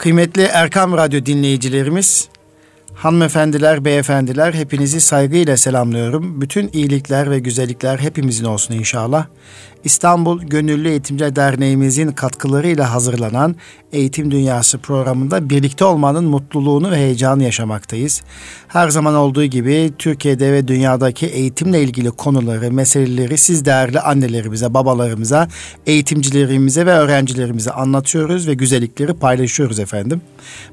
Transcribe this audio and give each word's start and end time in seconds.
Kıymetli 0.00 0.42
Erkam 0.42 0.92
Radyo 0.92 1.26
dinleyicilerimiz, 1.26 2.28
hanımefendiler, 2.94 3.84
beyefendiler 3.84 4.54
hepinizi 4.54 5.00
saygıyla 5.00 5.56
selamlıyorum. 5.56 6.40
Bütün 6.40 6.70
iyilikler 6.72 7.30
ve 7.30 7.38
güzellikler 7.38 7.98
hepimizin 7.98 8.44
olsun 8.44 8.74
inşallah. 8.74 9.26
İstanbul 9.84 10.42
Gönüllü 10.42 10.88
Eğitimciler 10.88 11.36
Derneğimizin 11.36 12.12
katkılarıyla 12.12 12.92
hazırlanan 12.92 13.56
Eğitim 13.92 14.30
Dünyası 14.30 14.78
programında 14.78 15.50
birlikte 15.50 15.84
olmanın 15.84 16.24
mutluluğunu 16.24 16.90
ve 16.90 16.96
heyecanı 16.96 17.42
yaşamaktayız. 17.42 18.22
Her 18.72 18.88
zaman 18.88 19.14
olduğu 19.14 19.44
gibi 19.44 19.92
Türkiye'de 19.98 20.52
ve 20.52 20.68
dünyadaki 20.68 21.26
eğitimle 21.26 21.82
ilgili 21.82 22.10
konuları, 22.10 22.72
meseleleri 22.72 23.38
siz 23.38 23.64
değerli 23.64 24.00
annelerimize, 24.00 24.74
babalarımıza, 24.74 25.48
eğitimcilerimize 25.86 26.86
ve 26.86 26.90
öğrencilerimize 26.90 27.70
anlatıyoruz 27.70 28.48
ve 28.48 28.54
güzellikleri 28.54 29.14
paylaşıyoruz 29.14 29.78
efendim. 29.78 30.20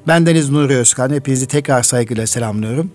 Ben 0.07 0.25
Deniz 0.25 0.49
Nuri 0.49 0.75
Özkan, 0.75 1.09
hepinizi 1.09 1.47
tekrar 1.47 1.83
saygıyla 1.83 2.27
selamlıyorum. 2.27 2.91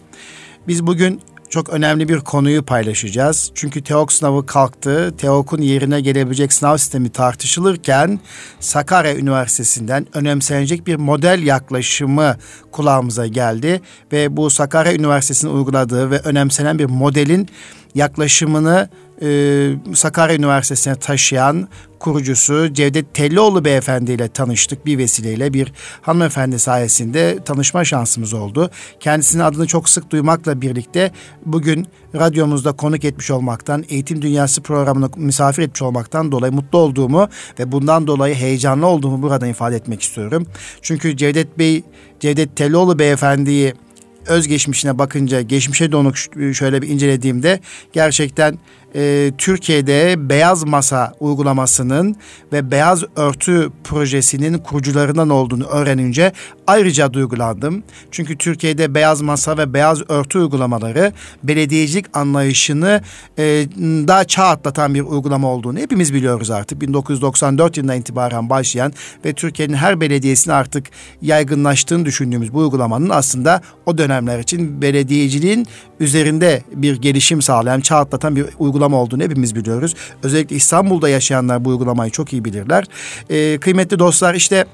Biz 0.68 0.86
bugün 0.86 1.20
çok 1.52 1.68
önemli 1.70 2.08
bir 2.08 2.18
konuyu 2.18 2.62
paylaşacağız. 2.62 3.50
Çünkü 3.54 3.82
TEOK 3.82 4.12
sınavı 4.12 4.46
kalktı. 4.46 5.16
TEOK'un 5.18 5.62
yerine 5.62 6.00
gelebilecek 6.00 6.52
sınav 6.52 6.76
sistemi 6.76 7.10
tartışılırken 7.10 8.20
Sakarya 8.60 9.16
Üniversitesi'nden 9.16 10.06
önemsenecek 10.14 10.86
bir 10.86 10.96
model 10.96 11.42
yaklaşımı 11.42 12.36
kulağımıza 12.70 13.26
geldi. 13.26 13.80
Ve 14.12 14.36
bu 14.36 14.50
Sakarya 14.50 14.94
Üniversitesi'nin 14.94 15.52
uyguladığı 15.52 16.10
ve 16.10 16.18
önemsenen 16.18 16.78
bir 16.78 16.84
modelin 16.84 17.48
yaklaşımını 17.94 18.88
e, 19.22 19.94
Sakarya 19.94 20.36
Üniversitesi'ne 20.36 20.94
taşıyan 20.94 21.68
kurucusu 21.98 22.72
Cevdet 22.72 23.14
Tellioğlu 23.14 23.64
Beyefendi 23.64 24.12
ile 24.12 24.28
tanıştık 24.28 24.86
bir 24.86 24.98
vesileyle 24.98 25.52
bir 25.52 25.72
hanımefendi 26.02 26.58
sayesinde 26.58 27.38
tanışma 27.44 27.84
şansımız 27.84 28.34
oldu. 28.34 28.70
Kendisinin 29.00 29.42
adını 29.42 29.66
çok 29.66 29.88
sık 29.88 30.10
duymakla 30.10 30.60
birlikte 30.60 31.10
bugün 31.46 31.86
radyomuzda 32.14 32.72
konuk 32.72 33.04
etmiş 33.04 33.30
olmaktan, 33.30 33.84
Eğitim 33.88 34.22
Dünyası 34.22 34.62
programına 34.62 35.08
misafir 35.16 35.62
etmiş 35.62 35.82
olmaktan 35.82 36.32
dolayı 36.32 36.52
mutlu 36.52 36.78
olduğumu 36.78 37.28
ve 37.58 37.72
bundan 37.72 38.06
dolayı 38.06 38.34
heyecanlı 38.34 38.86
olduğumu 38.86 39.22
burada 39.22 39.46
ifade 39.46 39.76
etmek 39.76 40.02
istiyorum. 40.02 40.46
Çünkü 40.82 41.16
Cevdet 41.16 41.58
Bey, 41.58 41.82
Cevdet 42.20 42.56
Tellioğlu 42.56 42.98
Beyefendi'yi 42.98 43.74
özgeçmişine 44.26 44.98
bakınca 44.98 45.40
geçmişe 45.40 45.92
donuk 45.92 46.16
şöyle 46.54 46.82
bir 46.82 46.88
incelediğimde 46.88 47.60
gerçekten 47.92 48.58
e, 48.94 49.32
Türkiye'de 49.38 50.28
beyaz 50.28 50.64
masa 50.64 51.14
uygulamasının 51.20 52.16
ve 52.52 52.70
beyaz 52.70 53.04
örtü 53.16 53.70
projesinin 53.84 54.58
kurucularından 54.58 55.30
olduğunu 55.30 55.64
öğrenince 55.64 56.32
ayrıca 56.66 57.12
duygulandım. 57.12 57.82
Çünkü 58.10 58.38
Türkiye'de 58.38 58.94
beyaz 58.94 59.22
masa 59.22 59.58
ve 59.58 59.74
beyaz 59.74 60.10
örtü 60.10 60.38
uygulamaları 60.38 61.12
belediyecilik 61.42 62.16
anlayışını 62.16 63.00
e, 63.38 63.44
daha 63.80 64.24
çağ 64.24 64.44
atlatan 64.44 64.94
bir 64.94 65.00
uygulama 65.00 65.48
olduğunu 65.48 65.78
hepimiz 65.78 66.14
biliyoruz 66.14 66.50
artık. 66.50 66.80
1994 66.80 67.76
yılından 67.76 67.96
itibaren 67.96 68.50
başlayan 68.50 68.92
ve 69.24 69.32
Türkiye'nin 69.32 69.74
her 69.74 70.00
belediyesinin 70.00 70.54
artık 70.54 70.86
yaygınlaştığını 71.22 72.04
düşündüğümüz 72.04 72.54
bu 72.54 72.58
uygulamanın 72.58 73.08
aslında 73.08 73.60
o 73.86 73.98
dönemler 73.98 74.38
için 74.38 74.82
belediyeciliğin 74.82 75.66
üzerinde 76.00 76.62
bir 76.74 76.96
gelişim 76.96 77.42
sağlayan, 77.42 77.80
çağ 77.80 77.96
atlatan 77.96 78.36
bir 78.36 78.46
uygulama 78.58 78.81
olduğunu 78.90 79.22
hepimiz 79.22 79.54
biliyoruz. 79.54 79.94
Özellikle 80.22 80.56
İstanbul'da 80.56 81.08
yaşayanlar 81.08 81.64
bu 81.64 81.68
uygulamayı 81.68 82.10
çok 82.10 82.32
iyi 82.32 82.44
bilirler. 82.44 82.84
E, 83.30 83.58
kıymetli 83.60 83.98
dostlar 83.98 84.34
işte 84.34 84.66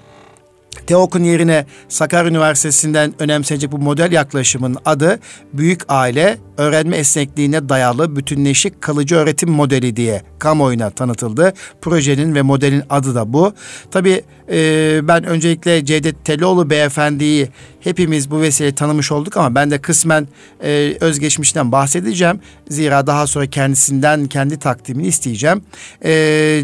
TEOK'un 0.86 1.24
yerine 1.24 1.66
Sakarya 1.88 2.30
Üniversitesi'nden 2.30 3.14
önemsenecek 3.18 3.72
bu 3.72 3.78
model 3.78 4.12
yaklaşımın 4.12 4.76
adı 4.84 5.20
Büyük 5.52 5.82
Aile 5.88 6.38
Öğrenme 6.56 6.96
Esnekliğine 6.96 7.68
Dayalı 7.68 8.16
Bütünleşik 8.16 8.82
Kalıcı 8.82 9.16
Öğretim 9.16 9.50
Modeli 9.50 9.96
diye 9.96 10.22
kamuoyuna 10.38 10.90
tanıtıldı. 10.90 11.52
Projenin 11.80 12.34
ve 12.34 12.42
modelin 12.42 12.82
adı 12.90 13.14
da 13.14 13.32
bu. 13.32 13.52
Tabii 13.90 14.22
e, 14.50 15.00
ben 15.02 15.24
öncelikle 15.24 15.84
Cevdet 15.84 16.24
Telioğlu 16.24 16.70
Beyefendi'yi 16.70 17.48
hepimiz 17.80 18.30
bu 18.30 18.40
vesileyle 18.40 18.74
tanımış 18.74 19.12
olduk 19.12 19.36
ama 19.36 19.54
ben 19.54 19.70
de 19.70 19.78
kısmen 19.78 20.28
e, 20.62 20.96
özgeçmişten 21.00 21.72
bahsedeceğim. 21.72 22.40
Zira 22.68 23.06
daha 23.06 23.26
sonra 23.26 23.46
kendisinden 23.46 24.26
kendi 24.26 24.58
takdimini 24.58 25.06
isteyeceğim. 25.06 25.62
E, 26.04 26.10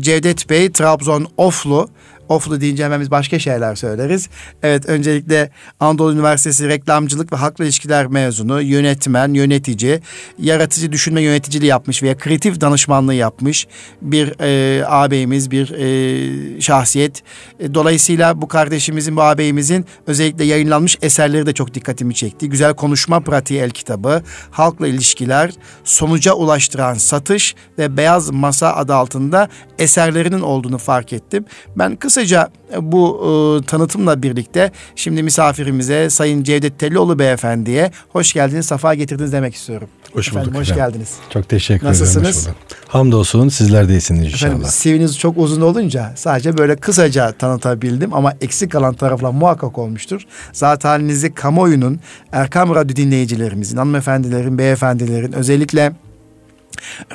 Cevdet 0.01 0.51
Bey 0.51 0.73
Trabzon 0.73 1.27
Oflu 1.37 1.89
Oflu 2.29 2.61
deyince 2.61 2.85
hemen 2.85 3.01
biz 3.01 3.11
başka 3.11 3.39
şeyler 3.39 3.75
söyleriz. 3.75 4.29
Evet 4.63 4.87
öncelikle 4.87 5.51
Anadolu 5.81 6.13
Üniversitesi 6.13 6.69
Reklamcılık 6.69 7.33
ve 7.33 7.37
Halkla 7.37 7.65
İlişkiler 7.65 8.07
mezunu, 8.07 8.63
yönetmen, 8.63 9.35
yönetici, 9.35 10.01
yaratıcı 10.39 10.93
düşünme 10.93 11.23
yöneticiliği 11.23 11.71
yapmış 11.71 12.03
veya 12.03 12.17
kreatif 12.17 12.61
danışmanlığı 12.61 13.15
yapmış 13.15 13.67
bir 14.03 14.35
e, 14.41 14.85
ağabeyimiz, 14.87 15.51
bir 15.51 15.71
e, 15.71 16.61
şahsiyet. 16.61 17.23
E, 17.61 17.75
dolayısıyla 17.75 18.43
bu 18.43 18.49
kardeşimizin, 18.49 19.17
bu 19.17 19.23
ağabeyimizin 19.23 19.87
özellikle 20.07 20.45
yayınlanmış 20.45 20.99
eserleri 21.03 21.47
de 21.47 21.53
çok 21.53 21.75
dikkatimi 21.75 22.15
çekti. 22.15 22.49
Güzel 22.49 22.75
Konuşma 22.75 23.21
Pratiği 23.21 23.61
El 23.61 23.71
Kitabı, 23.71 24.23
Halkla 24.51 24.89
İlişkiler, 24.89 25.51
Sonuca 25.85 26.33
Ulaştıran 26.33 26.95
Satış 26.95 27.55
ve 27.79 27.97
Beyaz 27.97 28.31
Masa 28.31 28.75
adı 28.75 28.95
altında 28.95 29.49
eserlerinin 29.79 30.41
olduğunu 30.41 30.79
fark 30.79 31.13
ettim. 31.13 31.45
Ben 31.77 31.97
kısa 31.97 32.14
Kısaca 32.15 32.49
e, 32.75 32.93
bu 32.93 33.21
e, 33.63 33.67
tanıtımla 33.67 34.23
birlikte 34.23 34.73
şimdi 34.97 35.23
misafirimize 35.23 36.11
Sayın 36.11 36.43
Cevdet 36.43 36.79
Tellioğlu 36.79 37.19
Beyefendi'ye 37.19 37.91
hoş 38.09 38.33
geldiniz, 38.33 38.67
safa 38.67 38.95
getirdiniz 38.95 39.33
demek 39.33 39.55
istiyorum. 39.55 39.89
Hoş 40.13 40.29
efendim, 40.29 40.49
bulduk. 40.49 40.61
Hoş 40.61 40.71
efendim. 40.71 40.93
geldiniz. 40.93 41.15
Çok 41.31 41.49
teşekkür 41.49 41.87
Nasılsınız? 41.87 42.17
ederim. 42.17 42.29
Nasılsınız? 42.29 42.57
Hamdolsun 42.89 43.49
sizler 43.49 43.89
de 43.89 43.93
iyisiniz 43.93 44.25
inşallah. 44.25 44.53
Efendim 44.53 44.69
CV'niz 44.83 45.19
çok 45.19 45.39
uzun 45.39 45.61
olunca 45.61 46.13
sadece 46.17 46.59
böyle 46.59 46.77
kısaca 46.77 47.33
tanıtabildim 47.33 48.15
ama 48.15 48.33
eksik 48.41 48.73
kalan 48.73 48.95
taraflar 48.95 49.31
muhakkak 49.31 49.79
olmuştur. 49.79 50.23
Zaten 50.53 50.89
halinizi 50.89 51.35
kamuoyunun, 51.35 52.01
Erkam 52.33 52.75
Radyo 52.75 52.97
dinleyicilerimizin, 52.97 53.77
hanımefendilerin, 53.77 54.59
beyefendilerin 54.59 55.33
özellikle 55.33 55.93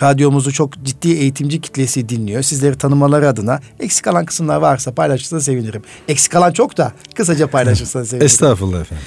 Radyomuzu 0.03 0.53
çok 0.53 0.83
ciddi 0.83 1.09
eğitimci 1.11 1.61
kitlesi 1.61 2.09
dinliyor. 2.09 2.41
Sizleri 2.41 2.77
tanımaları 2.77 3.27
adına 3.27 3.59
eksik 3.79 4.03
kalan 4.03 4.25
kısımlar 4.25 4.57
varsa 4.57 4.91
paylaşırsanız 4.91 5.45
sevinirim. 5.45 5.81
Eksik 6.07 6.31
kalan 6.31 6.51
çok 6.51 6.77
da 6.77 6.93
kısaca 7.15 7.47
paylaşırsanız 7.47 8.09
sevinirim. 8.09 8.25
Estağfurullah 8.25 8.81
efendim. 8.81 9.05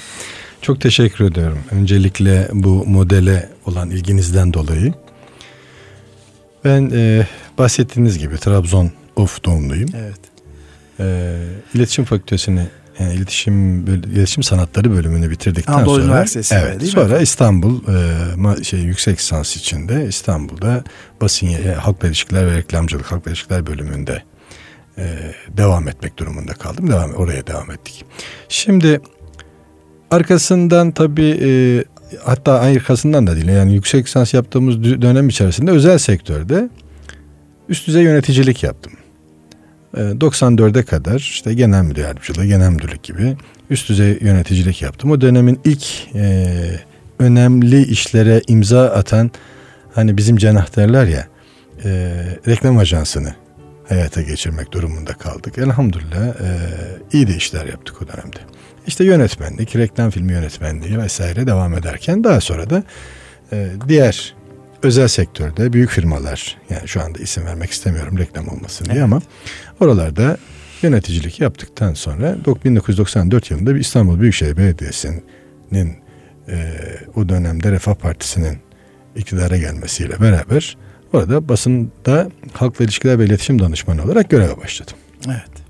Çok 0.61 0.81
teşekkür 0.81 1.25
ediyorum. 1.31 1.59
Öncelikle 1.71 2.49
bu 2.53 2.85
modele 2.85 3.49
olan 3.65 3.89
ilginizden 3.89 4.53
dolayı. 4.53 4.93
Ben 6.65 6.91
e, 6.93 7.27
bahsettiğiniz 7.57 8.19
gibi 8.19 8.37
Trabzon 8.37 8.91
Of 9.15 9.43
doğumluyum. 9.43 9.89
Evet. 9.97 10.19
E, 10.99 11.37
İletişim 11.73 12.05
Fakültesini 12.05 12.67
yani 12.99 13.13
iletişim 13.13 13.87
iletişim 13.87 14.43
sanatları 14.43 14.91
bölümünü 14.91 15.29
bitirdikten 15.29 15.73
Anadolu 15.73 15.95
sonra 15.95 16.05
Üniversitesi 16.05 16.55
evet 16.55 16.79
değil 16.79 16.91
sonra 16.91 17.17
mi? 17.17 17.23
İstanbul 17.23 17.79
e, 18.59 18.63
şey 18.63 18.79
yüksek 18.79 19.19
lisans 19.19 19.55
içinde 19.55 20.05
İstanbul'da 20.07 20.83
basın 21.21 21.47
e, 21.47 21.73
halkla 21.73 22.07
ilişkiler 22.07 22.47
ve 22.47 22.57
reklamcılık 22.57 23.11
halkla 23.11 23.31
ilişkiler 23.31 23.67
bölümünde 23.67 24.23
e, 24.97 25.33
devam 25.57 25.87
etmek 25.87 26.17
durumunda 26.19 26.53
kaldım. 26.53 26.87
Devam 26.91 27.13
oraya 27.13 27.47
devam 27.47 27.71
ettik. 27.71 28.05
Şimdi 28.49 29.01
arkasından 30.11 30.91
tabii 30.91 31.39
e, 31.41 31.49
hatta 32.23 32.53
arkasından 32.53 33.27
da 33.27 33.35
değil 33.35 33.47
yani 33.47 33.73
yüksek 33.73 34.05
lisans 34.05 34.33
yaptığımız 34.33 34.83
dönem 34.83 35.29
içerisinde 35.29 35.71
özel 35.71 35.97
sektörde 35.97 36.69
üst 37.69 37.87
düzey 37.87 38.03
yöneticilik 38.03 38.63
yaptım. 38.63 38.93
94'e 39.93 40.79
ee, 40.79 40.83
kadar 40.83 41.19
işte 41.19 41.53
genel 41.53 41.83
müdür 41.83 42.01
yardımcılığı, 42.01 42.45
genel 42.45 42.69
müdürlük 42.69 43.03
gibi 43.03 43.37
üst 43.69 43.89
düzey 43.89 44.17
yöneticilik 44.21 44.81
yaptım. 44.81 45.11
O 45.11 45.21
dönemin 45.21 45.59
ilk 45.65 46.15
e, 46.15 46.45
önemli 47.19 47.83
işlere 47.83 48.41
imza 48.47 48.85
atan 48.85 49.31
hani 49.93 50.17
bizim 50.17 50.37
cenah 50.37 50.77
derler 50.77 51.05
ya 51.05 51.27
e, 51.85 51.89
reklam 52.47 52.77
ajansını 52.77 53.35
hayata 53.89 54.21
geçirmek 54.21 54.71
durumunda 54.71 55.13
kaldık. 55.13 55.57
Elhamdülillah 55.57 56.27
e, 56.27 56.59
iyi 57.13 57.27
de 57.27 57.35
işler 57.35 57.65
yaptık 57.65 58.01
o 58.01 58.07
dönemde. 58.07 58.39
İşte 58.87 59.03
yönetmenlik, 59.03 59.75
reklam 59.75 60.09
filmi 60.09 60.31
yönetmenliği 60.31 60.99
vesaire 60.99 61.47
devam 61.47 61.73
ederken 61.73 62.23
daha 62.23 62.41
sonra 62.41 62.69
da 62.69 62.83
e, 63.51 63.67
diğer 63.87 64.35
özel 64.83 65.07
sektörde 65.07 65.73
büyük 65.73 65.89
firmalar 65.89 66.57
yani 66.69 66.87
şu 66.87 67.01
anda 67.01 67.19
isim 67.19 67.45
vermek 67.45 67.71
istemiyorum 67.71 68.17
reklam 68.17 68.47
olmasın 68.47 68.85
diye 68.85 68.95
evet. 68.95 69.03
ama 69.03 69.21
oralarda 69.79 70.37
yöneticilik 70.81 71.39
yaptıktan 71.39 71.93
sonra 71.93 72.35
1994 72.65 73.51
yılında 73.51 73.75
bir 73.75 73.79
İstanbul 73.79 74.19
Büyükşehir 74.19 74.57
Belediyesi'nin 74.57 75.95
e, 76.47 76.73
o 77.15 77.29
dönemde 77.29 77.71
Refah 77.71 77.95
Partisi'nin 77.95 78.57
iktidara 79.15 79.57
gelmesiyle 79.57 80.21
beraber 80.21 80.77
orada 81.13 81.49
basında 81.49 82.29
halkla 82.53 82.85
ilişkiler 82.85 83.19
ve 83.19 83.25
iletişim 83.25 83.59
danışmanı 83.59 84.03
olarak 84.03 84.29
göreve 84.29 84.57
başladım. 84.57 84.95
Evet. 85.27 85.63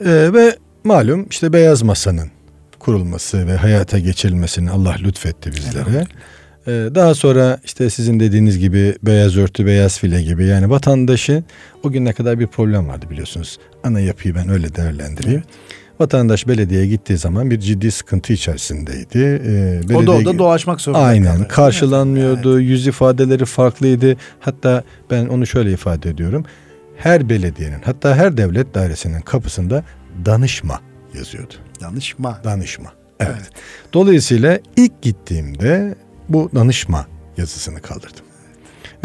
E, 0.00 0.32
ve 0.32 0.56
malum 0.84 1.26
işte 1.30 1.52
beyaz 1.52 1.82
masanın 1.82 2.30
kurulması 2.78 3.46
ve 3.46 3.56
hayata 3.56 3.98
geçirilmesini 3.98 4.70
Allah 4.70 4.96
lütfetti 5.00 5.52
bizlere. 5.52 5.98
Ee, 5.98 6.06
daha 6.68 7.14
sonra 7.14 7.58
işte 7.64 7.90
sizin 7.90 8.20
dediğiniz 8.20 8.58
gibi 8.58 8.94
beyaz 9.02 9.36
örtü, 9.36 9.66
beyaz 9.66 9.98
file 9.98 10.22
gibi 10.22 10.46
yani 10.46 10.70
vatandaşı 10.70 11.42
o 11.82 11.90
güne 11.90 12.12
kadar 12.12 12.38
bir 12.38 12.46
problem 12.46 12.88
vardı 12.88 13.06
biliyorsunuz. 13.10 13.58
Ana 13.84 14.00
yapıyı 14.00 14.34
ben 14.34 14.48
öyle 14.48 14.74
değerlendireyim. 14.74 15.42
Evet. 15.44 15.78
Vatandaş 16.00 16.48
belediyeye 16.48 16.86
gittiği 16.86 17.18
zaman 17.18 17.50
bir 17.50 17.60
ciddi 17.60 17.90
sıkıntı 17.90 18.32
içerisindeydi. 18.32 19.18
Ee, 19.18 19.80
belediye, 19.82 19.98
o 19.98 20.06
da 20.06 20.12
o 20.12 20.24
da 20.24 20.38
dolaşmak 20.38 20.80
zorunda. 20.80 21.02
Aynen 21.02 21.36
kalır. 21.36 21.48
karşılanmıyordu. 21.48 22.58
Evet. 22.58 22.68
Yüz 22.68 22.86
ifadeleri 22.86 23.44
farklıydı. 23.44 24.16
Hatta 24.40 24.82
ben 25.10 25.26
onu 25.26 25.46
şöyle 25.46 25.72
ifade 25.72 26.10
ediyorum. 26.10 26.44
Her 26.96 27.28
belediyenin 27.28 27.80
hatta 27.84 28.16
her 28.16 28.36
devlet 28.36 28.74
dairesinin 28.74 29.20
kapısında 29.20 29.84
danışma 30.24 30.80
yazıyordu. 31.14 31.54
Danışma. 31.80 32.40
Danışma. 32.44 32.92
Evet. 33.20 33.32
evet. 33.36 33.50
Dolayısıyla 33.92 34.58
ilk 34.76 35.02
gittiğimde 35.02 35.94
bu 36.28 36.50
danışma 36.54 37.06
yazısını 37.36 37.82
kaldırdım. 37.82 38.24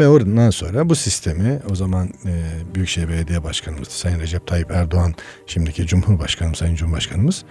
Ve 0.00 0.08
oradan 0.08 0.50
sonra 0.50 0.88
bu 0.88 0.94
sistemi 0.94 1.60
o 1.70 1.74
zaman 1.74 2.08
e, 2.24 2.32
Büyükşehir 2.74 3.08
Belediye 3.08 3.44
Başkanımız 3.44 3.88
Sayın 3.88 4.20
Recep 4.20 4.46
Tayyip 4.46 4.70
Erdoğan 4.70 5.14
şimdiki 5.46 5.86
Cumhurbaşkanımız 5.86 6.58
Sayın 6.58 6.74
Cumhurbaşkanımız 6.74 7.44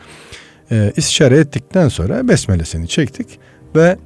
e, 0.72 0.94
istişare 0.96 1.38
ettikten 1.38 1.88
sonra 1.88 2.28
besmelesini 2.28 2.88
çektik 2.88 3.40
ve 3.76 3.98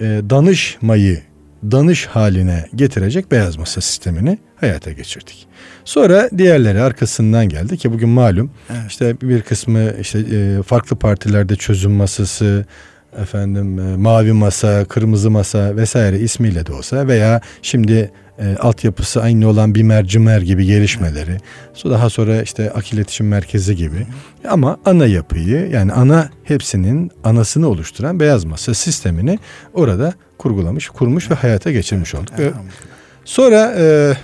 e, 0.00 0.04
danışmayı 0.30 1.22
danış 1.62 2.06
haline 2.06 2.68
getirecek 2.74 3.30
beyaz 3.30 3.56
masa 3.56 3.80
sistemini 3.80 4.38
hayata 4.56 4.92
geçirdik. 4.92 5.46
Sonra 5.84 6.30
diğerleri 6.38 6.80
arkasından 6.80 7.48
geldi 7.48 7.76
ki 7.76 7.92
bugün 7.92 8.08
malum 8.08 8.50
evet. 8.70 8.82
işte 8.88 9.20
bir 9.20 9.42
kısmı 9.42 9.92
işte 10.00 10.18
e, 10.18 10.62
farklı 10.62 10.96
partilerde 10.96 11.56
çözüm 11.56 11.92
masası, 11.92 12.66
efendim 13.22 13.78
e, 13.78 13.96
mavi 13.96 14.32
masa, 14.32 14.84
kırmızı 14.84 15.30
masa 15.30 15.76
vesaire 15.76 16.18
ismiyle 16.18 16.66
de 16.66 16.72
olsa 16.72 17.08
veya 17.08 17.40
şimdi 17.62 18.10
e, 18.38 18.56
altyapısı 18.56 19.22
aynı 19.22 19.48
olan 19.48 19.74
bir 19.74 19.82
mercimer 19.82 20.40
gibi 20.40 20.66
gelişmeleri. 20.66 21.36
Daha 21.84 22.10
sonra 22.10 22.42
işte 22.42 22.70
akil 22.70 22.96
iletişim 22.96 23.28
merkezi 23.28 23.76
gibi. 23.76 24.06
Ama 24.48 24.76
ana 24.84 25.06
yapıyı 25.06 25.70
yani 25.70 25.92
ana 25.92 26.30
hepsinin 26.44 27.10
anasını 27.24 27.68
oluşturan 27.68 28.20
beyaz 28.20 28.44
masa 28.44 28.74
sistemini 28.74 29.38
orada 29.74 30.14
kurgulamış, 30.38 30.88
kurmuş 30.88 31.30
ve 31.30 31.34
hayata 31.34 31.70
geçirmiş 31.70 32.14
olduk. 32.14 32.34
Sonra 33.24 33.74
e, 33.78 34.14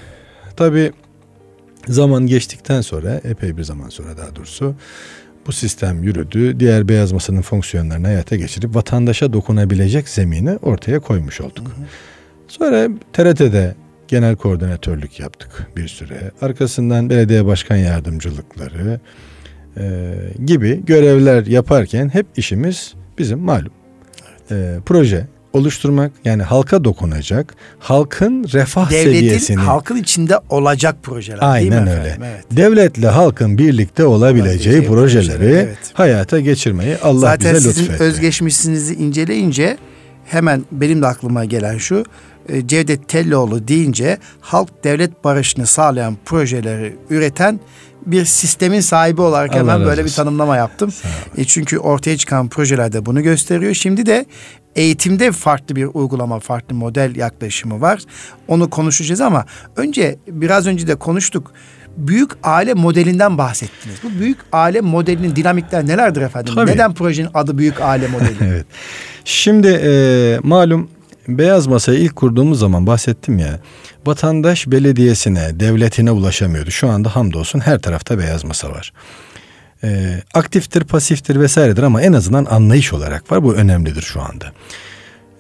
tabii 0.57 0.93
zaman 1.89 2.27
geçtikten 2.27 2.81
sonra 2.81 3.21
epey 3.25 3.57
bir 3.57 3.63
zaman 3.63 3.89
sonra 3.89 4.17
daha 4.17 4.37
doğrusu 4.37 4.75
bu 5.47 5.53
sistem 5.53 6.03
yürüdü. 6.03 6.61
Diğer 6.61 6.89
beyaz 6.89 7.13
masanın 7.13 7.43
fonksiyonlarını 7.43 8.07
hayata 8.07 8.37
geçirip 8.37 8.75
vatandaşa 8.75 9.33
dokunabilecek 9.33 10.09
zemini 10.09 10.57
ortaya 10.63 11.01
koymuş 11.01 11.41
olduk. 11.41 11.67
Hı 11.69 11.71
hı. 11.71 11.87
Sonra 12.49 12.89
TRT'de 13.13 13.75
genel 14.09 14.37
koordinatörlük 14.37 15.21
yaptık 15.21 15.67
bir 15.77 15.89
süre. 15.89 16.31
Arkasından 16.41 17.11
belediye 17.11 17.47
başkan 17.47 17.77
yardımcılıkları 17.77 19.01
e, 19.77 20.15
gibi 20.45 20.85
görevler 20.85 21.47
yaparken 21.47 22.09
hep 22.09 22.27
işimiz 22.37 22.95
bizim 23.19 23.39
malum 23.39 23.73
e, 24.51 24.77
proje 24.87 25.27
oluşturmak 25.53 26.13
yani 26.25 26.43
halka 26.43 26.85
dokunacak, 26.85 27.55
halkın 27.79 28.45
refah 28.53 28.91
Devletin, 28.91 29.13
seviyesini 29.13 29.57
halkın 29.57 29.97
içinde 29.97 30.39
olacak 30.51 30.97
projeler 31.03 31.39
Aynen 31.41 31.71
değil 31.71 31.83
mi 31.83 31.91
öyle. 31.91 32.09
Efendim? 32.09 32.27
Evet. 32.35 32.45
Devletle 32.51 33.09
halkın 33.09 33.59
birlikte 33.59 34.05
olabileceği 34.05 34.77
Olabileceği 34.77 34.87
projeleri 34.87 35.39
projeler, 35.39 35.65
evet. 35.65 35.79
hayata 35.93 36.41
geçirmeyi 36.41 36.97
Allah 37.03 37.19
Zaten 37.19 37.55
bize 37.55 37.69
lütfetti. 37.69 37.83
Zaten 37.83 37.97
sizin 37.97 38.05
özgeçmişinizi 38.05 38.95
inceleyince 38.95 39.77
hemen 40.25 40.65
benim 40.73 41.03
de 41.03 41.07
aklıma 41.07 41.45
gelen 41.45 41.79
şu 41.79 42.05
e, 42.49 42.67
Cevdet 42.67 43.09
Telloğlu 43.09 43.69
deyince 43.69 44.19
halk 44.41 44.85
devlet 44.85 45.25
barışını 45.25 45.67
sağlayan 45.67 46.17
projeleri 46.25 46.97
üreten 47.11 47.61
bir 48.07 48.25
sistemin 48.25 48.81
sahibi 48.81 49.21
olarak 49.21 49.55
hemen 49.55 49.85
böyle 49.85 50.05
bir 50.05 50.11
tanımlama 50.11 50.57
yaptım. 50.57 50.93
E 51.37 51.45
çünkü 51.45 51.79
ortaya 51.79 52.17
çıkan 52.17 52.49
projelerde 52.49 53.07
bunu 53.07 53.23
gösteriyor. 53.23 53.75
Şimdi 53.75 54.07
de 54.07 54.27
eğitimde 54.77 55.33
farklı 55.33 55.77
bir 55.77 55.89
uygulama, 55.95 56.41
farklı 56.41 56.75
model 56.75 57.17
yaklaşımı 57.17 57.81
var. 57.81 58.01
Onu 58.49 58.71
konuşacağız 58.71 59.21
ama 59.21 59.47
önce 59.77 60.19
biraz 60.29 60.67
önce 60.67 60.87
de 60.87 60.95
konuştuk. 60.95 61.53
Büyük 61.97 62.31
aile 62.43 62.75
modelinden 62.75 63.39
bahsettiniz. 63.39 63.97
Bu 64.03 64.21
büyük 64.21 64.39
aile 64.53 64.81
modelinin 64.81 65.37
dinamikler 65.37 65.87
nelerdir 65.87 66.21
efendim? 66.21 66.55
Tabii. 66.55 66.71
Neden 66.71 66.95
projenin 66.95 67.29
adı 67.35 67.59
büyük 67.59 67.81
aile 67.81 68.09
modeli? 68.09 68.37
evet. 68.41 68.67
Şimdi 69.25 69.81
e, 69.85 70.39
malum 70.43 70.91
Beyaz 71.29 71.67
Masa'yı 71.67 71.99
ilk 71.99 72.17
kurduğumuz 72.17 72.59
zaman 72.59 72.87
bahsettim 72.87 73.39
ya. 73.39 73.61
Vatandaş 74.07 74.67
belediyesine, 74.67 75.61
devletine 75.61 76.11
ulaşamıyordu. 76.11 76.71
Şu 76.71 76.89
anda 76.89 77.17
hamdolsun 77.17 77.61
her 77.61 77.79
tarafta 77.79 78.19
beyaz 78.19 78.45
masa 78.45 78.71
var 78.71 78.93
e, 79.85 80.19
aktiftir, 80.35 80.85
pasiftir 80.85 81.41
vesairedir 81.41 81.83
ama 81.83 82.03
en 82.03 82.13
azından 82.13 82.45
anlayış 82.45 82.93
olarak 82.93 83.33
var. 83.33 83.43
Bu 83.43 83.55
önemlidir 83.55 84.03
şu 84.03 84.21
anda. 84.21 84.53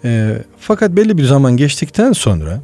E, 0.04 0.38
fakat 0.60 0.90
belli 0.90 1.18
bir 1.18 1.24
zaman 1.24 1.56
geçtikten 1.56 2.12
sonra 2.12 2.60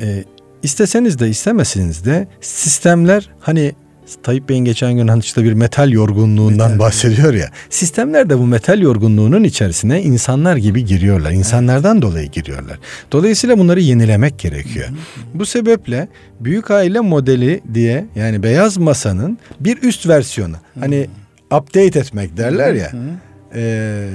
e, 0.00 0.24
isteseniz 0.62 1.18
de 1.18 1.28
istemeseniz 1.28 2.04
de 2.04 2.28
sistemler 2.40 3.30
hani 3.40 3.74
Tayyip 4.22 4.48
Bey'in 4.48 4.64
geçen 4.64 4.92
gün 4.92 5.08
hani 5.08 5.20
işte 5.20 5.44
bir 5.44 5.52
metal 5.52 5.92
yorgunluğundan 5.92 6.70
metal. 6.70 6.84
bahsediyor 6.86 7.34
ya. 7.34 7.50
Sistemler 7.70 8.30
de 8.30 8.38
bu 8.38 8.46
metal 8.46 8.80
yorgunluğunun 8.80 9.44
içerisine 9.44 10.02
insanlar 10.02 10.56
gibi 10.56 10.84
giriyorlar. 10.84 11.30
İnsanlardan 11.30 11.92
evet. 11.92 12.02
dolayı 12.02 12.30
giriyorlar. 12.30 12.78
Dolayısıyla 13.12 13.58
bunları 13.58 13.80
yenilemek 13.80 14.38
gerekiyor. 14.38 14.88
Hı 14.88 14.92
hı. 14.92 14.96
Bu 15.34 15.46
sebeple 15.46 16.08
büyük 16.40 16.70
aile 16.70 17.00
modeli 17.00 17.60
diye 17.74 18.06
yani 18.16 18.42
beyaz 18.42 18.76
masanın 18.78 19.38
bir 19.60 19.82
üst 19.82 20.08
versiyonu. 20.08 20.54
Hı. 20.54 20.80
Hani 20.80 21.06
update 21.46 21.98
etmek 21.98 22.36
derler 22.36 22.74
ya. 22.74 22.92
Hı 22.92 22.96
hı. 22.96 23.29
Ee, 23.54 24.08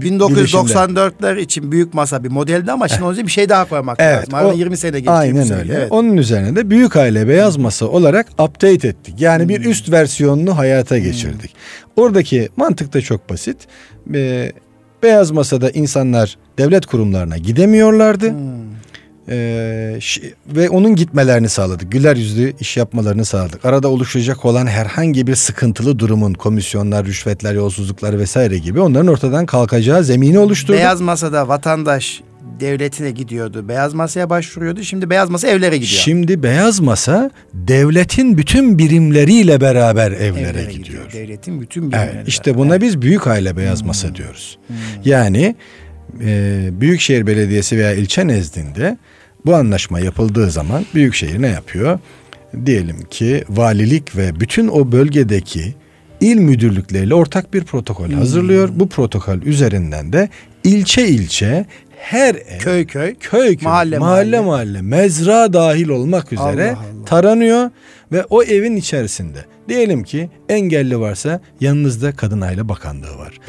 1994'ler 0.00 1.40
için 1.40 1.72
büyük 1.72 1.94
masa 1.94 2.24
bir 2.24 2.28
modeldi 2.28 2.72
ama 2.72 2.88
şimdi 2.88 3.04
onun 3.04 3.26
bir 3.26 3.32
şey 3.32 3.48
daha 3.48 3.68
koymak 3.68 3.96
evet, 4.00 4.32
lazım. 4.32 4.48
O, 4.48 4.52
20 4.52 4.76
sene 4.76 4.98
geçti. 4.98 5.10
Aynen 5.10 5.52
öyle. 5.52 5.74
Evet. 5.74 5.92
Onun 5.92 6.16
üzerine 6.16 6.56
de 6.56 6.70
büyük 6.70 6.96
aile 6.96 7.28
beyaz 7.28 7.56
masa 7.56 7.86
olarak 7.86 8.26
update 8.32 8.88
ettik. 8.88 9.14
Yani 9.18 9.42
hmm. 9.42 9.48
bir 9.48 9.64
üst 9.64 9.92
versiyonunu 9.92 10.58
hayata 10.58 10.98
geçirdik. 10.98 11.54
Hmm. 11.54 12.04
Oradaki 12.04 12.48
mantık 12.56 12.94
da 12.94 13.00
çok 13.00 13.30
basit. 13.30 13.56
Ee, 14.14 14.52
beyaz 15.02 15.30
masada 15.30 15.70
insanlar 15.70 16.38
devlet 16.58 16.86
kurumlarına 16.86 17.38
gidemiyorlardı. 17.38 18.30
Hmm. 18.30 18.74
Ee, 19.28 19.98
ve 20.46 20.70
onun 20.70 20.96
gitmelerini 20.96 21.48
sağladık. 21.48 21.92
Güler 21.92 22.16
yüzlü 22.16 22.52
iş 22.60 22.76
yapmalarını 22.76 23.24
sağladık. 23.24 23.64
Arada 23.64 23.88
oluşacak 23.88 24.44
olan 24.44 24.66
herhangi 24.66 25.26
bir 25.26 25.34
sıkıntılı 25.34 25.98
durumun 25.98 26.34
komisyonlar, 26.34 27.06
rüşvetler, 27.06 27.54
yolsuzluklar 27.54 28.18
vesaire 28.18 28.58
gibi 28.58 28.80
onların 28.80 29.06
ortadan 29.06 29.46
kalkacağı 29.46 30.04
zemini 30.04 30.38
oluşturduk. 30.38 30.76
Beyaz 30.76 31.00
masada 31.00 31.48
vatandaş 31.48 32.22
devletine 32.60 33.10
gidiyordu. 33.10 33.68
Beyaz 33.68 33.94
masaya 33.94 34.30
başvuruyordu. 34.30 34.82
Şimdi 34.82 35.10
beyaz 35.10 35.30
masa 35.30 35.48
evlere 35.48 35.76
gidiyor. 35.76 36.00
Şimdi 36.00 36.42
beyaz 36.42 36.80
masa 36.80 37.30
devletin 37.54 38.38
bütün 38.38 38.78
birimleriyle 38.78 39.60
beraber 39.60 40.12
evlere, 40.12 40.28
evlere 40.28 40.72
gidiyor. 40.72 40.84
gidiyor. 40.84 41.12
Devletin 41.12 41.60
bütün 41.60 41.92
birimleri. 41.92 42.10
Evet, 42.14 42.28
işte 42.28 42.54
buna 42.54 42.72
evet. 42.72 42.82
biz 42.82 43.02
büyük 43.02 43.26
aile 43.26 43.56
beyaz 43.56 43.80
hmm. 43.80 43.86
masa 43.86 44.14
diyoruz. 44.14 44.58
Hmm. 44.66 44.76
Yani 45.04 45.56
e, 46.24 46.68
Büyükşehir 46.72 47.26
Belediyesi 47.26 47.78
veya 47.78 47.92
ilçe 47.92 48.26
nezdinde 48.26 48.98
bu 49.46 49.54
anlaşma 49.54 50.00
yapıldığı 50.00 50.50
zaman 50.50 50.86
Büyükşehir 50.94 51.42
ne 51.42 51.48
yapıyor? 51.48 51.98
Diyelim 52.66 53.04
ki 53.10 53.44
valilik 53.48 54.16
ve 54.16 54.40
bütün 54.40 54.68
o 54.68 54.92
bölgedeki 54.92 55.74
il 56.20 56.36
müdürlükleriyle 56.36 57.14
ortak 57.14 57.54
bir 57.54 57.64
protokol 57.64 58.08
hmm. 58.08 58.14
hazırlıyor. 58.14 58.68
Bu 58.72 58.88
protokol 58.88 59.42
üzerinden 59.42 60.12
de 60.12 60.28
ilçe 60.64 61.08
ilçe 61.08 61.66
her 61.96 62.34
ev, 62.34 62.58
köy 62.58 62.86
köy, 62.86 63.14
köy 63.14 63.56
köy, 63.56 63.68
mahalle 63.68 63.98
mahalle, 63.98 64.40
mahalle 64.40 64.82
mezra 64.82 65.52
dahil 65.52 65.88
olmak 65.88 66.32
üzere 66.32 66.70
Allah 66.70 66.78
Allah. 66.78 67.04
taranıyor 67.06 67.70
ve 68.12 68.24
o 68.24 68.42
evin 68.42 68.76
içerisinde 68.76 69.44
diyelim 69.68 70.04
ki 70.04 70.30
engelli 70.48 71.00
varsa 71.00 71.40
yanınızda 71.60 72.12
Kadın 72.12 72.40
Aile 72.40 72.68
Bakanlığı 72.68 73.18
var. 73.18 73.40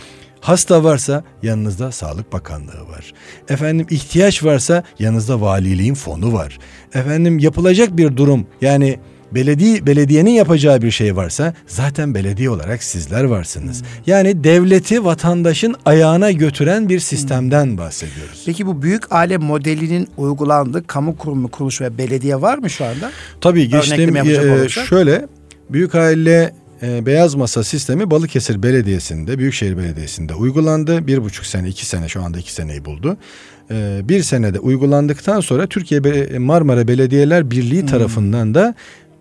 Hasta 0.45 0.83
varsa 0.83 1.23
yanınızda 1.43 1.91
Sağlık 1.91 2.33
Bakanlığı 2.33 2.87
var. 2.89 3.13
Efendim 3.49 3.87
ihtiyaç 3.89 4.43
varsa 4.43 4.83
yanınızda 4.99 5.41
valiliğin 5.41 5.93
fonu 5.93 6.33
var. 6.33 6.59
Efendim 6.93 7.39
yapılacak 7.39 7.97
bir 7.97 8.17
durum 8.17 8.47
yani 8.61 8.99
belediye 9.31 9.85
belediyenin 9.85 10.31
yapacağı 10.31 10.81
bir 10.81 10.91
şey 10.91 11.15
varsa 11.15 11.53
zaten 11.67 12.15
belediye 12.15 12.49
olarak 12.49 12.83
sizler 12.83 13.23
varsınız. 13.23 13.81
Hmm. 13.81 13.87
Yani 14.07 14.43
devleti 14.43 15.05
vatandaşın 15.05 15.75
ayağına 15.85 16.31
götüren 16.31 16.89
bir 16.89 16.99
sistemden 16.99 17.65
hmm. 17.65 17.77
bahsediyoruz. 17.77 18.43
Peki 18.45 18.67
bu 18.67 18.81
büyük 18.81 19.11
aile 19.11 19.37
modelinin 19.37 20.07
uygulandığı 20.17 20.87
kamu 20.87 21.17
kurumu, 21.17 21.47
kuruluş 21.47 21.81
ve 21.81 21.97
belediye 21.97 22.41
var 22.41 22.57
mı 22.57 22.69
şu 22.69 22.85
anda? 22.85 23.11
Tabii 23.41 23.69
geçtiğim 23.69 24.15
e, 24.15 24.69
şöyle 24.69 25.27
büyük 25.69 25.95
aile 25.95 26.53
e, 26.83 27.05
beyaz 27.05 27.35
masa 27.35 27.63
sistemi 27.63 28.11
Balıkesir 28.11 28.63
Belediyesi'nde, 28.63 29.37
Büyükşehir 29.39 29.77
Belediyesi'nde 29.77 30.33
uygulandı. 30.35 31.07
Bir 31.07 31.23
buçuk 31.23 31.45
sene, 31.45 31.67
iki 31.69 31.85
sene 31.85 32.07
şu 32.09 32.23
anda 32.23 32.39
iki 32.39 32.53
seneyi 32.53 32.85
buldu. 32.85 33.17
E, 33.71 33.99
bir 34.03 34.23
senede 34.23 34.59
uygulandıktan 34.59 35.39
sonra 35.39 35.67
Türkiye 35.67 36.03
Be- 36.03 36.39
Marmara 36.39 36.87
Belediyeler 36.87 37.51
Birliği 37.51 37.81
Hmm. 37.81 37.87
tarafından 37.87 38.55
da 38.55 38.75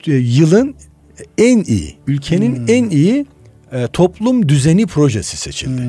e, 0.07 0.13
yılın 0.15 0.75
en 1.39 1.63
iyi, 1.65 1.97
ülkenin 2.07 2.57
Hmm. 2.57 2.65
en 2.69 2.91
iyi 2.91 3.27
e, 3.73 3.87
toplum 3.93 4.49
düzeni 4.49 4.87
projesi 4.87 5.37
seçildi. 5.37 5.83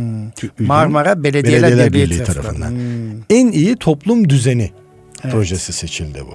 Ülkenin 0.44 0.68
Marmara 0.68 1.24
Belediyeler, 1.24 1.62
Belediyeler 1.62 1.94
Birliği, 1.94 2.04
Birliği 2.10 2.24
tarafından. 2.24 2.70
Hmm. 2.72 3.22
En 3.30 3.52
iyi 3.52 3.76
toplum 3.76 4.30
düzeni 4.30 4.72
Evet. 5.24 5.34
projesi 5.34 5.74
seçildi 5.74 6.20
bu. 6.22 6.34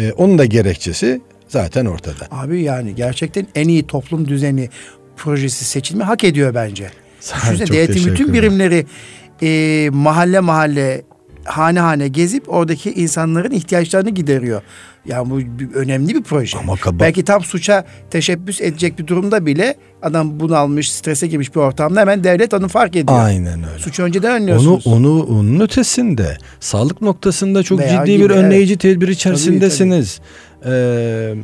E, 0.00 0.12
onun 0.12 0.38
da 0.38 0.44
gerekçesi 0.44 1.20
zaten 1.52 1.86
ortada. 1.86 2.26
Abi 2.30 2.62
yani 2.62 2.94
gerçekten 2.94 3.46
en 3.54 3.68
iyi 3.68 3.86
toplum 3.86 4.28
düzeni 4.28 4.68
projesi 5.16 5.64
seçilme 5.64 6.04
hak 6.04 6.24
ediyor 6.24 6.54
bence. 6.54 6.90
Düşünsene 7.20 7.66
devletin 7.68 8.06
bütün 8.12 8.32
birimleri 8.32 8.86
e, 9.42 9.90
mahalle 9.92 10.40
mahalle 10.40 11.02
hane 11.44 11.80
hane 11.80 12.08
gezip 12.08 12.44
oradaki 12.48 12.92
insanların 12.92 13.50
ihtiyaçlarını 13.50 14.10
gideriyor. 14.10 14.62
Yani 15.06 15.30
bu 15.30 15.38
bir- 15.38 15.74
önemli 15.74 16.14
bir 16.14 16.22
proje. 16.22 16.58
Ama 16.58 16.76
kaba- 16.76 17.00
Belki 17.00 17.24
tam 17.24 17.44
suça 17.44 17.84
teşebbüs 18.10 18.60
edecek 18.60 18.98
bir 18.98 19.06
durumda 19.06 19.46
bile 19.46 19.74
adam 20.02 20.40
bunalmış, 20.40 20.92
strese 20.92 21.26
girmiş 21.26 21.54
bir 21.54 21.60
ortamda 21.60 22.00
hemen 22.00 22.24
devlet 22.24 22.54
onu 22.54 22.68
fark 22.68 22.96
ediyor. 22.96 23.18
Aynen 23.24 23.62
öyle. 23.62 23.78
Suçu 23.78 24.02
önceden 24.02 24.30
Onu 24.30 24.36
önlüyorsunuz. 24.36 24.86
onu 24.86 25.22
onun 25.22 25.60
ötesinde 25.60 26.38
sağlık 26.60 27.02
noktasında 27.02 27.62
çok 27.62 27.78
Veya 27.80 27.88
ciddi 28.06 28.16
gibi, 28.16 28.24
bir 28.24 28.30
önleyici 28.30 28.76
tedbir 28.76 29.08
içerisindesiniz. 29.08 30.20
Ee, 30.66 31.34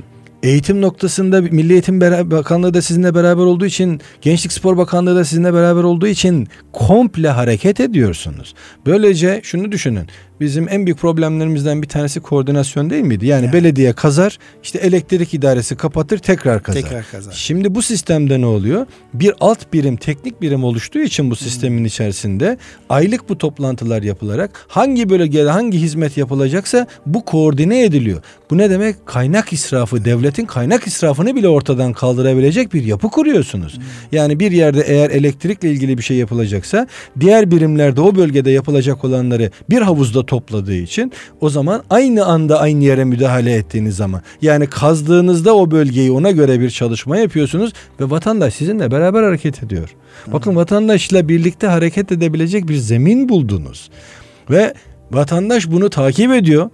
eğitim 0.43 0.81
noktasında 0.81 1.41
Milli 1.41 1.73
Eğitim 1.73 2.01
Bakanlığı 2.01 2.75
da 2.75 2.83
sizinle 2.83 3.15
beraber 3.15 3.43
olduğu 3.43 3.67
için, 3.67 4.01
Gençlik 4.21 4.53
Spor 4.53 4.77
Bakanlığı 4.77 5.17
da 5.17 5.25
sizinle 5.25 5.55
beraber 5.55 5.83
olduğu 5.83 6.07
için 6.07 6.49
komple 6.73 7.29
hareket 7.29 7.81
ediyorsunuz. 7.81 8.55
Böylece 8.87 9.41
şunu 9.43 9.73
düşünün. 9.73 10.07
Bizim 10.41 10.69
en 10.69 10.87
büyük 10.87 10.99
problemlerimizden 10.99 11.83
bir 11.83 11.89
tanesi 11.89 12.21
koordinasyon 12.21 12.91
değil 12.91 13.05
miydi? 13.05 13.27
Yani 13.27 13.45
Yani. 13.45 13.53
belediye 13.53 13.93
kazar, 13.93 14.39
işte 14.63 14.79
elektrik 14.79 15.35
idaresi 15.35 15.77
kapatır, 15.77 16.19
tekrar 16.19 16.63
kazar. 16.63 16.83
Tekrar 16.83 17.05
kazar. 17.11 17.33
Şimdi 17.33 17.75
bu 17.75 17.83
sistemde 17.83 18.41
ne 18.41 18.47
oluyor? 18.47 18.87
Bir 19.15 19.33
alt 19.41 19.73
birim, 19.73 19.97
teknik 19.97 20.43
birim 20.43 20.65
oluştuğu 20.65 20.99
için 20.99 21.31
bu 21.31 21.37
sistemin 21.37 21.85
içerisinde 21.85 22.59
aylık 22.89 23.29
bu 23.29 23.39
toplantılar 23.39 24.03
yapılarak 24.03 24.65
hangi 24.69 25.11
bölgede 25.11 25.51
hangi 25.51 25.79
hizmet 25.79 26.17
yapılacaksa 26.17 26.87
bu 27.07 27.25
koordine 27.25 27.85
ediliyor. 27.85 28.23
Bu 28.51 28.59
ne 28.59 28.71
demek? 28.71 29.07
Kaynak 29.07 29.53
israfı, 29.53 30.05
devletin 30.05 30.45
kaynak 30.47 30.87
israfını 30.87 31.37
bile 31.37 31.49
ortadan 31.49 31.93
kaldırabilecek 31.93 32.75
bir 32.75 32.85
yapı 32.85 33.09
kuruyorsunuz. 33.09 33.79
Yani 34.13 34.41
bir 34.41 34.53
yerde 34.53 34.81
eğer 34.81 35.11
elektrikle 35.11 35.71
ilgili 35.71 35.99
bir 35.99 36.03
şey 36.03 36.17
yapılacaksa 36.17 36.87
diğer 37.21 37.51
birimlerde 37.51 38.01
o 38.01 38.17
bölgede 38.17 38.51
yapılacak 38.51 39.05
olanları 39.05 39.51
bir 39.71 39.83
havuzda 39.83 40.27
topladığı 40.29 40.75
için 40.75 41.13
o 41.41 41.51
zaman 41.51 41.83
aynı 41.91 42.25
anda 42.25 42.61
aynı 42.61 42.85
yere 42.85 43.05
müdahale 43.05 43.55
ettiğiniz 43.55 43.97
zaman 43.97 44.23
yani 44.43 44.67
kazdığınızda 44.67 45.57
o 45.57 45.71
bölgeyi 45.71 46.13
ona 46.13 46.31
göre 46.31 46.61
bir 46.61 46.71
çalışma 46.71 47.17
yapıyorsunuz 47.17 47.73
ve 48.01 48.11
vatandaş 48.11 48.55
sizinle 48.55 48.91
beraber 48.91 49.23
hareket 49.23 49.63
ediyor. 49.63 49.95
Bakın 50.27 50.57
vatandaşla 50.57 51.29
birlikte 51.29 51.67
hareket 51.67 52.13
edebilecek 52.13 52.69
bir 52.69 52.77
zemin 52.77 53.29
buldunuz. 53.29 53.91
Ve 54.51 54.75
vatandaş 55.11 55.71
bunu 55.71 55.91
takip 55.91 56.33
ediyor 56.33 56.71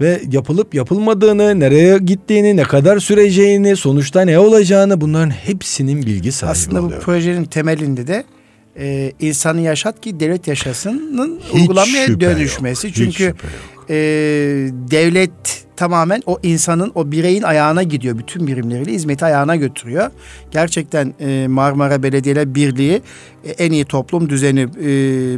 ve 0.00 0.22
yapılıp 0.32 0.74
yapılmadığını, 0.74 1.60
nereye 1.60 1.98
gittiğini, 1.98 2.56
ne 2.56 2.62
kadar 2.62 2.98
süreceğini, 2.98 3.76
sonuçta 3.76 4.20
ne 4.22 4.38
olacağını 4.38 5.00
bunların 5.00 5.30
hepsinin 5.30 6.02
bilgi 6.02 6.32
sahibi 6.32 6.52
Aslında 6.52 6.82
bu 6.82 6.86
oluyor. 6.86 7.00
projenin 7.00 7.44
temelinde 7.44 8.06
de 8.06 8.24
e, 8.78 9.12
insanı 9.20 9.60
yaşat 9.60 10.00
ki 10.00 10.20
devlet 10.20 10.48
yaşasının 10.48 11.40
Hiç 11.52 11.60
uygulamaya 11.60 12.20
dönüşmesi. 12.20 12.86
yok, 12.86 12.94
Çünkü 12.96 13.34
e, 13.90 13.94
devlet 14.90 15.30
tamamen 15.76 16.22
o 16.26 16.38
insanın, 16.42 16.92
o 16.94 17.12
bireyin 17.12 17.42
ayağına 17.42 17.82
gidiyor. 17.82 18.18
Bütün 18.18 18.46
birimleriyle 18.46 18.92
hizmeti 18.92 19.24
ayağına 19.24 19.56
götürüyor. 19.56 20.10
Gerçekten 20.50 21.14
e, 21.20 21.46
Marmara 21.48 22.02
Belediyeler 22.02 22.54
Birliği 22.54 23.02
e, 23.44 23.50
en 23.50 23.72
iyi 23.72 23.84
toplum 23.84 24.28
düzeni 24.28 24.60
e, 24.60 24.66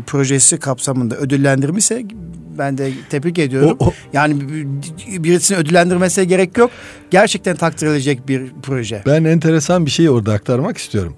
projesi 0.00 0.59
kapsamında 0.59 1.16
ödüllendirmişse 1.16 2.02
ben 2.59 2.78
de 2.78 2.90
tebrik 3.11 3.38
ediyorum. 3.38 3.76
O- 3.81 3.87
o- 3.87 3.93
Yani 4.12 4.37
bir- 4.40 5.25
birisini 5.25 5.59
ödüllendirmesine 5.59 6.25
gerek 6.25 6.59
yok. 6.59 6.71
Gerçekten 7.11 7.57
takdir 7.57 7.87
edilecek 7.87 8.28
bir 8.28 8.43
proje. 8.62 9.02
Ben 9.07 9.25
enteresan 9.25 9.87
bir 9.87 9.90
şeyi 9.90 10.11
orada 10.11 10.33
aktarmak 10.33 10.78
istiyorum. 10.78 11.16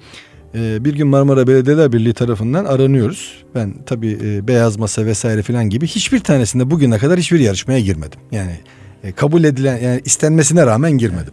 Ee, 0.54 0.84
bir 0.84 0.94
gün 0.94 1.06
Marmara 1.06 1.46
Belediyeler 1.46 1.92
Birliği 1.92 2.12
tarafından 2.14 2.64
aranıyoruz. 2.64 3.44
Ben 3.54 3.74
tabii 3.86 4.18
e, 4.24 4.48
beyaz 4.48 4.76
masa 4.76 5.06
vesaire 5.06 5.42
filan 5.42 5.70
gibi 5.70 5.86
hiçbir 5.86 6.20
tanesinde 6.20 6.70
bugüne 6.70 6.98
kadar 6.98 7.18
hiçbir 7.18 7.40
yarışmaya 7.40 7.80
girmedim. 7.80 8.20
Yani 8.32 8.56
e, 9.04 9.12
kabul 9.12 9.44
edilen 9.44 9.76
yani 9.76 10.00
istenmesine 10.04 10.66
rağmen 10.66 10.92
girmedim. 10.92 11.32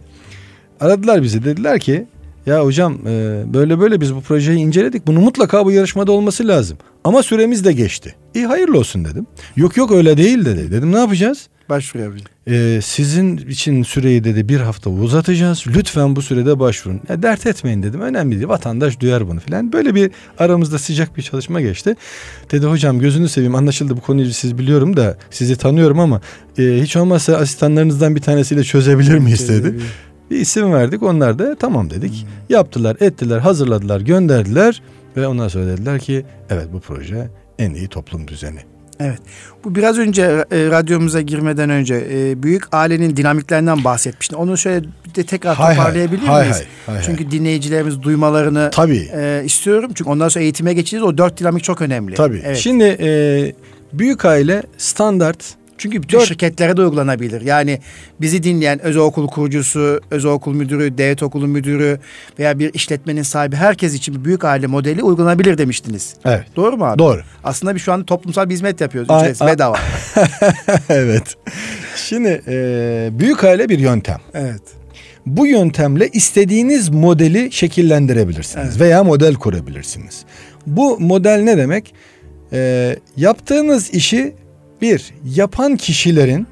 Aradılar 0.80 1.22
bizi 1.22 1.44
dediler 1.44 1.80
ki 1.80 2.06
ya 2.46 2.64
hocam 2.64 2.98
e, 3.06 3.44
böyle 3.54 3.78
böyle 3.78 4.00
biz 4.00 4.14
bu 4.14 4.20
projeyi 4.20 4.58
inceledik. 4.58 5.06
Bunu 5.06 5.20
mutlaka 5.20 5.64
bu 5.64 5.72
yarışmada 5.72 6.12
olması 6.12 6.48
lazım. 6.48 6.78
Ama 7.04 7.22
süremiz 7.22 7.64
de 7.64 7.72
geçti. 7.72 8.14
İyi 8.34 8.46
hayırlı 8.46 8.78
olsun 8.78 9.04
dedim. 9.04 9.26
Yok 9.56 9.76
yok 9.76 9.92
öyle 9.92 10.16
değil 10.16 10.44
dedi. 10.44 10.70
Dedim 10.70 10.92
ne 10.92 10.98
yapacağız? 10.98 11.48
Başvuruyor 11.68 12.14
bir. 12.14 12.24
Ee, 12.48 12.80
sizin 12.82 13.36
için 13.36 13.82
süreyi 13.82 14.24
dedi 14.24 14.48
bir 14.48 14.60
hafta 14.60 14.90
uzatacağız. 14.90 15.64
Lütfen 15.66 16.16
bu 16.16 16.22
sürede 16.22 16.58
başvurun. 16.58 17.00
Ya, 17.08 17.22
dert 17.22 17.46
etmeyin 17.46 17.82
dedim. 17.82 18.00
Önemli 18.00 18.36
değil. 18.36 18.48
Vatandaş 18.48 19.00
duyar 19.00 19.28
bunu 19.28 19.40
filan. 19.40 19.72
Böyle 19.72 19.94
bir 19.94 20.10
aramızda 20.38 20.78
sıcak 20.78 21.16
bir 21.16 21.22
çalışma 21.22 21.60
geçti. 21.60 21.96
Dedi 22.50 22.66
hocam 22.66 22.98
gözünü 22.98 23.28
seveyim 23.28 23.54
anlaşıldı 23.54 23.96
bu 23.96 24.00
konuyu 24.00 24.32
siz 24.32 24.58
biliyorum 24.58 24.96
da 24.96 25.18
sizi 25.30 25.56
tanıyorum 25.56 26.00
ama 26.00 26.20
e, 26.58 26.62
hiç 26.62 26.96
olmazsa 26.96 27.36
asistanlarınızdan 27.36 28.16
bir 28.16 28.20
tanesiyle 28.20 28.64
çözebilir 28.64 29.18
miyiz 29.18 29.48
dedi. 29.48 29.74
Bir 30.30 30.36
isim 30.36 30.72
verdik. 30.72 31.02
Onlar 31.02 31.38
da 31.38 31.54
tamam 31.54 31.90
dedik. 31.90 32.26
Yaptılar, 32.48 32.96
ettiler, 33.00 33.38
hazırladılar, 33.38 34.00
gönderdiler 34.00 34.82
ve 35.16 35.26
ondan 35.26 35.48
sonra 35.48 35.66
dediler 35.66 36.00
ki 36.00 36.24
evet 36.50 36.68
bu 36.72 36.80
proje 36.80 37.30
en 37.58 37.74
iyi 37.74 37.88
toplum 37.88 38.28
düzeni. 38.28 38.75
Evet. 39.00 39.18
Bu 39.64 39.74
biraz 39.74 39.98
önce 39.98 40.22
e, 40.22 40.44
radyomuza 40.50 41.20
girmeden 41.20 41.70
önce 41.70 42.06
e, 42.10 42.42
büyük 42.42 42.74
ailenin 42.74 43.16
dinamiklerinden 43.16 43.84
bahsetmiştin. 43.84 44.36
Onu 44.36 44.56
şöyle 44.58 44.82
bir 44.82 45.14
de 45.14 45.22
tekrar 45.26 45.54
Hay 45.56 45.66
hay, 45.66 45.76
toparlayabilir 45.76 46.26
hay 46.26 46.42
miyiz? 46.42 46.56
hay, 46.56 46.66
hay 46.86 46.94
hay. 46.94 47.04
Çünkü 47.04 47.30
dinleyicilerimiz 47.30 48.02
duymalarını 48.02 48.70
Tabii. 48.72 49.08
e, 49.14 49.42
istiyorum. 49.44 49.90
Çünkü 49.94 50.10
ondan 50.10 50.28
sonra 50.28 50.42
eğitime 50.44 50.74
geçeceğiz. 50.74 51.04
O 51.04 51.18
dört 51.18 51.40
dinamik 51.40 51.64
çok 51.64 51.82
önemli. 51.82 52.14
Tabii. 52.14 52.42
Evet. 52.44 52.56
Şimdi 52.56 52.84
e, 53.00 53.08
büyük 53.92 54.24
aile 54.24 54.62
standart 54.78 55.44
Çünkü 55.78 56.02
bütün 56.02 56.18
Dört- 56.18 56.28
şirketlere 56.28 56.76
de 56.76 56.82
uygulanabilir. 56.82 57.40
Yani 57.40 57.80
bizi 58.20 58.42
dinleyen 58.42 58.82
özel 58.82 59.02
okul 59.02 59.28
kurucusu, 59.28 60.00
özel 60.10 60.30
okul 60.30 60.54
müdürü, 60.54 60.98
devlet 60.98 61.22
okulu 61.22 61.46
müdürü 61.46 61.98
veya 62.38 62.58
bir 62.58 62.74
işletmenin 62.74 63.22
sahibi 63.22 63.56
herkes 63.56 63.94
için 63.94 64.14
bir 64.14 64.24
büyük 64.24 64.44
aile 64.44 64.66
modeli 64.66 65.02
uygulanabilir 65.02 65.58
demiştiniz. 65.58 66.14
Evet. 66.24 66.44
Doğru 66.56 66.76
mu 66.76 66.84
abi? 66.84 66.98
Doğru. 66.98 67.20
Aslında 67.44 67.74
biz 67.74 67.82
şu 67.82 67.92
anda 67.92 68.06
toplumsal 68.06 68.48
bir 68.48 68.54
hizmet 68.54 68.80
yapıyoruz. 68.80 69.10
Ücretsiz, 69.16 69.42
ay- 69.42 69.52
bedava. 69.54 69.76
evet. 70.88 71.34
Şimdi 71.96 72.42
e, 72.48 73.08
büyük 73.12 73.44
aile 73.44 73.68
bir 73.68 73.78
yöntem. 73.78 74.18
evet. 74.34 74.62
Bu 75.26 75.46
yöntemle 75.46 76.08
istediğiniz 76.08 76.88
modeli 76.88 77.52
şekillendirebilirsiniz 77.52 78.66
Evet. 78.68 78.80
veya 78.80 79.04
model 79.04 79.34
kurabilirsiniz. 79.34 80.24
Bu 80.66 81.00
model 81.00 81.40
ne 81.42 81.56
demek? 81.56 81.94
E, 82.52 82.96
yaptığınız 83.16 83.90
işi 83.90 84.34
bir 84.82 85.14
yapan 85.34 85.76
kişilerin 85.76 86.46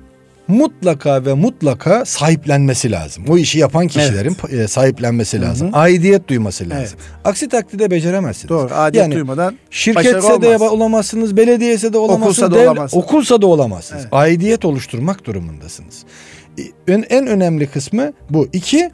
mutlaka 0.48 1.24
ve 1.24 1.32
mutlaka 1.34 2.04
sahiplenmesi 2.04 2.90
lazım. 2.90 3.24
O 3.28 3.38
işi 3.38 3.58
yapan 3.58 3.86
kişilerin 3.88 4.36
e, 4.50 4.68
sahiplenmesi 4.68 5.40
lazım. 5.40 5.70
Aidiyet 5.72 6.28
duyması 6.28 6.70
lazım. 6.70 6.98
Aksi 7.24 7.48
takdirde 7.48 7.90
beceremezsiniz. 7.90 8.48
Doğru. 8.48 8.74
Adiyet 8.74 9.02
Yani 9.04 9.14
duymadan 9.14 9.56
Şirketse 9.70 10.42
de 10.42 10.56
olamazsınız, 10.58 11.36
belediyese 11.36 11.92
de 11.92 11.98
olamazsınız, 11.98 12.38
Okulsa 12.38 12.50
da 12.50 12.56
devlet- 12.56 12.68
olamazsınız. 12.68 13.04
okulsa 13.04 13.42
da 13.42 13.46
olamazsınız. 13.46 14.02
Evet. 14.02 14.12
Aidiyet 14.14 14.64
oluşturmak 14.64 15.24
durumundasınız. 15.24 16.04
En, 16.88 17.04
en 17.10 17.26
önemli 17.26 17.66
kısmı 17.66 18.12
bu. 18.30 18.48
İki, 18.52 18.90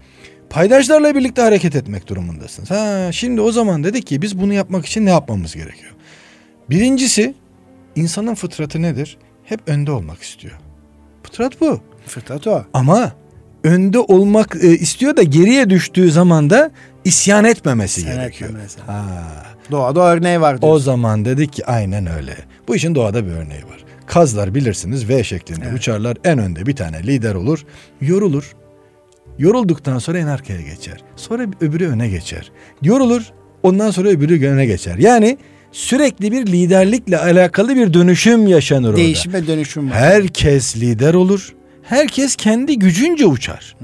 paydaşlarla 0.51 1.15
birlikte 1.15 1.43
hareket 1.43 1.77
etmek 1.77 2.07
durumundasınız. 2.09 2.71
Ha, 2.71 3.09
şimdi 3.13 3.41
o 3.41 3.53
zaman 3.53 3.85
dedik 3.85 4.07
ki 4.07 4.23
biz 4.23 4.39
bunu 4.41 4.55
yapmak 4.55 4.87
için 4.87 5.07
ne 5.07 5.11
yapmamız 5.11 5.55
gerekiyor? 5.55 5.93
Birincisi, 6.71 7.35
insanın 7.97 8.35
fıtratı 8.35 8.83
nedir? 8.83 9.19
Hep 9.45 9.61
önde 9.67 9.93
olmak 9.93 10.23
istiyor. 10.23 10.55
Fıtrat 11.23 11.61
bu. 11.61 11.81
Fıtrat 12.07 12.47
o. 12.47 12.65
Ama 12.75 13.13
önde 13.65 13.99
olmak 13.99 14.57
e, 14.63 14.69
istiyor 14.69 15.17
da 15.17 15.23
geriye 15.23 15.71
düştüğü 15.71 16.11
zaman 16.11 16.51
da 16.51 16.71
isyan 17.05 17.45
etmemesi 17.45 18.01
İsyan 18.01 18.17
gerekiyor. 18.17 18.51
etmemesi. 18.51 18.81
Ha. 18.81 19.03
Doğada 19.71 20.01
örneği 20.01 20.41
var 20.41 20.55
O 20.55 20.63
diyorsun. 20.63 20.85
zaman 20.85 21.25
dedik 21.25 21.53
ki 21.53 21.67
aynen 21.67 22.07
öyle. 22.07 22.37
Bu 22.69 22.77
işin 22.77 22.95
doğada 22.95 23.27
bir 23.27 23.31
örneği 23.31 23.65
var. 23.65 23.85
Kazlar 24.07 24.55
bilirsiniz 24.55 25.09
V 25.09 25.25
şeklinde 25.25 25.65
Evet. 25.65 25.79
uçarlar. 25.79 26.17
En 26.25 26.39
önde 26.39 26.67
bir 26.67 26.77
tane 26.77 27.03
lider 27.03 27.35
olur. 27.35 27.65
Yorulur. 28.01 28.53
Yorulduktan 29.39 29.99
sonra 29.99 30.19
en 30.19 30.27
arkaya 30.27 30.61
geçer. 30.61 31.01
Sonra 31.17 31.47
öbürü 31.61 31.89
öne 31.89 32.09
geçer. 32.09 32.53
Yorulur 32.83 33.23
ondan 33.63 33.91
sonra 33.91 34.09
öbürü 34.09 34.49
öne 34.49 34.67
geçer. 34.67 34.97
Yani 34.99 35.39
sürekli 35.73 36.33
bir 36.33 36.47
liderlikle 36.47 37.19
alakalı 37.19 37.77
bir 37.77 37.95
dönüşüm 37.95 38.47
yaşanır 38.47 38.89
orada. 38.89 38.97
Değişim 38.97 39.33
ve 39.33 39.47
dönüşüm 39.47 39.91
var. 39.91 39.97
Herkes 39.97 40.77
lider 40.77 41.15
olur. 41.15 41.55
Herkes 41.83 42.37
kendi 42.37 42.79
gücünce 42.79 43.27
uçar. 43.27 43.77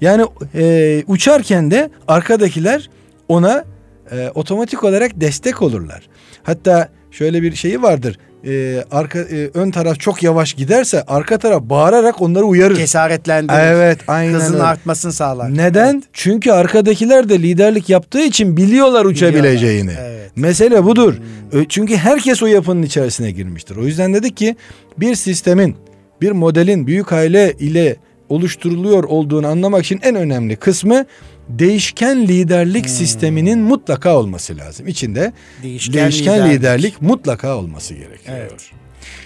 Yani 0.00 0.24
e, 0.54 1.04
uçarken 1.06 1.70
de 1.70 1.90
arkadakiler 2.08 2.90
ona 3.28 3.64
e, 4.12 4.30
otomatik 4.34 4.84
olarak 4.84 5.20
destek 5.20 5.62
olurlar. 5.62 6.08
Hatta 6.42 6.88
şöyle 7.12 7.42
bir 7.42 7.54
şeyi 7.54 7.82
vardır. 7.82 8.18
E, 8.46 8.84
arka 8.90 9.18
e, 9.18 9.50
ön 9.54 9.70
taraf 9.70 10.00
çok 10.00 10.22
yavaş 10.22 10.52
giderse 10.52 11.02
arka 11.02 11.38
taraf 11.38 11.62
bağırarak 11.62 12.22
onları 12.22 12.44
uyarır. 12.44 12.76
Cesaretlendirir. 12.76 13.58
Evet, 13.58 13.98
aynen 14.08 14.34
Hızın 14.34 14.54
öyle. 14.54 14.62
artmasını 14.62 15.12
sağlar. 15.12 15.56
Neden? 15.56 15.94
Evet. 15.94 16.04
Çünkü 16.12 16.50
arkadakiler 16.50 17.28
de 17.28 17.38
liderlik 17.42 17.88
yaptığı 17.88 18.20
için 18.22 18.56
biliyorlar 18.56 19.04
uçabileceğini. 19.04 19.88
Biliyorlar, 19.90 20.10
evet. 20.10 20.30
Mesele 20.36 20.84
budur. 20.84 21.14
Ö- 21.52 21.64
Çünkü 21.68 21.96
herkes 21.96 22.42
o 22.42 22.46
yapının 22.46 22.82
içerisine 22.82 23.30
girmiştir. 23.30 23.76
O 23.76 23.86
yüzden 23.86 24.14
dedik 24.14 24.36
ki 24.36 24.56
bir 24.98 25.14
sistemin, 25.14 25.76
bir 26.20 26.30
modelin 26.32 26.86
büyük 26.86 27.12
aile 27.12 27.52
ile 27.58 27.96
oluşturuluyor 28.28 29.04
olduğunu 29.04 29.46
anlamak 29.46 29.84
için 29.84 30.00
en 30.02 30.14
önemli 30.14 30.56
kısmı 30.56 31.04
değişken 31.48 32.28
liderlik 32.28 32.90
sisteminin 32.90 33.58
mutlaka 33.58 34.16
olması 34.16 34.56
lazım. 34.56 34.88
İçinde 34.88 35.32
Değişken 35.62 35.94
değişken, 36.02 36.34
liderlik. 36.34 36.58
liderlik. 36.58 37.02
mutlaka 37.02 37.56
olması 37.56 37.94
gerekiyor. 37.94 38.36
Evet. 38.40 38.70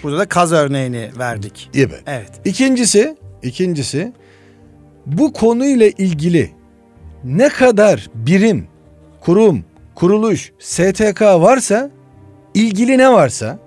Burada 0.03 0.17
da 0.17 0.25
kaz 0.25 0.51
örneğini 0.51 1.09
verdik. 1.19 1.69
Evet. 1.75 2.03
Evet. 2.07 2.31
İkincisi, 2.45 3.17
ikincisi 3.43 4.13
bu 5.05 5.33
konuyla 5.33 5.87
ilgili 5.87 6.51
ne 7.23 7.49
kadar 7.49 8.09
birim, 8.15 8.67
kurum, 9.19 9.65
kuruluş, 9.95 10.51
STK 10.59 11.21
varsa, 11.21 11.91
ilgili 12.53 12.97
ne 12.97 13.11
varsa 13.11 13.59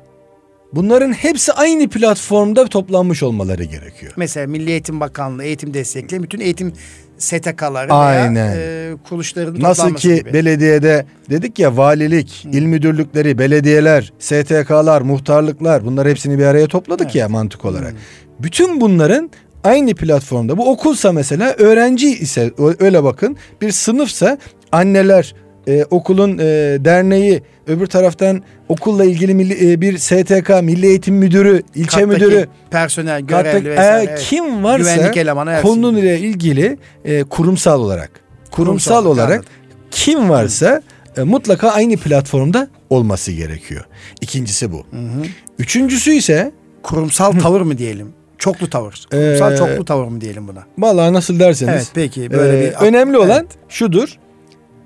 bunların 0.73 1.13
hepsi 1.13 1.53
aynı 1.53 1.89
platformda 1.89 2.67
toplanmış 2.67 3.23
olmaları 3.23 3.65
gerekiyor. 3.65 4.13
Mesela 4.17 4.47
Milli 4.47 4.71
Eğitim 4.71 5.01
Bakanlığı 5.01 5.45
eğitim 5.45 5.75
destekli 5.75 6.23
bütün 6.23 6.41
eğitim 6.41 6.73
STK'ları 7.21 7.93
Aynen. 7.93 8.59
veya 8.59 8.91
e, 8.93 8.97
kuruluşların 9.09 9.63
Nasıl 9.63 9.95
ki 9.95 10.15
gibi. 10.15 10.33
belediyede 10.35 11.07
dedik 11.31 11.59
ya 11.59 11.77
valilik, 11.77 12.45
il 12.53 12.63
müdürlükleri, 12.65 13.39
belediyeler, 13.39 14.13
STK'lar, 14.19 15.01
muhtarlıklar 15.01 15.85
bunlar 15.85 16.09
hepsini 16.09 16.39
bir 16.39 16.45
araya 16.45 16.67
topladık 16.67 17.07
Evet. 17.07 17.15
ya 17.15 17.29
mantık 17.29 17.65
olarak. 17.65 17.95
Bütün 18.39 18.81
bunların 18.81 19.31
aynı 19.65 19.95
platformda. 19.95 20.59
Bu 20.59 20.71
okulsa 20.71 21.13
mesela 21.13 21.55
öğrenci 21.59 22.09
ise 22.19 22.51
öyle 22.81 23.05
bakın 23.05 23.37
bir 23.61 23.71
sınıfsa 23.73 24.39
anneler 24.73 25.35
e, 25.71 25.85
okulun 25.91 26.39
e, 26.39 26.45
derneği 26.85 27.43
öbür 27.67 27.87
taraftan 27.87 28.43
okulla 28.69 29.05
ilgili 29.05 29.35
milli, 29.35 29.73
e, 29.73 29.81
bir 29.81 29.99
STK 29.99 30.63
milli 30.63 30.87
eğitim 30.87 31.15
müdürü 31.15 31.63
ilçe 31.75 32.01
Kattaki 32.01 32.07
müdürü 32.07 32.47
personel, 32.71 33.21
görevli 33.21 33.71
vesaire. 33.71 34.01
e, 34.01 34.05
evet. 34.09 34.19
kim 34.29 34.65
varsa 34.65 34.91
hepsi. 35.53 35.63
konuyla 35.63 36.15
ilgili 36.17 36.79
e, 37.05 37.23
kurumsal 37.25 37.81
olarak 37.81 38.11
kurumsal, 38.51 38.95
Kurumsal, 38.95 39.07
olarak 39.07 39.31
anladım. 39.31 39.49
kim 39.91 40.31
varsa 40.31 40.83
e, 41.17 41.23
mutlaka 41.23 41.69
aynı 41.71 41.97
platformda 41.97 42.69
olması 42.91 43.33
gerekiyor. 43.33 43.85
İkincisi 44.21 44.73
bu. 44.73 44.87
Üçüncüsü 45.59 46.13
ise 46.13 46.53
Kurumsal 46.83 47.33
tavır 47.33 47.61
mı 47.61 47.79
diyelim? 47.79 48.13
Çoklu 48.39 48.71
tavır. 48.71 49.07
Kurumsal 49.11 49.53
Ee, 49.53 49.57
çoklu 49.57 49.85
tavır 49.85 50.07
mı 50.09 50.21
diyelim 50.21 50.49
buna? 50.49 50.65
vallahi 50.79 51.13
nasıl 51.13 51.39
derseniz 51.39 51.75
Evet 51.75 51.89
peki 51.95 52.31
böyle 52.31 52.59
e, 52.59 52.71
bir 52.71 52.87
önemli 52.87 53.19
olan 53.19 53.31
Evet. 53.41 53.47
şudur. 53.69 54.19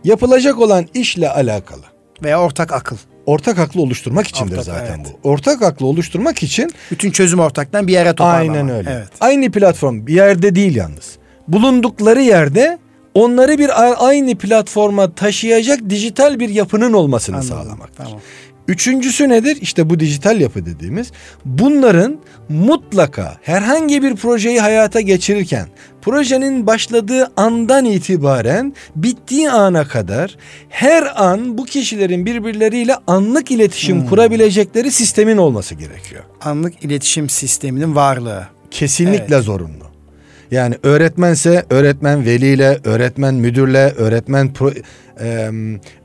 Yapılacak 0.04 0.58
olan 0.58 0.86
işle 0.94 1.30
alakalı 1.30 1.82
veya 2.22 2.40
ortak 2.42 2.72
akıl. 2.72 2.96
ortak 3.26 3.58
aklı 3.58 3.80
oluşturmak 3.82 4.26
içindir 4.26 4.52
Ortak, 4.52 4.64
zaten 4.64 4.98
evet. 5.04 5.14
bu. 5.24 5.28
Ortak 5.28 5.62
aklı 5.62 5.86
oluşturmak 5.86 6.42
için 6.42 6.70
Bütün 6.90 7.10
çözüm 7.10 7.40
ortaktan 7.40 7.86
bir 7.86 7.92
yere 7.92 8.14
toparlama. 8.14 8.52
aynen 8.58 8.68
öyle. 8.68 8.90
Evet. 8.92 9.08
Aynı 9.20 9.50
platform 9.52 10.06
bir 10.06 10.14
yerde 10.14 10.54
değil 10.54 10.76
yalnız. 10.76 11.16
Bulundukları 11.48 12.20
yerde 12.22 12.78
onları 13.14 13.58
bir 13.58 13.70
aynı 14.08 14.34
platforma 14.38 15.14
taşıyacak 15.14 15.90
dijital 15.90 16.40
bir 16.40 16.48
yapının 16.48 16.92
olmasını 16.92 17.36
Anladım. 17.36 17.56
sağlamaktır. 17.56 18.04
Tamam. 18.04 18.20
Üçüncüsü 18.68 19.28
nedir? 19.28 19.58
İşte 19.60 19.90
bu 19.90 20.00
dijital 20.00 20.40
yapı 20.40 20.66
dediğimiz. 20.66 21.12
Bunların 21.44 22.18
mutlaka 22.48 23.36
herhangi 23.42 24.02
bir 24.02 24.16
projeyi 24.16 24.60
hayata 24.60 25.00
geçirirken 25.00 25.66
projenin 26.02 26.66
başladığı 26.66 27.30
andan 27.36 27.84
itibaren 27.84 28.74
bittiği 28.96 29.50
ana 29.50 29.84
kadar 29.88 30.36
her 30.68 31.24
an 31.24 31.58
bu 31.58 31.64
kişilerin 31.64 32.26
birbirleriyle 32.26 32.96
anlık 33.06 33.50
iletişim 33.50 34.00
Hmm. 34.00 34.08
kurabilecekleri 34.08 34.90
sistemin 34.90 35.36
olması 35.36 35.74
gerekiyor. 35.74 36.22
Anlık 36.40 36.84
iletişim 36.84 37.28
sisteminin 37.28 37.94
varlığı. 37.94 38.48
Kesinlikle 38.70 39.40
zorunlu. 39.40 39.84
Yani 40.50 40.74
öğretmense 40.82 41.64
öğretmen 41.70 42.24
veliyle, 42.26 42.78
öğretmen 42.84 43.34
müdürle, 43.34 43.92
öğretmen 43.96 44.52
pro, 44.52 44.70
e, 45.20 45.50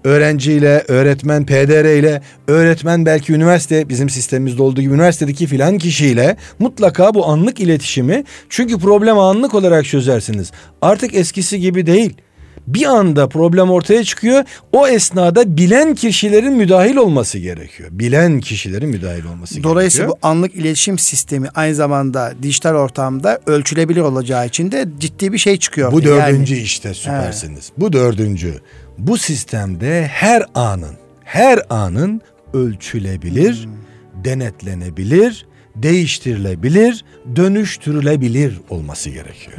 öğrenciyle, 0.04 0.84
öğretmen 0.88 1.46
PDR 1.46 1.98
ile, 2.00 2.22
öğretmen 2.48 3.06
belki 3.06 3.34
üniversite 3.34 3.90
bizim 3.90 4.10
sistemimizde 4.10 4.64
olduğu 4.64 4.82
gibi 4.82 4.94
üniversitedeki 4.94 5.48
filan 5.48 5.78
kişiyle 5.78 6.38
mutlaka 6.60 7.14
bu 7.14 7.28
anlık 7.28 7.60
iletişimi 7.60 8.24
çünkü 8.50 8.78
problemi 8.78 9.20
anlık 9.20 9.54
olarak 9.54 9.86
çözersiniz. 9.86 10.52
Artık 10.82 11.16
eskisi 11.16 11.60
gibi 11.60 11.86
değil. 11.86 12.14
Bir 12.68 12.86
anda 12.86 13.30
problem 13.30 13.72
ortaya 13.72 14.04
çıkıyor. 14.04 14.44
O 14.72 14.88
esnada 14.88 15.58
bilen 15.58 15.96
kişilerin 15.96 16.54
müdahil 16.54 16.96
olması 16.96 17.38
gerekiyor. 17.40 17.90
Bilen 17.92 18.40
kişilerin 18.40 18.90
müdahil 18.90 19.26
olması 19.26 19.64
Dolayısıyla 19.64 20.06
gerekiyor. 20.06 20.22
bu 20.24 20.28
anlık 20.28 20.56
iletişim 20.56 21.00
sistemi 21.00 21.48
aynı 21.56 21.76
zamanda 21.76 22.34
dijital 22.44 22.76
ortamda 22.76 23.40
ölçülebilir 23.46 24.02
olacağı 24.02 24.48
için 24.48 24.72
de 24.72 24.86
ciddi 25.00 25.34
bir 25.34 25.38
şey 25.38 25.58
çıkıyor. 25.58 25.92
Bu 25.92 25.96
ortaya. 25.96 26.28
dördüncü 26.28 26.54
Yani 26.54 26.64
işte 26.64 26.94
süpersiniz. 26.94 27.72
Bu 27.78 27.94
dördüncü. 27.94 28.54
Bu 29.00 29.18
sistemde 29.18 30.08
her 30.08 30.44
anın, 30.56 30.96
her 31.24 31.60
anın 31.70 32.22
ölçülebilir, 32.54 33.64
Hmm. 33.66 33.72
denetlenebilir, 34.26 35.46
değiştirilebilir, 35.76 37.06
dönüştürülebilir 37.36 38.60
olması 38.70 39.10
gerekiyor. 39.10 39.58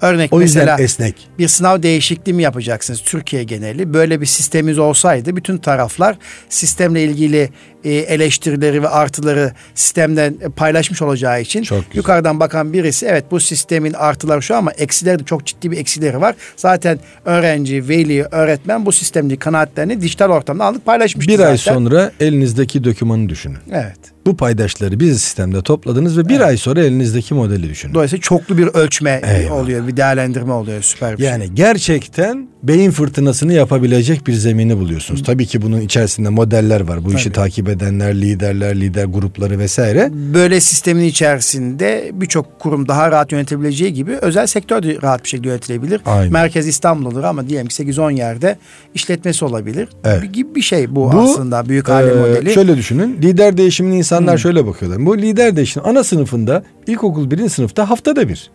örnek 0.00 0.32
O 0.32 0.40
yüzden 0.40 0.60
Hmm. 0.60 0.66
mesela 0.66 0.84
esnek. 0.84 1.28
bir 1.38 1.48
sınav 1.48 1.82
değişikliği 1.82 2.32
mi 2.32 2.42
yapacaksınız 2.42 3.00
Türkiye 3.02 3.44
geneli? 3.44 3.94
Böyle 3.94 4.20
bir 4.20 4.26
sistemimiz 4.26 4.78
olsaydı 4.78 5.36
bütün 5.36 5.58
taraflar 5.58 6.18
sistemle 6.48 7.04
ilgili 7.04 7.50
eleştirileri 7.90 8.82
ve 8.82 8.88
artıları 8.88 9.52
sistemden 9.74 10.34
e, 10.40 10.48
paylaşmış 10.48 11.02
olacağı 11.02 11.40
için 11.42 11.62
Çok 11.62 11.78
güzel. 11.78 11.96
yukarıdan 11.96 12.40
bakan 12.40 12.72
birisi 12.72 13.06
evet 13.06 13.24
bu 13.30 13.40
sistemin 13.40 13.92
artıları 13.92 14.42
şu 14.42 14.56
ama 14.56 14.72
eksileri 14.72 15.18
de 15.18 15.24
çok 15.24 15.46
ciddi 15.46 15.70
bir 15.70 15.76
eksileri 15.78 16.20
var. 16.20 16.34
Zaten 16.56 16.98
öğrenci, 17.24 17.88
veli, 17.88 18.22
öğretmen 18.30 18.86
bu 18.86 18.92
sistemdeki 18.92 19.38
kanaatlerini 19.38 20.00
dijital 20.00 20.30
ortamda 20.30 20.64
anlık 20.64 20.86
paylaşmıştı 20.86 21.32
Bir 21.32 21.36
zaten. 21.36 21.50
ay 21.50 21.58
sonra 21.58 22.10
elinizdeki 22.20 22.84
dokümanı 22.84 23.28
düşünün. 23.28 23.58
Evet. 23.72 23.96
Bu 24.26 24.36
paydaşları 24.36 25.00
biz 25.00 25.20
sistemde 25.22 25.62
topladınız 25.62 26.18
ve 26.18 26.28
bir 26.28 26.40
ay 26.40 26.56
sonra 26.56 26.80
elinizdeki 26.80 27.34
modeli 27.34 27.68
düşünün. 27.70 27.94
Dolayısıyla 27.94 28.20
çoklu 28.22 28.58
bir 28.58 28.66
ölçme 28.66 29.20
Eyvallah. 29.24 29.52
oluyor, 29.62 29.88
bir 29.88 29.96
değerlendirme 29.96 30.52
oluyor. 30.52 30.82
Süper 30.82 31.12
bir 31.12 31.22
şey. 31.22 31.26
Yani 31.26 31.54
gerçekten 31.54 32.48
beyin 32.62 32.90
fırtınasını 32.90 33.52
yapabilecek 33.52 34.26
bir 34.26 34.32
zemini 34.32 34.76
buluyorsunuz. 34.76 35.22
Tabii 35.22 35.46
ki 35.46 35.62
bunun 35.62 35.80
içerisinde 35.80 36.28
modeller 36.28 36.80
var. 36.80 37.04
Bu 37.04 37.14
işi 37.14 37.24
Tabii. 37.24 37.34
takip 37.34 37.68
edenler, 37.74 38.14
liderler, 38.14 38.80
lider 38.80 39.04
grupları 39.04 39.58
vesaire. 39.58 40.10
Böyle 40.12 40.60
sistemin 40.60 41.04
içerisinde 41.04 42.10
birçok 42.12 42.60
kurum 42.60 42.88
daha 42.88 43.10
rahat 43.10 43.32
yönetebileceği 43.32 43.92
gibi 43.92 44.12
özel 44.12 44.46
sektör 44.46 44.82
de 44.82 45.02
rahat 45.02 45.24
bir 45.24 45.28
şekilde 45.28 45.48
yönetilebilir. 45.48 46.00
Aynen. 46.06 46.32
Merkez 46.32 46.68
İstanbul 46.68 47.06
olur 47.10 47.24
ama 47.24 47.48
diyelim 47.48 47.66
ki 47.66 47.82
8-10 47.82 48.12
yerde 48.12 48.58
işletmesi 48.94 49.44
olabilir. 49.44 49.88
Evet. 50.04 50.32
Gibi 50.32 50.54
bir 50.54 50.62
şey 50.62 50.96
bu, 50.96 51.10
aslında 51.10 51.68
büyük 51.68 51.88
aile 51.88 52.10
e, 52.10 52.14
modeli. 52.14 52.44
Hmm. 52.44 52.50
Şöyle 52.50 52.76
düşünün. 52.76 53.18
Lider 53.22 53.56
değişimini 53.56 53.96
insanlar 53.96 54.38
şöyle 54.38 54.66
bakıyorlar. 54.66 55.06
Bu 55.06 55.18
lider 55.18 55.56
değişimi 55.56 55.86
ana 55.86 56.04
sınıfında 56.04 56.62
ilkokul 56.86 57.30
birinci 57.30 57.50
sınıfta 57.50 57.90
haftada 57.90 58.28
bir. 58.28 58.50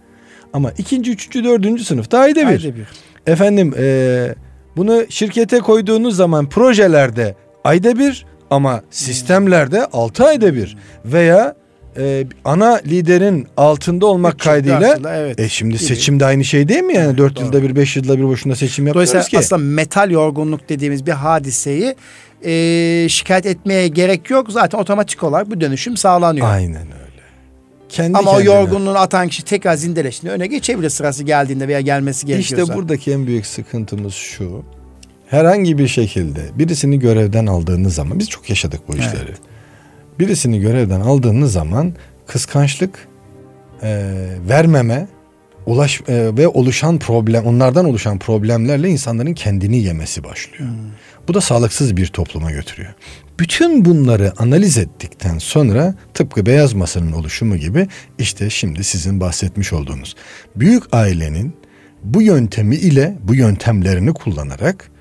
Ama 0.53 0.71
ikinci, 0.77 1.11
üçüncü, 1.11 1.43
dördüncü 1.43 1.83
sınıfta 1.83 2.19
ayda 2.19 2.41
bir. 2.41 2.45
Ayda 2.45 2.75
bir. 2.75 2.87
Efendim 3.27 3.73
e, 3.77 4.35
bunu 4.77 5.03
şirkete 5.09 5.59
koyduğunuz 5.59 6.15
zaman 6.15 6.49
projelerde 6.49 7.35
ayda 7.63 7.99
bir 7.99 8.25
ama 8.51 8.81
sistemlerde 8.91 9.85
altı 9.85 10.25
ayda 10.25 10.55
bir. 10.55 10.77
Veya 11.05 11.55
e, 11.97 12.25
ana 12.45 12.81
liderin 12.85 13.47
altında 13.57 14.05
olmak 14.05 14.33
Üç 14.33 14.43
kaydıyla 14.43 14.95
yılda, 14.95 15.15
evet. 15.15 15.39
e 15.39 15.49
şimdi 15.49 15.73
Gibi. 15.75 15.83
seçim 15.83 16.19
de 16.19 16.25
aynı 16.25 16.43
şey 16.43 16.67
değil 16.67 16.83
mi 16.83 16.95
yani? 16.95 17.17
Dört 17.17 17.35
doğru. 17.35 17.45
yılda 17.45 17.63
bir, 17.63 17.75
beş 17.75 17.95
yılda 17.95 18.17
bir 18.17 18.23
boşuna 18.23 18.55
seçim 18.55 18.87
yapıyoruz 18.87 19.09
Dolayısıyla 19.11 19.39
ki. 19.41 19.45
aslında 19.45 19.61
metal 19.63 20.11
yorgunluk 20.11 20.69
dediğimiz 20.69 21.05
bir 21.05 21.11
hadiseyi 21.11 21.95
e, 22.45 23.09
şikayet 23.09 23.45
etmeye 23.45 23.87
gerek 23.87 24.29
yok. 24.29 24.51
Zaten 24.51 24.77
otomatik 24.79 25.23
olarak 25.23 25.51
bu 25.51 25.61
dönüşüm 25.61 25.97
sağlanıyor. 25.97 26.47
Aynen 26.49 26.81
öyle. 26.87 27.21
kendi 27.89 28.17
Ama 28.17 28.31
kendine. 28.31 28.49
o 28.49 28.55
yorgunluğunu 28.55 28.97
atan 28.97 29.27
kişi 29.27 29.45
tekrar 29.45 29.75
zindeleştiğinde 29.75 30.35
öne 30.35 30.47
geçebilir 30.47 30.89
sırası 30.89 31.23
geldiğinde 31.23 31.67
veya 31.67 31.81
gelmesi 31.81 32.25
gerekiyorsa. 32.27 32.63
İşte 32.63 32.75
buradaki 32.75 33.11
en 33.11 33.27
büyük 33.27 33.45
sıkıntımız 33.45 34.13
şu. 34.13 34.63
Herhangi 35.29 35.77
bir 35.77 35.87
şekilde 35.87 36.41
birisini 36.55 36.99
görevden 36.99 37.45
aldığınız 37.45 37.95
zaman 37.95 38.19
biz 38.19 38.29
çok 38.29 38.49
yaşadık 38.49 38.81
bu 38.87 38.97
işleri. 38.97 39.33
Birisini 40.19 40.59
görevden 40.59 41.01
aldığınız 41.01 41.53
zaman 41.53 41.93
kıskançlık, 42.27 43.07
e, 43.83 44.13
vermeme, 44.49 45.07
ulaş 45.65 46.01
e, 46.07 46.37
ve 46.37 46.47
oluşan 46.47 46.99
problem, 46.99 47.45
onlardan 47.45 47.85
oluşan 47.85 48.19
problemlerle 48.19 48.89
insanların 48.89 49.33
kendini 49.33 49.77
yemesi 49.77 50.23
başlıyor. 50.23 50.69
Bu 51.27 51.33
da 51.33 51.41
sağlıksız 51.41 51.97
bir 51.97 52.07
topluma 52.07 52.51
götürüyor. 52.51 52.93
Bütün 53.39 53.85
bunları 53.85 54.33
analiz 54.37 54.77
ettikten 54.77 55.37
sonra 55.37 55.95
tıpkı 56.13 56.45
beyaz 56.45 56.73
masanın 56.73 57.11
oluşumu 57.11 57.57
gibi 57.57 57.87
işte 58.17 58.49
şimdi 58.49 58.83
sizin 58.83 59.19
bahsetmiş 59.19 59.73
olduğunuz 59.73 60.15
büyük 60.55 60.83
ailenin 60.91 61.53
bu 62.03 62.21
yöntemi 62.21 62.75
ile 62.75 63.17
bu 63.23 63.35
yöntemlerini 63.35 64.13
kullanarak 64.13 64.91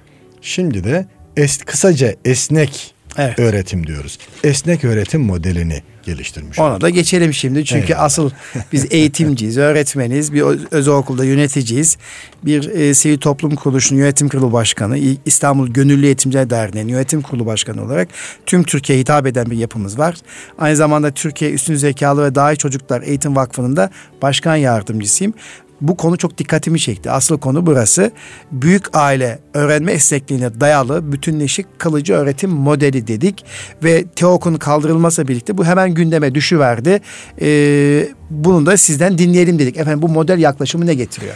şimdi 0.41 0.85
de 0.85 1.07
es, 1.37 1.59
kısaca 1.59 2.15
esnek 2.25 2.95
Evet. 3.19 3.39
öğretim 3.39 3.87
diyoruz. 3.87 4.19
Esnek 4.45 4.85
öğretim 4.85 5.21
modelini 5.21 5.83
geliştirmiş. 6.03 6.59
Ona 6.59 6.81
da 6.81 6.91
geçelim 6.91 7.35
şimdi. 7.35 7.65
Çünkü 7.65 7.87
Evet. 7.87 7.97
asıl 7.99 8.31
biz 8.73 8.87
eğitimciyiz, 8.91 9.59
öğretmeniz, 9.59 10.33
bir 10.33 10.43
özel 10.71 10.95
okulda 10.95 11.25
yöneticiyiz. 11.25 11.97
Bir 12.45 12.71
e, 12.71 12.95
sivil 12.95 13.19
toplum 13.19 13.55
kuruluşunun 13.55 14.01
yönetim 14.01 14.29
kurulu 14.29 14.53
başkanı, 14.53 14.99
İstanbul 15.27 15.69
Gönüllü 15.69 16.07
Eğitimciler 16.07 16.51
Derneği'nin 16.51 16.93
yönetim 16.93 17.23
kurulu 17.23 17.47
başkanı 17.47 17.85
olarak 17.85 18.09
tüm 18.47 18.63
Türkiye'ye 18.63 19.01
hitap 19.01 19.27
eden 19.27 19.51
bir 19.51 19.57
yapımız 19.57 19.99
var. 19.99 20.15
Aynı 20.59 20.77
zamanda 20.77 21.11
Türkiye 21.11 21.51
Üstün 21.51 21.75
Zekalı 21.75 22.25
ve 22.25 22.35
Dahi 22.35 22.57
Çocuklar 22.57 23.03
Eğitim 23.03 23.37
Vakfı'nın 23.37 23.77
da 23.77 23.91
başkan 24.23 24.57
yardımcısıyım. 24.57 25.35
Bu 25.81 25.97
konu 25.97 26.17
çok 26.17 26.39
dikkatimi 26.39 26.81
çekti. 26.81 27.11
Asıl 27.11 27.39
konu 27.39 27.67
burası. 27.67 28.11
Büyük 28.53 28.97
aile 28.97 29.39
öğrenme 29.55 29.93
esnekliğine 29.93 30.61
dayalı 30.61 31.13
bütünleşik 31.13 31.79
kalıcı 31.79 32.15
öğretim 32.15 32.51
modeli 32.51 33.07
dedik. 33.07 33.45
Ve 33.85 34.05
TEOK'un 34.05 34.55
kaldırılmasıyla 34.55 35.29
birlikte 35.29 35.59
bu 35.59 35.65
hemen 35.65 35.95
gündeme 35.95 36.35
düşüverdi. 36.35 37.01
Ee, 37.41 38.09
bunu 38.31 38.67
da 38.67 38.77
sizden 38.77 39.19
dinleyelim 39.19 39.59
dedik. 39.59 39.77
Efendim 39.77 40.03
bu 40.03 40.09
model 40.09 40.39
yaklaşımı 40.39 40.87
ne 40.87 40.95
getiriyor? 40.95 41.35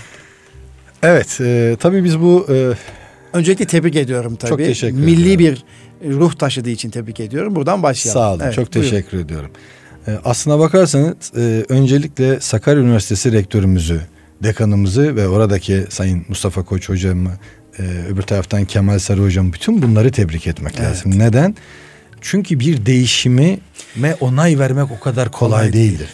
Evet, 1.02 1.40
e, 1.40 1.76
tabii 1.80 2.04
biz 2.04 2.20
bu 2.20 2.46
e, 2.50 2.72
Öncelikle 3.32 3.64
tebrik 3.64 3.96
ediyorum 3.96 4.36
tabii. 4.36 4.48
Çok 4.48 4.58
teşekkür 4.58 4.98
Milli 4.98 5.32
ediyorum. 5.32 5.62
bir 6.02 6.10
ruh 6.10 6.34
taşıdığı 6.34 6.70
için 6.70 6.90
tebrik 6.90 7.20
ediyorum. 7.20 7.54
Buradan 7.54 7.82
başlayalım. 7.82 8.22
Sağ 8.22 8.32
olun. 8.32 8.40
Evet, 8.44 8.54
çok 8.54 8.74
buyurun. 8.74 8.90
teşekkür 8.90 9.18
ediyorum. 9.18 9.50
Ee, 10.08 10.10
aslına 10.24 10.58
bakarsanız 10.58 11.14
e, 11.36 11.64
öncelikle 11.68 12.40
Sakarya 12.40 12.82
Üniversitesi 12.82 13.32
rektörümüzü, 13.32 14.00
dekanımızı 14.42 15.16
ve 15.16 15.28
oradaki 15.28 15.84
Sayın 15.88 16.24
Mustafa 16.28 16.62
Koç 16.62 16.88
hocamı, 16.88 17.30
e, 17.78 17.82
öbür 17.82 18.22
taraftan 18.22 18.64
Kemal 18.64 18.98
Sarı 18.98 19.22
hocam 19.24 19.52
bütün 19.52 19.82
bunları 19.82 20.12
tebrik 20.12 20.46
etmek 20.46 20.74
Evet. 20.76 20.88
lazım. 20.88 21.18
Neden? 21.18 21.56
Çünkü 22.20 22.60
bir 22.60 22.86
değişimi 22.86 23.58
ve 23.96 24.14
onay 24.14 24.58
vermek 24.58 24.90
o 24.90 25.00
kadar 25.00 25.30
kolay, 25.32 25.60
Kolay 25.60 25.72
değildir. 25.72 26.08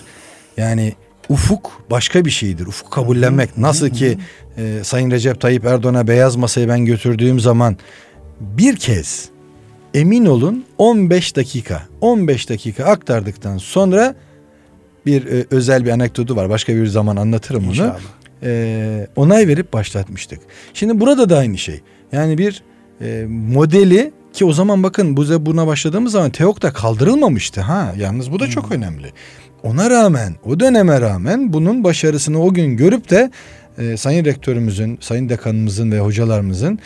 Yani 0.57 0.93
ufuk 1.29 1.83
başka 1.91 2.25
bir 2.25 2.31
şeydir. 2.31 2.67
Ufuk 2.67 2.91
kabullenmek. 2.91 3.59
Nasıl 3.59 3.91
ki 3.91 4.19
e, 4.57 4.81
Sayın 4.85 5.11
Recep 5.11 5.41
Tayyip 5.41 5.65
Erdoğan'a 5.65 6.09
beyaz 6.09 6.37
masayı 6.37 6.69
ben 6.69 6.85
götürdüğüm 6.85 7.41
zaman 7.41 7.77
bir 8.41 8.77
kez 8.77 9.29
emin 9.95 10.27
olun 10.27 10.65
15 10.79 11.37
dakika 11.37 11.83
15 12.01 12.49
dakika 12.49 12.85
aktardıktan 12.85 13.59
sonra 13.59 14.15
bir 15.07 15.27
e, 15.27 15.45
özel 15.51 15.85
bir 15.85 15.91
anekdotu 15.91 16.37
var. 16.37 16.51
Başka 16.51 16.75
bir 16.75 16.87
zaman 16.87 17.17
anlatırım 17.17 17.65
onu. 17.69 17.75
E, 18.43 19.07
onay 19.17 19.49
verip 19.49 19.73
başlatmıştık. 19.73 20.41
Şimdi 20.75 21.01
burada 21.01 21.29
da 21.29 21.37
aynı 21.39 21.59
şey. 21.59 21.81
Yani 22.13 22.39
bir 22.39 22.63
e, 23.01 23.27
modeli 23.29 24.13
ki 24.33 24.45
o 24.45 24.53
zaman 24.53 24.83
bakın 24.83 25.17
bu 25.17 25.47
buna 25.47 25.67
başladığımız 25.67 26.13
zaman 26.13 26.31
TEOK 26.31 26.63
da 26.63 26.73
kaldırılmamıştı 26.73 27.61
ha. 27.61 27.95
Yalnız 27.99 28.33
bu 28.33 28.41
da 28.41 28.47
çok 28.47 28.73
önemli. 28.73 29.13
Ona 29.63 29.91
rağmen 29.91 30.35
o 30.45 30.61
döneme 30.61 31.01
rağmen 31.01 31.53
bunun 31.53 31.85
başarısını 31.85 32.43
o 32.43 32.55
gün 32.55 32.77
görüp 32.77 33.11
de 33.11 33.31
e, 33.79 33.97
sayın 33.97 34.25
rektörümüzün, 34.25 34.99
sayın 35.01 35.29
dekanımızın 35.29 35.93
ve 35.93 36.01
hocalarımızın 36.01 36.79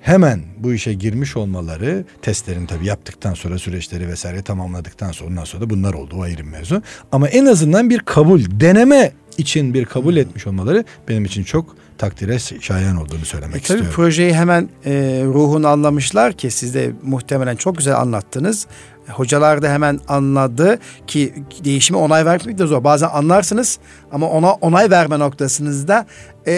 hemen 0.00 0.40
bu 0.58 0.72
işe 0.72 0.94
girmiş 0.94 1.36
olmaları 1.36 2.04
testlerini 2.22 2.66
tabii 2.66 2.86
yaptıktan 2.86 3.34
sonra 3.34 3.58
süreçleri 3.58 4.08
vesaire 4.08 4.42
tamamladıktan 4.42 5.12
sonra 5.12 5.30
ondan 5.30 5.44
sonra 5.44 5.62
da 5.62 5.70
bunlar 5.70 5.94
oldu 5.94 6.16
o 6.18 6.22
ayrı 6.22 6.44
mevzu. 6.44 6.82
Ama 7.12 7.28
en 7.28 7.46
azından 7.46 7.90
bir 7.90 7.98
kabul 7.98 8.42
deneme 8.50 9.12
için 9.38 9.74
bir 9.74 9.84
kabul 9.84 10.16
etmiş 10.16 10.46
olmaları 10.46 10.84
benim 11.08 11.24
için 11.24 11.44
çok 11.44 11.76
takdire 11.98 12.38
şayan 12.60 12.96
olduğunu 12.96 13.24
söylemek 13.24 13.56
E, 13.56 13.58
tabii 13.60 13.62
istiyorum. 13.78 13.90
projeyi 13.96 14.34
hemen 14.34 14.68
e, 14.86 14.90
ruhunu 15.24 15.68
anlamışlar 15.68 16.32
ki 16.32 16.50
siz 16.50 16.74
de 16.74 16.90
muhtemelen 17.02 17.56
çok 17.56 17.78
güzel 17.78 17.96
anlattınız. 18.00 18.66
Hocalar 19.08 19.62
da 19.62 19.72
hemen 19.72 20.00
anladı 20.08 20.78
ki 21.06 21.34
değişime 21.64 21.98
onay 21.98 22.24
vermek 22.26 22.58
de 22.58 22.66
zor. 22.66 22.84
Bazen 22.84 23.08
anlarsınız 23.08 23.78
ama 24.12 24.28
ona 24.28 24.52
onay 24.52 24.90
verme 24.90 25.18
noktasınızda 25.18 26.06
e, 26.46 26.52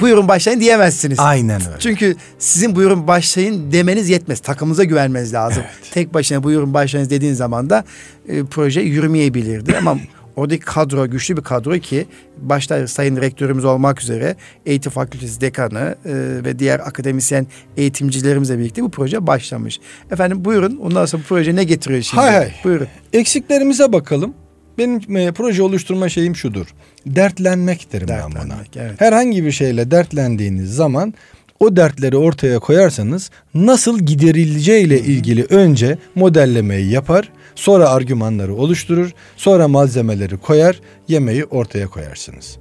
buyurun 0.00 0.28
başlayın 0.28 0.60
diyemezsiniz. 0.60 1.18
Aynen 1.20 1.60
öyle. 1.66 1.76
Çünkü 1.78 2.16
sizin 2.38 2.76
buyurun 2.76 3.06
başlayın 3.06 3.72
demeniz 3.72 4.08
yetmez. 4.10 4.40
Takımınıza 4.40 4.84
güvenmeniz 4.84 5.34
lazım. 5.34 5.62
Tek 5.92 6.14
başına 6.14 6.42
buyurun 6.42 6.74
başlayın 6.74 7.10
dediğiniz 7.10 7.38
zaman 7.38 7.70
da 7.70 7.84
e, 8.28 8.44
proje 8.44 8.80
yürümeyebilirdi. 8.80 9.76
Ama 9.78 9.98
oradaki 10.36 10.64
kadro 10.64 11.10
güçlü 11.10 11.36
bir 11.36 11.42
kadro 11.42 11.78
ki 11.78 12.06
başta 12.38 12.88
sayın 12.88 13.16
rektörümüz 13.16 13.64
olmak 13.64 14.02
üzere 14.02 14.36
eğitim 14.66 14.92
fakültesi 14.92 15.40
dekanı 15.40 15.96
e, 16.04 16.14
ve 16.44 16.58
diğer 16.58 16.80
akademisyen 16.80 17.46
eğitimcilerimizle 17.76 18.58
birlikte 18.58 18.82
bu 18.82 18.90
proje 18.90 19.26
başlamış. 19.26 19.80
Efendim 20.10 20.44
buyurun 20.44 20.76
ondan 20.76 21.06
sonra 21.06 21.22
bu 21.22 21.26
proje 21.26 21.56
ne 21.56 21.64
getiriyor 21.64 22.02
şimdi? 22.02 22.22
Hay 22.22 22.34
hay. 22.34 22.52
Buyurun. 22.64 22.88
Eksiklerimize 23.12 23.92
bakalım. 23.92 24.34
Benim 24.78 25.16
e, 25.16 25.32
proje 25.32 25.62
oluşturma 25.62 26.08
şeyim 26.08 26.36
şudur. 26.36 26.66
Dertlenmek 27.06 27.92
derim 27.92 28.08
ben 28.08 28.30
buna. 28.30 28.34
Dertlenmek, 28.34 28.76
evet. 28.76 29.00
Herhangi 29.00 29.44
bir 29.44 29.52
şeyle 29.52 29.90
dertlendiğiniz 29.90 30.74
zaman 30.74 31.14
o 31.60 31.76
dertleri 31.76 32.16
ortaya 32.16 32.58
koyarsanız 32.58 33.30
nasıl 33.54 33.98
giderileceğiyle 33.98 35.00
ilgili 35.00 35.44
önce 35.44 35.98
modellemeyi 36.14 36.90
yapar, 36.90 37.32
sonra 37.56 37.88
argümanları 37.90 38.54
oluşturur, 38.54 39.10
sonra 39.36 39.68
malzemeleri 39.68 40.36
koyar, 40.36 40.80
yemeği 41.08 41.44
ortaya 41.44 41.88
koyarsınız. 41.88 42.56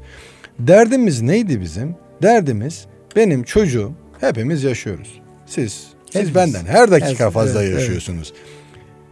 Derdimiz 0.59 1.21
neydi 1.21 1.61
bizim? 1.61 1.95
Derdimiz 2.21 2.85
benim 3.15 3.43
çocuğum 3.43 3.91
hepimiz 4.21 4.63
yaşıyoruz. 4.63 5.21
Siz 5.45 5.73
siz 6.05 6.15
Hepimiz. 6.15 6.35
benden 6.35 6.65
her 6.65 6.91
dakika 6.91 7.23
Evet, 7.23 7.33
fazla 7.33 7.61
evet, 7.63 7.71
evet. 7.71 7.81
yaşıyorsunuz. 7.81 8.33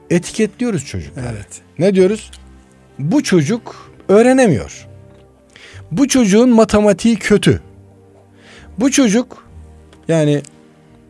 Etiketliyoruz 0.09 0.85
çocukları. 0.85 1.25
Evet. 1.35 1.61
Ne 1.79 1.95
diyoruz? 1.95 2.31
Bu 2.99 3.23
çocuk 3.23 3.91
öğrenemiyor. 4.09 4.87
Bu 5.91 6.07
çocuğun 6.07 6.49
matematiği 6.49 7.15
kötü. 7.15 7.61
Bu 8.77 8.91
çocuk 8.91 9.47
yani 10.07 10.41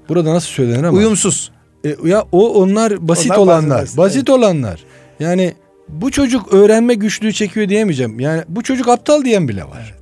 burada 0.09 0.33
nasıl 0.33 0.47
söylenir 0.47 0.83
ama 0.83 0.97
Uyumsuz. 0.97 1.51
E, 1.85 1.95
ya 2.05 2.25
o 2.31 2.53
onlar 2.53 3.07
basit 3.07 3.31
Onlar 3.31 3.37
olanlar, 3.39 3.81
basit, 3.81 3.97
basit 3.97 4.29
olanlar. 4.29 4.83
Yani 5.19 5.53
bu 5.89 6.11
çocuk 6.11 6.53
öğrenme 6.53 6.93
güçlüğü 6.93 7.33
çekiyor 7.33 7.69
diyemeyeceğim. 7.69 8.19
Yani 8.19 8.43
bu 8.47 8.63
çocuk 8.63 8.87
aptal 8.87 9.25
diyen 9.25 9.47
bile 9.47 9.63
var. 9.63 9.95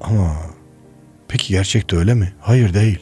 Ama 0.00 0.36
peki 1.28 1.52
gerçekte 1.52 1.96
öyle 1.96 2.14
mi? 2.14 2.32
Hayır 2.40 2.74
değil. 2.74 2.98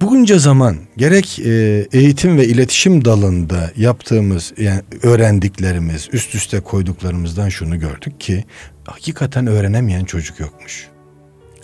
Bugünce 0.00 0.38
zaman 0.38 0.76
gerek 0.96 1.38
e, 1.38 1.86
eğitim 1.92 2.38
ve 2.38 2.46
iletişim 2.46 3.04
dalında 3.04 3.70
yaptığımız 3.76 4.52
yani 4.58 4.80
öğrendiklerimiz 5.02 6.08
üst 6.12 6.34
üste 6.34 6.60
koyduklarımızdan 6.60 7.48
şunu 7.48 7.80
gördük 7.80 8.20
ki 8.20 8.44
hakikaten 8.84 9.46
öğrenemeyen 9.46 10.04
çocuk 10.04 10.40
yokmuş. 10.40 10.88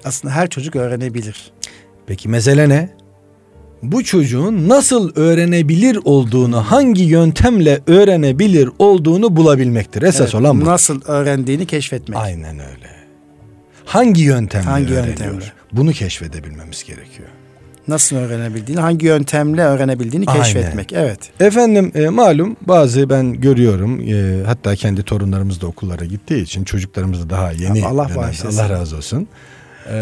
Aslında 0.04 0.34
her 0.34 0.50
çocuk 0.50 0.76
öğrenebilir. 0.76 1.52
Peki 2.06 2.28
mesele 2.28 2.68
ne? 2.68 2.97
Bu 3.82 4.04
çocuğun 4.04 4.68
nasıl 4.68 5.12
öğrenebilir 5.16 5.98
olduğunu, 6.04 6.56
hangi 6.56 7.02
yöntemle 7.02 7.80
öğrenebilir 7.86 8.70
olduğunu 8.78 9.36
bulabilmektir. 9.36 10.02
Esas 10.02 10.20
Evet, 10.20 10.34
olan 10.34 10.60
bu. 10.60 10.64
Nasıl 10.64 11.00
öğrendiğini 11.04 11.66
keşfetmek. 11.66 12.18
Aynen 12.18 12.58
öyle. 12.58 12.88
Hangi 13.84 14.22
yöntemle 14.22 14.64
Hangi 14.66 14.94
öğreniyor? 14.94 15.06
yöntemle? 15.06 15.44
Bunu 15.72 15.92
keşfedebilmemiz 15.92 16.84
gerekiyor. 16.84 17.28
Nasıl 17.88 18.16
öğrenebildiğini, 18.16 18.80
hangi 18.80 19.06
yöntemle 19.06 19.62
öğrenebildiğini 19.62 20.26
Aynen. 20.26 20.42
keşfetmek. 20.42 20.92
Evet. 20.92 21.18
Efendim 21.40 21.92
e, 21.94 22.08
malum 22.08 22.56
bazı 22.60 23.10
ben 23.10 23.32
görüyorum 23.40 24.00
e, 24.00 24.42
hatta 24.46 24.76
kendi 24.76 25.02
torunlarımız 25.02 25.60
da 25.60 25.66
okullara 25.66 26.04
gittiği 26.04 26.42
için 26.42 26.64
çocuklarımız 26.64 27.24
da 27.26 27.30
daha 27.30 27.52
yeni. 27.52 27.86
Allah 27.86 28.08
dönemde. 28.08 28.48
Allah 28.48 28.68
razı 28.70 28.96
olsun. 28.96 29.28
E, 29.92 29.96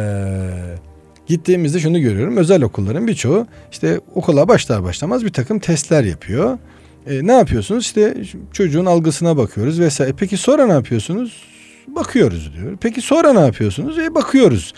gittiğimizde 1.26 1.80
şunu 1.80 2.00
görüyorum 2.00 2.36
özel 2.36 2.62
okulların 2.62 3.06
birçoğu 3.06 3.46
işte 3.72 4.00
okula 4.14 4.48
başlar 4.48 4.82
başlamaz 4.82 5.24
bir 5.24 5.32
takım 5.32 5.58
testler 5.58 6.04
yapıyor. 6.04 6.58
E, 7.06 7.26
ne 7.26 7.32
yapıyorsunuz? 7.32 7.84
İşte 7.84 8.14
çocuğun 8.52 8.86
algısına 8.86 9.36
bakıyoruz 9.36 9.80
vesaire. 9.80 10.12
Peki 10.18 10.36
sonra 10.36 10.66
ne 10.66 10.72
yapıyorsunuz? 10.72 11.42
Bakıyoruz 11.88 12.52
diyor. 12.56 12.76
Peki 12.80 13.00
sonra 13.00 13.32
ne 13.32 13.40
yapıyorsunuz? 13.40 13.98
E, 13.98 14.14
bakıyoruz. 14.14 14.74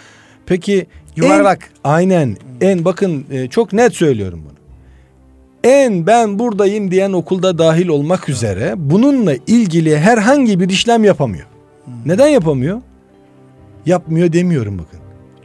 Peki 0.47 0.87
Yuvarlak. 1.17 1.63
En, 1.63 1.91
aynen. 1.91 2.37
En 2.61 2.85
bakın 2.85 3.25
e, 3.31 3.49
çok 3.49 3.73
net 3.73 3.95
söylüyorum 3.95 4.43
bunu. 4.45 4.59
En 5.65 6.07
ben 6.07 6.39
buradayım 6.39 6.91
diyen 6.91 7.13
okulda 7.13 7.59
dahil 7.59 7.89
olmak 7.89 8.29
üzere 8.29 8.75
bununla 8.77 9.35
ilgili 9.47 9.99
herhangi 9.99 10.61
bir 10.61 10.69
işlem 10.69 11.05
yapamıyor. 11.05 11.47
Neden 12.07 12.29
yapamıyor? 12.29 12.81
Yapmıyor 13.87 14.33
demiyorum 14.33 14.79
bakın. 14.79 14.98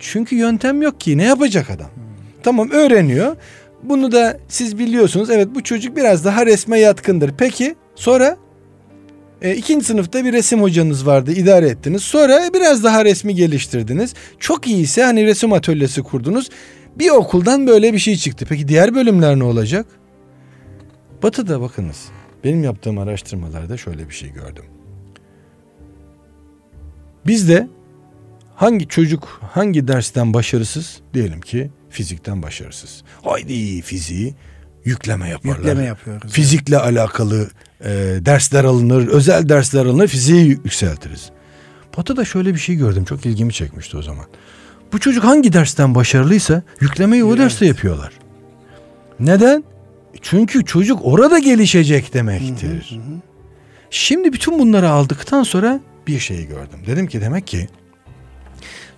Çünkü 0.03 0.35
yöntem 0.35 0.81
yok 0.81 1.01
ki. 1.01 1.17
Ne 1.17 1.23
yapacak 1.23 1.69
adam? 1.69 1.89
Tamam 2.43 2.69
öğreniyor. 2.69 3.35
Bunu 3.83 4.11
da 4.11 4.37
siz 4.47 4.79
biliyorsunuz. 4.79 5.29
Evet 5.29 5.47
bu 5.55 5.63
çocuk 5.63 5.95
biraz 5.95 6.25
daha 6.25 6.45
resme 6.45 6.79
yatkındır. 6.79 7.31
Peki 7.37 7.75
sonra 7.95 8.37
e, 9.41 9.55
ikinci 9.55 9.85
sınıfta 9.85 10.25
bir 10.25 10.33
resim 10.33 10.61
hocanız 10.61 11.05
vardı 11.05 11.31
idare 11.31 11.67
ettiniz. 11.67 12.01
Sonra 12.03 12.53
biraz 12.53 12.83
daha 12.83 13.05
resmi 13.05 13.35
geliştirdiniz. 13.35 14.13
Çok 14.39 14.67
iyiyse 14.67 15.03
hani 15.03 15.25
resim 15.25 15.53
atölyesi 15.53 16.03
kurdunuz. 16.03 16.49
Bir 16.95 17.09
okuldan 17.09 17.67
böyle 17.67 17.93
bir 17.93 17.99
şey 17.99 18.15
çıktı. 18.15 18.45
Peki 18.49 18.67
diğer 18.67 18.95
bölümler 18.95 19.39
ne 19.39 19.43
olacak? 19.43 19.85
Batı'da 21.23 21.61
bakınız. 21.61 22.05
Benim 22.43 22.63
yaptığım 22.63 22.97
araştırmalarda 22.97 23.77
şöyle 23.77 24.09
bir 24.09 24.13
şey 24.13 24.29
gördüm. 24.29 24.63
Bizde 27.27 27.67
hangi 28.63 28.87
çocuk 28.87 29.41
hangi 29.53 29.87
dersten 29.87 30.33
başarısız? 30.33 30.99
Diyelim 31.13 31.41
ki 31.41 31.71
fizikten 31.89 32.43
başarısız. 32.43 33.03
Haydi 33.23 33.81
fiziği 33.81 34.35
yükleme 34.85 35.29
yaparlar. 35.29 35.57
Yükleme 35.57 35.83
yapıyoruz. 35.83 36.31
Fizikle 36.31 36.75
yani. 36.75 36.83
alakalı 36.83 37.49
e, 37.85 37.89
dersler 38.19 38.63
alınır, 38.63 39.07
özel 39.07 39.49
dersler 39.49 39.85
alınır, 39.85 40.07
fiziği 40.07 40.47
yükseltiriz. 40.47 41.29
Batı'da 41.97 42.25
şöyle 42.25 42.53
bir 42.53 42.59
şey 42.59 42.75
gördüm, 42.75 43.05
çok 43.05 43.25
ilgimi 43.25 43.53
çekmişti 43.53 43.97
o 43.97 44.01
zaman. 44.01 44.25
Bu 44.93 44.99
çocuk 44.99 45.23
hangi 45.23 45.53
dersten 45.53 45.95
başarılıysa 45.95 46.63
yüklemeyi 46.81 47.23
o 47.23 47.29
evet. 47.29 47.39
derste 47.39 47.65
yapıyorlar. 47.65 48.13
Neden? 49.19 49.63
Çünkü 50.21 50.65
çocuk 50.65 50.99
orada 51.03 51.39
gelişecek 51.39 52.13
demektir. 52.13 52.89
Hı 52.89 52.95
hı 52.95 52.99
hı. 52.99 53.21
Şimdi 53.89 54.33
bütün 54.33 54.59
bunları 54.59 54.89
aldıktan 54.89 55.43
sonra 55.43 55.79
bir 56.07 56.19
şey 56.19 56.47
gördüm. 56.47 56.79
Dedim 56.87 57.07
ki 57.07 57.21
demek 57.21 57.47
ki 57.47 57.67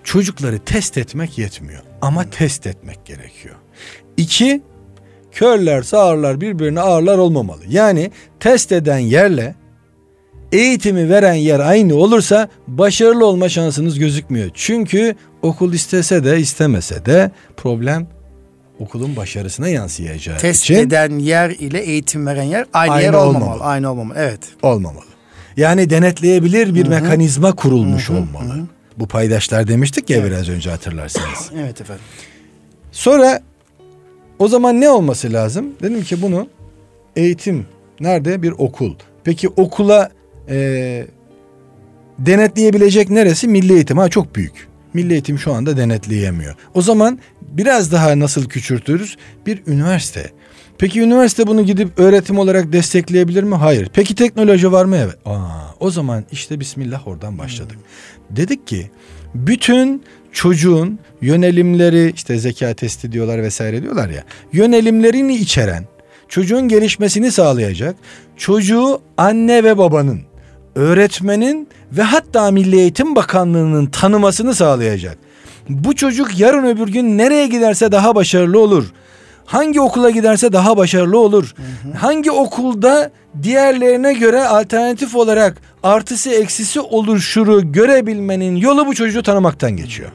çocukları 0.06 0.60
test 0.60 0.98
etmek 0.98 1.38
yetmiyor. 1.38 1.82
Ama 2.02 2.30
test 2.30 2.68
etmek 2.68 3.06
gerekiyor. 3.06 3.56
İki, 4.18 4.62
körler 5.32 5.82
sağırlar 5.82 6.42
birbirine 6.42 6.80
ağırlar 6.80 7.18
olmamalı. 7.18 7.62
Yani 7.70 8.12
test 8.40 8.72
eden 8.72 8.98
yerle 8.98 9.56
eğitimi 10.52 11.10
veren 11.10 11.34
yer 11.34 11.60
aynı 11.60 11.96
olursa 11.96 12.48
başarılı 12.68 13.26
olma 13.26 13.50
şansınız 13.50 14.00
gözükmüyor. 14.00 14.50
Çünkü 14.54 15.16
okul 15.42 15.74
istese 15.74 16.24
de 16.24 16.40
istemese 16.40 17.06
de 17.06 17.32
problem 17.58 18.08
okulun 18.80 19.16
başarısına 19.16 19.68
yansıyacağı 19.68 20.38
Test 20.38 20.64
için. 20.64 20.76
eden 20.76 21.20
yer 21.20 21.50
ile 21.50 21.80
eğitim 21.80 22.28
veren 22.28 22.44
yer 22.44 22.66
aynı, 22.74 22.94
aynı 22.94 23.04
yer 23.04 23.14
olmamalı. 23.14 23.38
olmamalı. 23.38 23.64
Aynı 23.64 23.92
olmamalı. 23.92 24.18
Evet. 24.20 24.40
Olmamalı. 24.62 25.06
Yani 25.58 25.90
denetleyebilir 25.90 26.76
bir 26.76 26.82
Hı-hı. 26.82 26.90
mekanizma 26.90 27.56
kurulmuş 27.56 28.10
Hı-hı. 28.10 28.18
olmalı. 28.18 28.54
Hı-hı. 28.54 28.68
Bu 29.00 29.08
paydaşlar 29.08 29.68
demiştik 29.68 30.10
ya 30.10 30.18
evet. 30.18 30.32
biraz 30.32 30.50
önce 30.50 30.70
hatırlarsınız. 30.70 31.52
evet 31.60 31.82
efendim. 31.82 32.04
Sonra 32.92 33.42
o 34.40 34.48
zaman 34.48 34.82
ne 34.82 34.90
olması 34.90 35.34
lazım? 35.34 35.74
Dedim 35.82 36.04
ki 36.04 36.22
bunu 36.22 36.48
eğitim 37.16 37.66
nerede? 38.00 38.42
Bir 38.42 38.52
okul. 38.52 38.96
Peki 39.24 39.50
okula 39.50 40.10
e, 40.50 41.08
denetleyebilecek 42.20 43.10
neresi? 43.10 43.48
Milli 43.48 43.74
eğitim. 43.74 43.98
Ha 43.98 44.10
çok 44.10 44.36
büyük. 44.36 44.68
Milli 44.94 45.14
eğitim 45.14 45.40
şu 45.40 45.54
anda 45.54 45.78
denetleyemiyor. 45.78 46.56
O 46.74 46.82
zaman 46.82 47.20
biraz 47.42 47.92
daha 47.92 48.20
nasıl 48.20 48.46
küçültürüz? 48.46 49.18
Bir 49.46 49.64
üniversite. 49.68 50.32
Peki 50.78 51.02
üniversite 51.02 51.48
bunu 51.48 51.66
gidip 51.66 52.00
öğretim 52.00 52.40
olarak 52.40 52.74
destekleyebilir 52.74 53.44
mi? 53.44 53.56
Hayır. 53.56 53.90
Peki 53.94 54.16
teknoloji 54.16 54.72
var 54.72 54.86
mı? 54.86 54.98
Evet. 54.98 55.16
Aa, 55.26 55.50
o 55.80 55.92
zaman 55.92 56.26
işte 56.32 56.60
Bismillah 56.60 57.08
oradan 57.08 57.38
başladık. 57.38 57.76
Hmm. 57.76 58.15
Dedik 58.30 58.68
ki 58.68 58.92
bütün 59.36 60.04
çocuğun 60.32 61.00
yönelimleri 61.22 62.12
işte 62.16 62.38
zeka 62.38 62.74
testi 62.74 63.12
diyorlar 63.12 63.44
vesaire 63.44 63.84
diyorlar 63.84 64.10
ya 64.10 64.24
yönelimlerini 64.54 65.36
içeren 65.36 65.84
çocuğun 66.30 66.68
gelişmesini 66.68 67.32
sağlayacak 67.32 67.96
çocuğu 68.38 69.02
anne 69.18 69.64
ve 69.64 69.78
babanın 69.78 70.22
öğretmenin 70.76 71.68
ve 71.92 72.02
hatta 72.02 72.52
Milli 72.52 72.76
Eğitim 72.76 73.16
Bakanlığı'nın 73.16 73.86
tanımasını 73.86 74.56
sağlayacak. 74.56 75.18
Bu 75.70 75.96
çocuk 75.96 76.40
yarın 76.40 76.66
öbür 76.66 76.88
gün 76.88 77.18
nereye 77.18 77.48
giderse 77.48 77.92
daha 77.92 78.16
başarılı 78.16 78.60
olur. 78.60 78.86
Hangi 79.46 79.82
okula 79.82 80.10
giderse 80.10 80.54
daha 80.54 80.78
başarılı 80.78 81.20
olur. 81.20 81.54
Hı 81.56 81.90
hı. 81.90 81.94
Hangi 81.98 82.32
okulda 82.32 83.12
diğerlerine 83.44 84.14
göre 84.14 84.44
alternatif 84.48 85.16
olarak 85.16 85.62
artısı 85.84 86.30
eksisi 86.30 86.80
oluşuru 86.80 87.72
görebilmenin 87.72 88.56
yolu 88.56 88.88
bu 88.88 88.96
çocuğu 88.96 89.24
tanımaktan 89.24 89.72
geçiyor. 89.72 90.12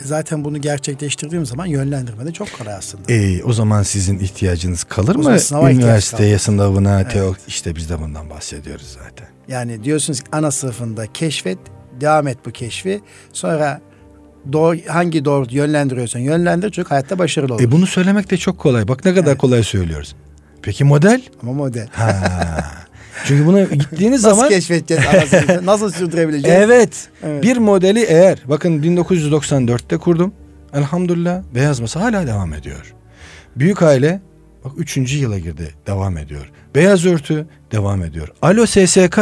Zaten 0.00 0.44
bunu 0.44 0.60
gerçekleştirdiğim 0.60 1.46
zaman 1.46 1.66
yönlendirme 1.66 2.26
de 2.26 2.32
çok 2.32 2.48
kolay 2.58 2.74
aslında. 2.74 3.12
E, 3.12 3.44
o 3.44 3.52
zaman 3.52 3.82
sizin 3.82 4.18
ihtiyacınız 4.18 4.84
kalır 4.84 5.14
o 5.14 5.18
mı? 5.18 5.70
Üniversiteye 5.70 6.38
sınavına, 6.38 7.00
evet. 7.00 7.12
teo 7.12 7.34
işte 7.48 7.76
biz 7.76 7.90
de 7.90 8.00
bundan 8.00 8.30
bahsediyoruz 8.30 8.96
zaten. 9.04 9.28
Yani 9.48 9.84
diyorsunuz 9.84 10.20
ki 10.20 10.26
ana 10.32 10.50
sınıfında 10.50 11.12
keşfet, 11.12 11.58
devam 12.00 12.28
et 12.28 12.38
bu 12.46 12.50
keşfi. 12.50 13.00
Sonra 13.32 13.80
doğru, 14.52 14.76
hangi 14.88 15.24
doğru 15.24 15.46
yönlendiriyorsan 15.50 16.20
yönlendir 16.20 16.70
çocuk 16.70 16.90
hayatta 16.90 17.18
başarılı 17.18 17.54
olur. 17.54 17.62
E 17.62 17.72
bunu 17.72 17.86
söylemek 17.86 18.30
de 18.30 18.36
çok 18.36 18.58
kolay. 18.58 18.88
Bak 18.88 19.04
ne 19.04 19.14
kadar 19.14 19.30
evet. 19.30 19.38
kolay 19.38 19.62
söylüyoruz. 19.62 20.14
Peki 20.62 20.84
model? 20.84 21.22
Ama 21.42 21.52
model. 21.52 21.88
Ha. 21.92 22.84
Çünkü 23.24 23.46
bunu 23.46 23.68
gittiğiniz 23.70 24.24
Nasıl 24.24 24.36
zaman... 24.36 24.44
Nasıl 24.44 24.54
keşfedeceğiz 24.54 25.04
anasını? 25.06 25.66
Nasıl 25.66 25.90
sürdürebileceğiz? 25.90 26.58
Evet, 26.60 27.08
evet. 27.22 27.42
Bir 27.42 27.56
modeli 27.56 28.00
eğer... 28.00 28.38
Bakın 28.48 28.82
1994'te 28.82 29.96
kurdum. 29.96 30.32
Elhamdülillah 30.74 31.42
beyaz 31.54 31.80
masa 31.80 32.00
hala 32.00 32.26
devam 32.26 32.54
ediyor. 32.54 32.94
Büyük 33.56 33.82
aile 33.82 34.20
bak 34.64 34.72
üçüncü 34.76 35.18
yıla 35.18 35.38
girdi 35.38 35.74
devam 35.86 36.16
ediyor. 36.16 36.50
Beyaz 36.74 37.06
örtü 37.06 37.46
devam 37.72 38.02
ediyor. 38.02 38.28
Alo 38.42 38.66
SSK 38.66 39.20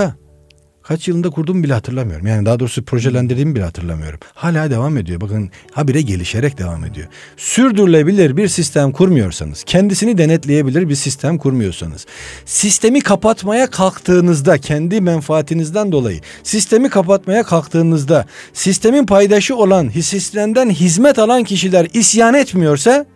Kaç 0.82 1.08
yılında 1.08 1.30
kurduğumu 1.30 1.62
bile 1.62 1.72
hatırlamıyorum. 1.72 2.26
Yani 2.26 2.46
daha 2.46 2.60
doğrusu 2.60 2.84
projelendirdiğimi 2.84 3.54
bile 3.54 3.64
hatırlamıyorum. 3.64 4.18
Hala 4.34 4.70
devam 4.70 4.96
ediyor. 4.96 5.20
Bakın 5.20 5.50
habire 5.72 6.00
gelişerek 6.00 6.58
devam 6.58 6.84
ediyor. 6.84 7.08
Sürdürülebilir 7.36 8.36
bir 8.36 8.48
sistem 8.48 8.92
kurmuyorsanız, 8.92 9.64
kendisini 9.64 10.18
denetleyebilir 10.18 10.88
bir 10.88 10.94
sistem 10.94 11.38
kurmuyorsanız, 11.38 12.06
sistemi 12.44 13.00
kapatmaya 13.00 13.70
kalktığınızda 13.70 14.58
kendi 14.58 15.00
menfaatinizden 15.00 15.92
dolayı 15.92 16.20
sistemi 16.42 16.90
kapatmaya 16.90 17.42
kalktığınızda 17.42 18.26
sistemin 18.52 19.06
paydaşı 19.06 19.56
olan, 19.56 19.88
sistemden 19.88 20.70
hizmet 20.70 21.18
alan 21.18 21.44
kişiler 21.44 21.86
isyan 21.92 22.34
etmiyorsa 22.34 23.06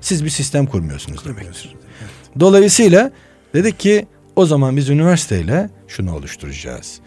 siz 0.00 0.24
bir 0.24 0.30
sistem 0.30 0.66
kurmuyorsunuz 0.66 1.24
demektir. 1.24 1.74
Dolayısıyla 2.40 3.10
dedik 3.54 3.80
ki 3.80 4.06
o 4.36 4.46
zaman 4.46 4.76
biz 4.76 4.88
üniversiteyle 4.88 5.70
şunu 5.88 6.14
oluşturacağız. 6.16 7.00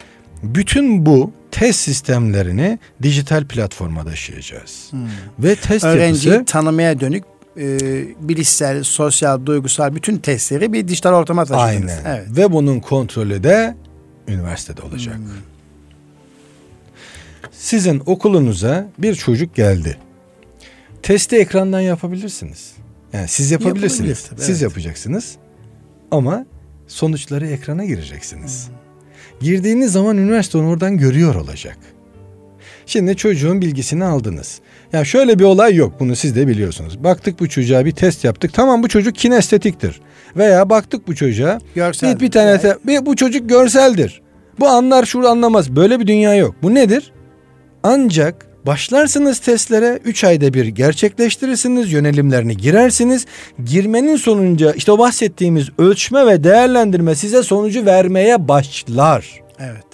Bütün 0.44 1.06
bu 1.06 1.32
test 1.52 1.80
sistemlerini 1.80 2.80
dijital 3.02 3.46
platforma 3.46 4.04
taşıyacağız. 4.04 4.88
Hmm. 4.90 5.08
Ve 5.40 5.56
test 5.56 5.86
Öğrenci 5.86 6.30
yapısı... 6.30 6.46
tanımaya 6.46 7.00
dönük 7.00 7.24
e, 7.58 7.78
bilişsel, 8.20 8.84
sosyal, 8.84 9.46
duygusal 9.46 9.96
bütün 9.96 10.18
testleri 10.18 10.74
bir 10.74 10.88
dijital 10.88 11.14
ortama 11.14 11.46
taşıdınız. 11.46 11.92
Aynen. 11.92 12.18
Evet. 12.18 12.28
Ve 12.38 12.52
bunun 12.52 12.80
kontrolü 12.80 13.44
de 13.44 13.76
üniversitede 14.28 14.82
olacak. 14.82 15.16
Hmm. 15.16 15.26
Sizin 17.52 18.04
okulunuza 18.06 18.88
bir 18.98 19.16
çocuk 19.16 19.56
geldi. 19.56 19.98
Testi 21.04 21.36
ekrandan 21.36 21.80
yapabilirsiniz. 21.80 22.74
Yani 23.14 23.28
siz 23.28 23.52
yapabilirsiniz. 23.52 24.24
Tabii, 24.24 24.42
siz 24.42 24.50
evet. 24.50 24.62
yapacaksınız. 24.62 25.36
Ama 26.12 26.46
sonuçları 26.88 27.48
ekrana 27.48 27.86
gireceksiniz. 27.86 28.68
Girdiğiniz 29.42 29.92
zaman 29.92 30.18
üniversite 30.18 30.58
onu 30.58 30.70
oradan 30.70 30.98
görüyor 30.98 31.36
olacak. 31.36 31.78
Şimdi 32.86 33.16
çocuğun 33.16 33.62
bilgisini 33.62 34.06
aldınız. 34.06 34.60
Ya 34.94 35.06
şöyle 35.06 35.40
bir 35.40 35.44
olay 35.44 35.76
yok 35.76 35.94
bunu 36.00 36.16
siz 36.16 36.36
de 36.36 36.48
biliyorsunuz. 36.48 37.04
Baktık 37.04 37.40
bu 37.40 37.50
çocuğa 37.50 37.86
bir 37.86 37.92
test 37.92 38.24
yaptık. 38.24 38.54
Tamam 38.54 38.84
bu 38.84 38.88
çocuk 38.88 39.16
kinestetiktir. 39.16 40.02
Veya 40.38 40.70
baktık 40.70 41.08
bu 41.08 41.16
çocuğa 41.16 41.60
Görsel. 41.76 42.16
bir, 42.16 42.20
bir 42.20 42.32
tane 42.32 42.60
te- 42.62 42.78
bir, 42.88 43.06
bu 43.06 43.16
çocuk 43.16 43.50
görseldir. 43.50 44.22
Bu 44.60 44.68
anlar 44.68 45.06
şur 45.06 45.24
anlamaz. 45.24 45.76
Böyle 45.76 46.00
bir 46.00 46.08
dünya 46.08 46.36
yok. 46.36 46.56
Bu 46.64 46.76
nedir? 46.76 47.12
Ancak 47.84 48.46
Başlarsınız 48.66 49.40
testlere 49.40 50.00
3 50.04 50.24
ayda 50.24 50.54
bir 50.54 50.66
gerçekleştirirsiniz, 50.66 51.92
yönelimlerini 51.92 52.58
girersiniz. 52.58 53.26
Girmenin 53.66 54.16
sonunca 54.16 54.74
işte 54.74 54.92
o 54.92 55.00
bahsettiğimiz 55.00 55.70
ölçme 55.78 56.26
ve 56.26 56.44
değerlendirme 56.44 57.16
size 57.16 57.44
sonucu 57.44 57.86
vermeye 57.86 58.48
başlar. 58.48 59.42
Evet. 59.60 59.86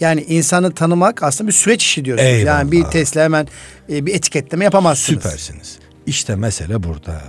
Yani 0.00 0.22
insanı 0.22 0.74
tanımak 0.74 1.22
aslında 1.22 1.48
bir 1.48 1.52
süreç 1.52 1.82
işi 1.82 2.04
diyorsunuz. 2.04 2.30
Eyvallah. 2.30 2.58
Yani 2.58 2.72
bir 2.72 2.84
testle 2.84 3.22
hemen 3.24 3.48
e, 3.90 4.06
bir 4.06 4.14
etiketleme 4.14 4.64
yapamazsınız. 4.64 5.22
Süpersiniz. 5.22 5.78
İşte 6.06 6.36
mesele 6.36 6.82
burada. 6.82 7.22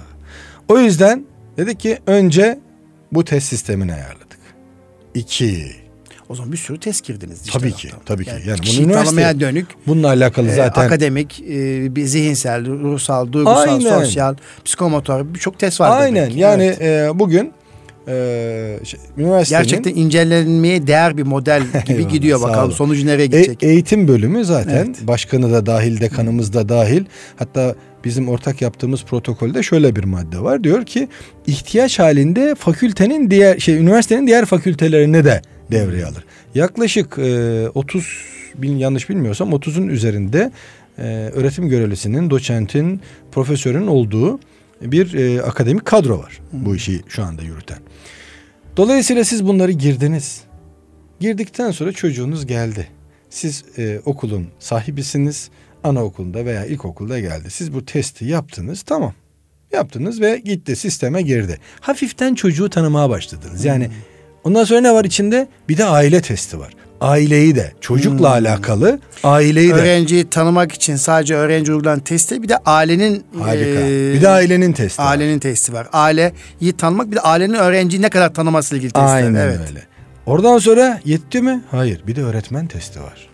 O 0.70 0.80
yüzden 0.80 1.26
dedik 1.58 1.80
ki 1.80 2.00
önce 2.08 2.60
bu 3.12 3.26
test 3.26 3.48
sistemini 3.48 3.94
ayarladık. 3.94 4.40
İki, 5.14 5.76
O 6.30 6.36
zaman 6.36 6.52
bir 6.52 6.58
sürü 6.58 6.80
test 6.80 7.04
girdiniz. 7.06 7.42
dijital 7.44 7.60
Tabii 7.60 7.72
ki, 7.72 7.90
tabii 8.06 8.26
ki. 8.26 8.32
Yani 8.32 8.58
bunu 8.58 8.62
kişiyi 8.62 8.84
üniversite- 8.86 9.04
tanımaya 9.06 9.40
dönük 9.40 9.66
bununla 9.88 10.08
alakalı 10.08 10.48
e, 10.48 10.56
zaten 10.56 10.86
akademik, 10.86 11.40
e, 11.50 11.96
bir 11.96 12.04
zihinsel, 12.06 12.66
ruhsal, 12.66 13.32
duygusal, 13.32 13.70
Aynen. 13.70 13.80
sosyal, 14.00 14.36
psikomotor 14.66 15.34
birçok 15.34 15.60
test 15.60 15.80
var. 15.82 16.02
aynen 16.02 16.16
demek 16.26 16.38
yani 16.38 16.64
Evet. 16.64 16.82
e, 16.82 17.20
bugün 17.20 17.52
e, 18.08 18.80
şey, 18.84 19.00
üniversitenin 19.18 19.62
Gerçekten 19.64 19.96
incelenmeye 19.96 20.88
değer 20.88 21.18
bir 21.18 21.24
model 21.24 21.62
gibi 21.86 21.94
Eyvallah, 21.98 22.10
gidiyor 22.14 22.42
bakalım. 22.42 22.72
Sonucu 22.72 23.06
nereye 23.08 23.24
E- 23.24 23.28
gidecek? 23.28 23.64
eğitim 23.64 24.08
bölümü 24.08 24.46
zaten 24.46 24.86
Evet. 24.86 25.08
başkanı 25.08 25.52
da 25.54 25.66
dahil, 25.66 26.02
dekanımız 26.02 26.54
da 26.54 26.70
dahil. 26.70 27.04
Hatta 27.36 27.76
bizim 28.06 28.30
ortak 28.30 28.62
yaptığımız 28.62 29.04
protokolde 29.04 29.64
şöyle 29.64 29.96
bir 29.96 30.04
madde 30.04 30.40
var. 30.40 30.64
Diyor 30.64 30.86
ki 30.86 31.08
ihtiyaç 31.48 32.00
halinde 32.00 32.56
fakültenin 32.56 33.32
diğer 33.32 33.60
şey 33.60 33.78
üniversitenin 33.78 34.28
diğer 34.28 34.46
fakültelerini 34.46 35.26
de 35.26 35.42
devreye 35.72 36.06
alır. 36.06 36.26
Yaklaşık 36.56 37.18
e, 37.18 37.70
30 37.70 38.22
bin 38.56 38.78
yanlış 38.78 39.10
bilmiyorsam 39.10 39.50
30'un 39.50 39.88
üzerinde 39.88 40.52
e, 40.98 41.04
öğretim 41.34 41.70
görevlisinin, 41.70 42.30
doçentin, 42.30 43.02
profesörün 43.32 43.88
olduğu 43.88 44.40
bir 44.82 45.14
e, 45.14 45.42
akademik 45.42 45.86
kadro 45.86 46.20
var. 46.20 46.40
Bu 46.54 46.76
işi 46.76 47.02
şu 47.08 47.24
anda 47.24 47.42
yürüten. 47.42 47.78
Dolayısıyla 48.78 49.24
siz 49.24 49.46
bunları 49.46 49.72
girdiniz. 49.72 50.42
Girdikten 51.20 51.72
sonra 51.72 51.92
çocuğunuz 51.92 52.46
geldi. 52.46 52.88
Siz 53.30 53.66
e, 53.78 54.00
okulun 54.06 54.48
sahibisiniz. 54.60 55.50
Anaokulunda 55.84 56.46
veya 56.46 56.66
ilkokulda 56.66 57.20
geldi. 57.20 57.50
Siz 57.50 57.74
bu 57.74 57.86
testi 57.86 58.26
yaptınız. 58.26 58.82
Tamam. 58.82 59.14
Yaptınız 59.72 60.22
ve 60.22 60.38
gitti 60.46 60.76
sisteme 60.76 61.22
girdi. 61.22 61.60
Hafiften 61.80 62.36
çocuğu 62.36 62.70
tanımaya 62.70 63.10
başladınız. 63.10 63.66
Yani 63.66 63.90
ondan 64.48 64.64
sonra 64.64 64.82
ne 64.82 64.94
var 64.94 65.06
içinde? 65.06 65.48
Bir 65.70 65.78
de 65.78 65.86
aile 65.86 66.22
testi 66.22 66.60
var. 66.60 66.74
Aileyi 67.02 67.56
de 67.56 67.72
çocukla 67.82 68.30
alakalı 68.30 69.00
aileyi 69.24 69.70
de 69.70 69.74
Öğrenciyi 69.74 70.30
tanımak 70.30 70.72
için 70.72 70.96
sadece 70.96 71.36
öğrenci 71.36 71.74
uygulanan 71.74 72.00
testi 72.00 72.44
bir 72.44 72.50
de 72.50 72.58
ailenin 72.58 73.24
harika. 73.40 73.80
e, 73.80 74.14
bir 74.14 74.22
de 74.22 74.30
ailenin 74.30 74.74
testi. 74.74 75.02
var. 75.02 75.12
ailenin 75.12 75.40
testi 75.40 75.74
var. 75.74 75.88
Aileyi 75.94 76.32
tanımak 76.78 77.12
bir 77.12 77.16
de 77.16 77.20
ailenin 77.22 77.54
öğrenciyi 77.54 78.02
ne 78.02 78.10
kadar 78.10 78.34
tanımasıyla 78.34 78.78
ilgili 78.78 78.92
testler. 78.94 79.16
Aynen 79.16 79.36
evet. 79.36 79.60
öyle. 79.70 79.84
Oradan 80.26 80.58
sonra 80.58 81.00
yetti 81.06 81.42
mi? 81.42 81.62
Hayır. 81.72 82.02
Bir 82.08 82.16
de 82.16 82.24
öğretmen 82.24 82.68
testi 82.68 83.00
var. 83.02 83.30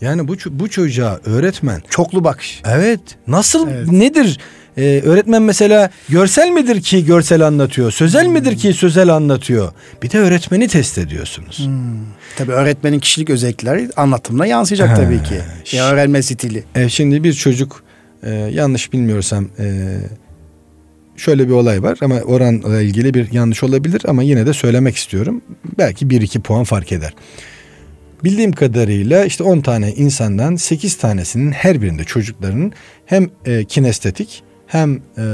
Yani 0.00 0.28
bu 0.28 0.34
bu 0.50 0.70
çocuğa 0.70 1.20
öğretmen 1.24 1.82
Çoklu 1.90 2.24
bakış. 2.24 2.62
evet 2.66 3.00
nasıl 3.26 3.68
Evet. 3.68 3.88
nedir? 3.92 4.38
Ee, 4.76 5.00
öğretmen 5.04 5.42
mesela 5.42 5.90
görsel 6.08 6.50
midir 6.50 6.82
ki 6.82 7.04
görsel 7.04 7.46
anlatıyor? 7.46 7.90
Sözel 7.90 8.26
midir 8.26 8.56
ki 8.56 8.72
sözel 8.72 9.08
anlatıyor? 9.08 9.72
Bir 10.02 10.10
de 10.10 10.18
öğretmeni 10.18 10.68
test 10.68 10.98
ediyorsunuz. 10.98 11.68
Tabii 12.36 12.52
öğretmenin 12.52 12.98
kişilik 12.98 13.30
özellikleri 13.30 13.90
anlatımına 13.96 14.46
yansıyacak 14.46 14.88
Ha, 14.88 14.94
tabii 14.94 15.22
ki. 15.22 15.40
Ya 15.76 15.90
öğrenme 15.90 16.22
stili. 16.22 16.64
E, 16.74 16.88
şimdi 16.88 17.24
bir 17.24 17.32
çocuk 17.32 17.84
e, 18.22 18.30
yanlış 18.30 18.92
bilmiyorsam 18.92 19.48
e, 19.58 19.96
şöyle 21.16 21.48
bir 21.48 21.52
olay 21.52 21.82
var 21.82 21.98
ama 22.02 22.20
oranla 22.20 22.80
ilgili 22.80 23.14
bir 23.14 23.32
yanlış 23.32 23.62
olabilir 23.62 24.02
ama 24.08 24.22
yine 24.22 24.46
de 24.46 24.52
söylemek 24.52 24.96
istiyorum. 24.96 25.42
Belki 25.78 26.06
1-2 26.06 26.40
puan 26.40 26.64
fark 26.64 26.92
eder. 26.92 27.14
Bildiğim 28.24 28.52
kadarıyla 28.52 29.24
işte 29.24 29.44
10 29.44 29.60
tane 29.60 29.92
insandan 29.92 30.56
8 30.56 30.94
tanesinin 30.96 31.52
her 31.52 31.82
birinde 31.82 32.04
çocukların 32.04 32.72
hem 33.06 33.30
e, 33.44 33.64
kinestetik 33.64 34.42
hem 34.70 34.94
e, 35.18 35.24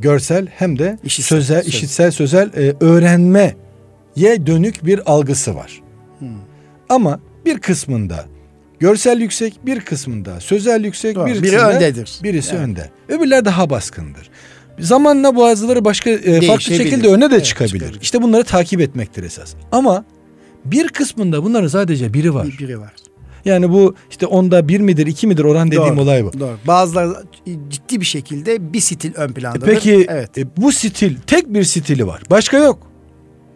görsel 0.00 0.46
hem 0.46 0.78
de 0.78 0.98
İşitsel, 1.04 1.36
sözel, 1.38 1.64
işitsel 1.66 2.10
sözel 2.10 2.50
e, 2.56 2.74
öğrenmeye 2.80 3.56
dönük 4.46 4.86
bir 4.86 5.12
algısı 5.12 5.54
var. 5.54 5.82
Ama 6.88 7.20
bir 7.46 7.58
kısmında 7.58 8.24
görsel 8.80 9.20
yüksek, 9.20 9.66
bir 9.66 9.80
kısmında 9.80 10.40
sözel 10.40 10.84
yüksek, 10.84 11.16
Doğru. 11.16 11.26
bir 11.26 11.42
Biri 11.42 11.58
öndedir. 11.58 12.18
Birisi 12.22 12.50
Evet. 12.54 12.60
önde. 12.68 12.90
Öbürler 13.08 13.44
daha 13.44 13.70
baskındır. 13.70 14.30
Zamanla 14.78 15.36
bazıları 15.36 15.84
başka 15.84 16.10
e, 16.10 16.40
farklı 16.46 16.62
şekilde 16.62 17.08
öne 17.08 17.30
de 17.30 17.34
Evet, 17.34 17.44
çıkabilir. 17.44 17.78
çıkabilir. 17.78 17.98
İşte 18.02 18.22
bunları 18.22 18.44
takip 18.44 18.80
etmektir 18.80 19.22
esas. 19.24 19.54
Ama 19.72 20.04
bir 20.64 20.88
kısmında 20.88 21.44
bunların 21.44 21.68
sadece 21.68 22.14
biri 22.14 22.34
var. 22.34 22.46
Bir, 22.46 22.58
biri 22.58 22.80
var. 22.80 22.92
Yani 23.44 23.72
bu 23.72 23.94
işte 24.10 24.26
onda 24.26 24.68
bir 24.68 24.80
midir, 24.80 25.06
iki 25.06 25.26
midir 25.26 25.44
oran 25.44 25.70
dediğim 25.70 25.96
Doğru, 25.96 26.00
olay 26.00 26.24
bu. 26.24 26.40
Doğru. 26.40 26.56
Bazıları 26.66 27.14
ciddi 27.70 28.00
bir 28.00 28.06
şekilde 28.06 28.72
bir 28.72 28.80
stil 28.80 29.14
ön 29.14 29.32
plandadır. 29.32 29.66
Peki 29.66 30.06
evet. 30.08 30.38
e, 30.38 30.56
bu 30.56 30.72
stil 30.72 31.16
tek 31.26 31.54
bir 31.54 31.64
stili 31.64 32.06
var. 32.06 32.22
Başka 32.30 32.56
yok. 32.58 32.86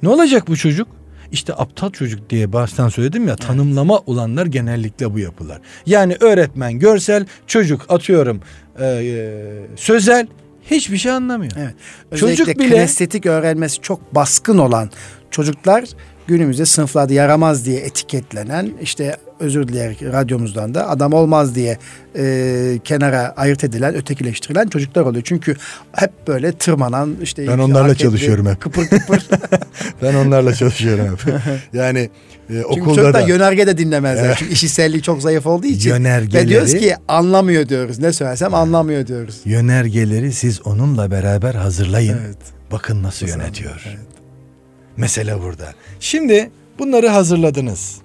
Ne 0.03 0.09
olacak 0.09 0.49
bu 0.49 0.57
çocuk? 0.57 0.89
İşte 1.33 1.55
aptal 1.55 1.91
çocuk 1.91 2.31
diye 2.31 2.53
baştan 2.53 2.89
söyledim 2.89 3.29
ya 3.29 3.37
tanımlama 3.37 3.99
olanlar 3.99 4.47
genellikle 4.47 5.15
bu 5.15 5.19
yapılar. 5.19 5.61
Yani 5.87 6.17
öğretmen 6.21 6.79
görsel, 6.79 7.27
çocuk 7.47 7.87
atıyorum 7.89 8.41
e, 8.79 8.87
e, 8.87 9.43
sözel 9.77 10.27
hiçbir 10.71 10.97
şey 10.97 11.13
anlamıyor. 11.13 11.53
Evet. 11.59 11.75
Özellikle 12.11 12.45
Çocuk 12.45 12.59
bile- 12.61 12.69
kinestetik 12.69 13.27
öğrenmesi 13.27 13.81
çok 13.81 14.15
baskın 14.15 14.59
olan 14.59 14.91
çocuklar 15.31 15.85
günümüzde 16.27 16.67
sınıflarda 16.67 17.13
yaramaz 17.13 17.65
diye 17.67 17.81
etiketlenen 17.81 18.71
işte 18.83 19.17
özür 19.41 19.69
dileyerek 19.69 20.03
radyomuzdan 20.03 20.75
da 20.75 20.89
adam 20.89 21.13
olmaz 21.13 21.55
diye 21.55 21.79
e, 22.19 22.79
kenara 22.85 23.35
ayırt 23.37 23.65
edilen, 23.65 23.95
ötekileştirilen 23.95 24.67
çocuklar 24.69 25.03
oluyor. 25.03 25.23
Çünkü 25.27 25.57
hep 25.93 26.11
böyle 26.29 26.53
tırmanan 26.53 27.17
işte 27.23 27.47
Ben 27.49 27.59
onlarla 27.59 27.83
hareketli, 27.85 28.03
çalışıyorum 28.03 28.47
hep. 28.47 28.61
Kıpır 28.61 28.87
kıpır. 28.87 29.27
Ben 30.03 30.15
onlarla 30.15 30.55
çalışıyorum 30.55 31.17
hep. 31.17 31.35
yani 31.73 31.99
e, 31.99 32.11
Çünkü 32.49 32.65
okulda 32.65 32.85
çocuklar 32.95 33.15
da 33.15 33.21
yönerge 33.21 33.67
de 33.67 33.79
dinlemezler. 33.79 34.37
Çünkü 34.39 34.53
işitselliği 34.53 35.03
çok 35.03 35.23
zayıf 35.23 35.47
olduğu 35.47 35.67
için. 35.67 35.91
Yönergeleri- 35.91 36.35
Ve 36.45 36.49
diyoruz 36.49 36.75
ki 36.75 36.95
anlamıyor 37.09 37.69
diyoruz. 37.69 37.99
Ne 37.99 38.13
söylesem 38.13 38.55
anlamıyor 38.55 39.07
diyoruz. 39.07 39.41
yönergeleri 39.45 40.33
siz 40.33 40.67
onunla 40.67 41.11
beraber 41.11 41.55
hazırlayın. 41.55 42.19
Evet. 42.27 42.37
Bakın 42.73 43.03
nasıl 43.03 43.27
Nasıl 43.27 43.39
yönetiyor. 43.41 43.83
Evet. 43.89 44.16
Mesele 44.97 45.43
burada. 45.43 45.75
Şimdi 46.01 46.51
bunları 46.79 47.09
hazırladınız. 47.09 47.97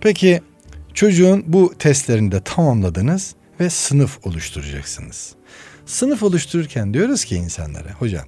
Peki 0.00 0.40
çocuğun 0.94 1.44
bu 1.46 1.74
testlerini 1.78 2.32
de 2.32 2.40
tamamladınız 2.40 3.34
ve 3.60 3.70
sınıf 3.70 4.18
oluşturacaksınız. 4.26 5.32
Sınıf 5.86 6.22
oluştururken 6.22 6.94
diyoruz 6.94 7.24
ki 7.24 7.36
insanlara 7.36 7.90
hocam 7.98 8.24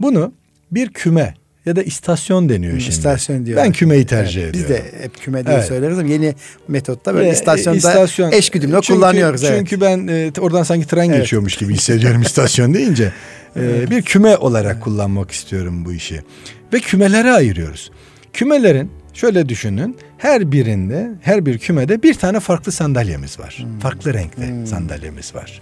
bunu 0.00 0.32
bir 0.72 0.88
küme 0.92 1.34
ya 1.66 1.76
da 1.76 1.82
istasyon 1.82 2.48
deniyor 2.48 2.78
şimdi. 2.78 2.90
İstasyon 2.90 3.46
diyor. 3.46 3.56
Ben 3.56 3.72
kümeyi 3.72 4.06
tercih 4.06 4.42
Evet, 4.42 4.56
ediyorum. 4.56 4.74
Biz 4.86 4.92
de 4.98 5.02
hep 5.04 5.18
küme 5.20 5.46
diye 5.46 5.56
Evet. 5.56 5.66
söyleriz 5.66 5.98
ama 5.98 6.08
yeni 6.08 6.34
metotta 6.68 7.14
böyle 7.14 7.30
istasyonda 7.30 7.78
istasyon- 7.78 8.32
eş 8.34 8.50
güdümle 8.50 8.74
Çünkü- 8.82 8.94
kullanıyoruz. 8.94 9.44
evet. 9.44 9.58
Çünkü 9.58 9.80
ben 9.80 10.08
e, 10.08 10.32
oradan 10.40 10.62
sanki 10.62 10.86
tren 10.86 11.08
Evet. 11.08 11.20
geçiyormuş 11.20 11.56
gibi 11.56 11.74
hissediyorum 11.74 12.22
istasyon 12.22 12.74
deyince. 12.74 13.12
E, 13.58 13.90
bir 13.90 14.02
küme 14.02 14.36
olarak 14.36 14.82
kullanmak 14.82 15.30
istiyorum 15.30 15.84
bu 15.84 15.92
işi. 15.92 16.22
Ve 16.72 16.80
kümelere 16.80 17.32
ayırıyoruz. 17.32 17.90
Kümelerin 18.32 18.90
şöyle 19.14 19.48
düşünün. 19.48 19.96
Her 20.18 20.52
birinde, 20.52 21.10
her 21.22 21.46
bir 21.46 21.58
kümede 21.58 22.02
bir 22.02 22.14
tane 22.14 22.40
farklı 22.40 22.72
sandalyemiz 22.72 23.38
var. 23.40 23.58
Hmm. 23.60 23.78
Farklı 23.78 24.14
renkte 24.14 24.66
sandalyemiz 24.66 25.34
var. 25.34 25.60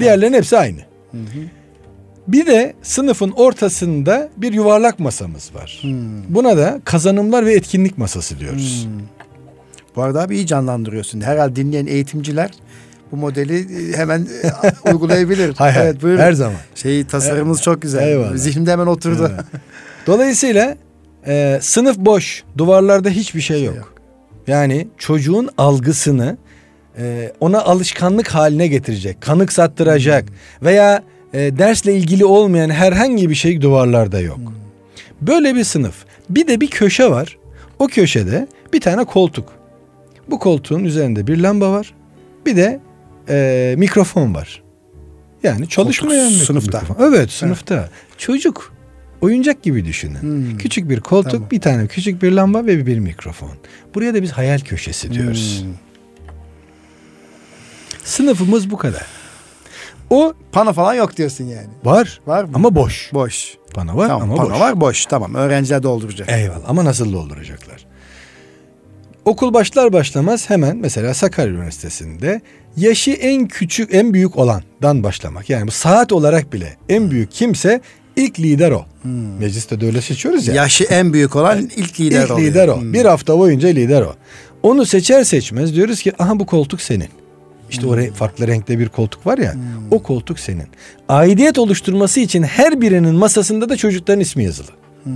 Diğerlerinin 0.00 0.36
hepsi 0.36 0.58
aynı. 0.58 0.80
Bir 2.28 2.46
de 2.46 2.74
sınıfın 2.82 3.30
ortasında 3.30 4.30
bir 4.36 4.52
yuvarlak 4.52 4.98
masamız 4.98 5.54
var. 5.54 5.78
Hmm. 5.82 6.34
Buna 6.34 6.56
da 6.56 6.80
kazanımlar 6.84 7.46
ve 7.46 7.54
etkinlik 7.54 7.98
masası 7.98 8.40
diyoruz. 8.40 8.88
Bu 9.96 10.02
arada 10.02 10.22
abi 10.22 10.36
iyi 10.36 10.46
canlandırıyorsun. 10.46 11.20
Herhalde 11.20 11.56
dinleyen 11.56 11.86
eğitimciler 11.86 12.50
bu 13.12 13.16
modeli 13.16 13.90
e, 13.92 13.96
hemen 13.96 14.28
e, 14.64 14.90
uygulayabilir. 14.90 15.54
Hay 15.58 15.72
hay, 15.72 15.84
evet, 15.84 16.02
buyurun. 16.02 16.20
her 16.20 16.32
zaman. 16.32 16.58
Şey 16.74 17.04
tasarımımız 17.04 17.62
çok 17.62 17.82
güzel. 17.82 18.08
Eyvallah. 18.08 18.36
Zihnimde 18.36 18.72
hemen 18.72 18.86
oturdu. 18.86 19.30
Evet. 19.34 19.44
Dolayısıyla 20.06 20.76
e, 21.26 21.58
sınıf 21.62 21.96
boş, 21.96 22.44
duvarlarda 22.58 23.08
hiçbir 23.08 23.40
şey 23.40 23.64
yok. 23.64 23.76
yok. 23.76 23.94
Yani 24.46 24.88
çocuğun 24.98 25.48
algısını 25.58 26.36
e, 26.98 27.32
ona 27.40 27.60
alışkanlık 27.62 28.28
haline 28.28 28.66
getirecek, 28.66 29.20
kanıksattıracak 29.20 30.24
veya 30.62 31.02
e, 31.32 31.58
dersle 31.58 31.94
ilgili 31.94 32.24
olmayan 32.24 32.70
herhangi 32.70 33.30
bir 33.30 33.34
şey 33.34 33.60
duvarlarda 33.60 34.20
yok. 34.20 34.40
Böyle 35.20 35.54
bir 35.54 35.64
sınıf. 35.64 35.94
Bir 36.30 36.46
de 36.46 36.60
bir 36.60 36.70
köşe 36.70 37.10
var. 37.10 37.38
O 37.78 37.86
köşede 37.86 38.48
bir 38.72 38.80
tane 38.80 39.04
koltuk. 39.04 39.48
Bu 40.30 40.38
koltuğun 40.38 40.84
üzerinde 40.84 41.26
bir 41.26 41.38
lamba 41.38 41.72
var. 41.72 41.94
Bir 42.46 42.56
de 42.56 42.80
e, 43.30 43.74
mikrofon 43.78 44.34
var. 44.34 44.62
Yani 45.42 45.68
çalışmayan 45.68 46.28
Koltuk 46.28 46.46
sınıfta. 46.46 46.80
mikrofon. 46.80 47.04
Evet 47.08 47.30
sınıfta. 47.30 47.88
Çocuk 48.18 48.72
oyuncak 49.20 49.62
gibi 49.62 49.84
düşünün. 49.84 50.22
Hmm. 50.22 50.58
Küçük 50.58 50.88
bir 50.90 51.00
koltuk, 51.00 51.32
Tamam. 51.32 51.50
bir 51.50 51.60
tane 51.60 51.86
küçük 51.86 52.22
bir 52.22 52.32
lamba 52.32 52.66
ve 52.66 52.86
bir 52.86 52.98
mikrofon. 52.98 53.50
Buraya 53.94 54.14
da 54.14 54.22
biz 54.22 54.32
hayal 54.32 54.58
köşesi 54.58 55.12
diyoruz. 55.12 55.62
Hmm. 55.64 55.72
Sınıfımız 58.04 58.70
bu 58.70 58.76
kadar. 58.76 59.06
O 60.10 60.34
Pano 60.52 60.72
falan 60.72 60.94
yok 60.94 61.16
diyorsun 61.16 61.44
yani. 61.44 61.66
var, 61.84 62.20
Var 62.26 62.44
mı? 62.44 62.50
ama 62.54 62.74
boş. 62.74 63.10
Boş. 63.14 63.54
Pano 63.74 63.96
var 63.96 64.08
tamam, 64.08 64.22
ama 64.30 64.36
pano 64.42 64.50
boş. 64.54 64.60
var 64.60 64.80
boş. 64.80 65.06
Tamam 65.06 65.34
öğrenciler 65.34 65.82
dolduracak. 65.82 66.32
Eyvallah 66.32 66.64
ama 66.68 66.84
nasıl 66.84 67.12
dolduracaklar? 67.12 67.86
Okul 69.24 69.54
başlar 69.54 69.92
başlamaz 69.92 70.50
hemen 70.50 70.76
mesela 70.76 71.14
Sakarya 71.14 71.52
Üniversitesi'nde 71.54 72.40
yaşı 72.76 73.10
en 73.10 73.48
küçük 73.48 73.94
en 73.94 74.14
büyük 74.14 74.36
olandan 74.38 75.02
başlamak. 75.02 75.50
Yani 75.50 75.66
bu 75.66 75.70
saat 75.70 76.12
olarak 76.12 76.52
bile 76.52 76.76
en 76.88 77.10
büyük 77.10 77.30
kimse 77.32 77.80
ilk 78.16 78.40
lider 78.40 78.70
o. 78.70 78.84
Mecliste 79.40 79.80
de 79.80 79.86
öyle 79.86 80.00
seçiyoruz 80.00 80.48
ya. 80.48 80.54
Yaşı 80.54 80.84
en 80.84 81.12
büyük 81.12 81.36
olan 81.36 81.70
ilk 81.76 82.00
lider 82.00 82.22
ilk 82.24 82.30
oluyor. 82.30 82.48
lider 82.48 82.68
o. 82.68 82.80
Hmm. 82.80 82.92
Bir 82.92 83.04
hafta 83.04 83.38
boyunca 83.38 83.68
lider 83.68 84.02
o. 84.02 84.14
Onu 84.62 84.86
seçer 84.86 85.24
seçmez 85.24 85.74
diyoruz 85.74 86.02
ki 86.02 86.12
aha 86.18 86.38
bu 86.38 86.46
koltuk 86.46 86.80
senin. 86.80 87.08
İşte 87.70 87.82
Hmm. 87.82 87.90
oraya 87.90 88.12
farklı 88.12 88.46
renkte 88.46 88.78
bir 88.78 88.88
koltuk 88.88 89.26
var 89.26 89.38
ya 89.38 89.54
o 89.90 90.02
koltuk 90.02 90.38
senin. 90.40 90.66
Aidiyet 91.08 91.58
oluşturması 91.58 92.20
için 92.20 92.42
her 92.42 92.80
birinin 92.80 93.14
masasında 93.14 93.68
da 93.68 93.76
çocukların 93.76 94.20
ismi 94.20 94.44
yazılı. 94.44 94.68
Hmm. 95.04 95.12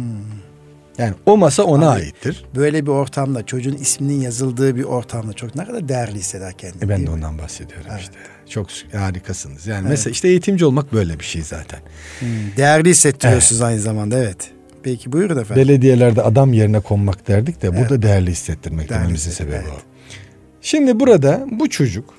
Yani 0.99 1.15
o 1.27 1.37
masa 1.37 1.63
ona 1.63 1.91
aittir. 1.91 2.45
Böyle 2.57 2.83
bir 2.83 2.91
ortamda 2.91 3.47
çocuğun 3.47 3.75
isminin 3.75 4.21
yazıldığı 4.21 4.77
bir 4.77 4.83
ortamda 4.83 5.33
çok 5.33 5.55
ne 5.55 5.65
kadar 5.65 5.89
değerli 5.89 6.15
hisseder 6.15 6.53
kendini. 6.53 6.85
E 6.85 6.89
ben 6.89 7.07
de 7.07 7.11
ondan 7.11 7.39
bahsediyorum 7.39 7.91
işte. 7.99 8.13
Çok 8.49 8.67
harikasınız. 8.93 9.67
Yani 9.67 9.89
mesela 9.89 10.13
işte 10.13 10.29
eğitimci 10.29 10.65
olmak 10.65 10.93
böyle 10.93 11.19
bir 11.21 11.25
şey 11.25 11.43
zaten. 11.43 11.81
Hmm, 12.21 12.29
Değerli 12.57 12.89
hissettiriyorsunuz 12.91 13.63
aynı 13.63 13.81
zamanda 13.81 14.19
evet. 14.19 14.51
Peki 14.83 15.13
buyurun 15.13 15.41
efendim. 15.41 15.63
Belediyelerde 15.63 16.23
adam 16.23 16.53
yerine 16.53 16.81
konmak 16.81 17.29
derdik 17.29 17.63
de 17.63 17.77
burada 17.77 18.03
değerli 18.03 18.31
hissettirmek 18.31 18.89
Değerli 18.89 19.03
dememizin 19.03 19.31
sebebi 19.31 19.55
evet. 19.55 19.69
o. 19.69 19.79
Şimdi 20.61 21.01
burada 21.01 21.47
bu 21.51 21.71
çocuk 21.71 22.15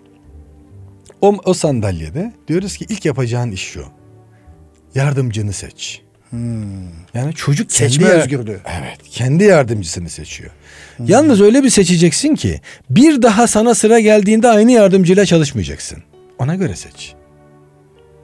o, 1.21 1.37
o 1.45 1.53
sandalyede 1.53 2.33
diyoruz 2.47 2.77
ki 2.77 2.85
ilk 2.89 3.05
yapacağın 3.05 3.51
iş 3.51 3.61
şu. 3.61 3.85
Yardımcını 4.95 5.53
seç. 5.53 6.04
Yani 7.13 7.33
çocuk 7.35 7.69
kendi 7.69 7.89
Hmm. 7.89 7.91
Seçme 7.93 8.07
yar- 8.07 8.15
özgürlüğü. 8.19 8.59
Evet, 8.79 8.97
kendi 9.11 9.43
yardımcısını 9.43 10.09
seçiyor. 10.09 10.51
Yalnız 10.99 11.41
öyle 11.41 11.63
bir 11.63 11.69
seçeceksin 11.69 12.35
ki 12.35 12.61
bir 12.89 13.21
daha 13.21 13.47
sana 13.47 13.75
sıra 13.75 13.99
geldiğinde 13.99 14.47
aynı 14.49 14.71
yardımcıyla 14.71 15.25
çalışmayacaksın. 15.25 15.97
Ona 16.39 16.55
göre 16.55 16.75
seç. 16.75 17.13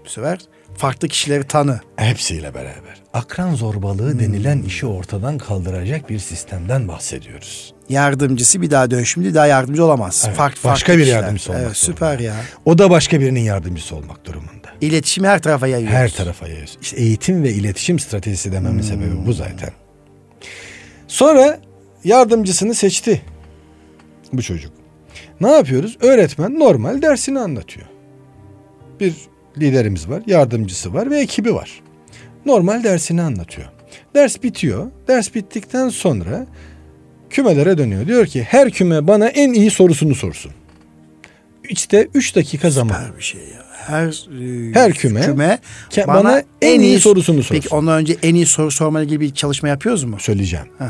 Bu 0.06 0.10
sefer 0.10 0.40
farklı 0.78 1.08
kişileri 1.08 1.44
tanı. 1.44 1.80
Hepsiyle 1.96 2.54
beraber. 2.54 3.02
Akran 3.14 3.56
zorbalığı 3.56 4.20
denilen 4.20 4.62
işi 4.62 4.86
ortadan 4.86 5.38
kaldıracak 5.38 6.10
bir 6.10 6.20
sistemden 6.20 6.88
bahsediyoruz. 6.88 7.74
Yardımcısı 7.90 8.62
bir 8.62 8.72
daha 8.72 8.92
dön 8.92 9.04
şimdi 9.04 9.34
daha 9.34 9.46
yardımcı 9.48 9.86
olamaz. 9.86 10.24
Evet, 10.28 10.38
Farklı, 10.38 10.56
başka 10.70 10.86
farklı 10.86 10.94
bir 10.94 11.00
kişiler. 11.04 11.22
yardımcısı 11.22 11.52
olmak 11.52 11.64
Evet, 11.66 11.78
süper 11.78 12.20
ya. 12.20 12.36
O 12.66 12.78
da 12.78 12.90
başka 12.90 13.20
birinin 13.22 13.40
yardımcısı 13.40 13.96
olmak 13.96 14.26
durumunda. 14.26 14.61
İletişimi 14.82 15.28
her 15.28 15.42
tarafa 15.42 15.68
yayıyoruz. 15.68 15.98
Her 15.98 16.12
tarafa 16.14 16.48
yayıyoruz. 16.48 16.78
İşte 16.82 16.98
eğitim 16.98 17.44
ve 17.44 17.52
iletişim 17.52 18.00
stratejisi 18.00 18.52
dememin 18.52 18.82
sebebi 18.82 19.26
bu 19.26 19.34
zaten. 19.34 19.70
Sonra 21.08 21.60
yardımcısını 22.04 22.76
seçti 22.76 23.22
bu 24.34 24.42
çocuk. 24.42 24.72
Ne 25.42 25.52
yapıyoruz? 25.52 25.98
Öğretmen 26.02 26.60
normal 26.60 27.02
dersini 27.02 27.40
anlatıyor. 27.40 27.88
Bir 29.00 29.14
liderimiz 29.58 30.10
var, 30.10 30.24
yardımcısı 30.28 30.94
var 30.94 31.10
ve 31.12 31.20
ekibi 31.20 31.56
var. 31.56 31.82
Normal 32.46 32.84
dersini 32.84 33.22
anlatıyor. 33.22 33.68
Ders 34.16 34.44
bitiyor. 34.44 34.92
Ders 35.08 35.36
bittikten 35.36 35.90
sonra 35.90 36.48
kümelere 37.30 37.78
dönüyor. 37.78 38.08
Diyor 38.08 38.26
ki 38.26 38.44
her 38.44 38.72
küme 38.72 39.08
bana 39.08 39.28
en 39.28 39.54
iyi 39.54 39.72
sorusunu 39.72 40.16
sorsun. 40.16 40.52
İşte 41.70 42.08
3 42.14 42.36
dakika 42.36 42.70
zaman. 42.70 42.96
Süper 42.96 43.18
bir 43.18 43.24
şey 43.24 43.42
ya. 43.42 43.61
Her, 43.88 44.08
e, 44.08 44.74
Her 44.74 44.94
küme 44.94 45.20
ke- 45.90 46.08
bana 46.08 46.44
en 46.62 46.80
iyi 46.80 47.00
sorusunu 47.00 47.38
sorsun. 47.44 47.56
Peki 47.56 47.76
ondan 47.76 48.00
önce 48.00 48.18
en 48.24 48.36
iyi 48.36 48.46
soru 48.46 48.72
sormayla 48.72 49.06
ilgili 49.06 49.20
bir 49.20 49.34
çalışma 49.34 49.70
yapıyoruz 49.70 50.04
mu? 50.04 50.18
söyleyeceğim. 50.20 50.66
Heh. 50.78 50.86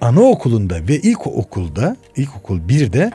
Anaokulunda 0.00 0.74
ve 0.88 0.96
ilkokulda, 0.98 1.96
ilkokul 2.16 2.58
1'de 2.58 3.10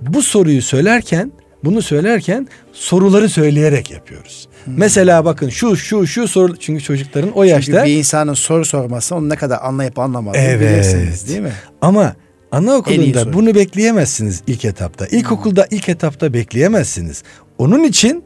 bu 0.00 0.22
soruyu 0.22 0.62
söylerken, 0.62 1.32
bunu 1.64 1.82
söylerken 1.82 2.48
soruları 2.72 3.28
söyleyerek 3.28 3.90
yapıyoruz. 3.90 4.48
Mesela 4.66 5.24
bakın 5.24 5.48
şu 5.48 5.76
şu 5.76 6.06
şu 6.06 6.28
soru 6.28 6.56
çünkü 6.56 6.82
çocukların 6.84 7.30
o 7.30 7.42
yaşta 7.44 7.72
Çünkü 7.72 7.86
bir 7.86 7.96
insanın 7.96 8.34
soru 8.34 8.64
sorması 8.64 9.14
onu 9.14 9.28
ne 9.28 9.36
kadar 9.36 9.58
anlayıp 9.62 9.98
anlamadığını 9.98 10.42
Evet. 10.42 10.60
bilirsiniz 10.74 11.28
değil 11.28 11.40
mi? 11.40 11.52
ama 11.80 12.14
anaokulunda 12.52 13.32
bunu 13.32 13.54
bekleyemezsiniz 13.54 14.42
ilk 14.46 14.64
etapta. 14.64 15.06
İlkokulda 15.06 15.66
ilk 15.70 15.88
etapta 15.88 16.32
bekleyemezsiniz. 16.34 17.22
Onun 17.58 17.84
için 17.84 18.24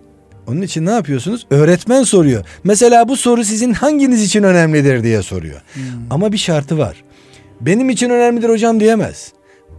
onun 0.48 0.62
için 0.62 0.86
ne 0.86 0.90
yapıyorsunuz? 0.90 1.46
Öğretmen 1.50 2.02
soruyor. 2.02 2.44
Mesela 2.64 3.08
bu 3.08 3.16
soru 3.16 3.44
sizin 3.44 3.72
hanginiz 3.72 4.22
için 4.22 4.42
önemlidir 4.42 5.02
diye 5.02 5.22
soruyor. 5.22 5.60
Ama 6.10 6.32
bir 6.32 6.38
şartı 6.38 6.78
var. 6.78 6.96
Benim 7.60 7.90
için 7.90 8.10
önemlidir 8.10 8.48
hocam 8.48 8.80
diyemez. 8.80 9.32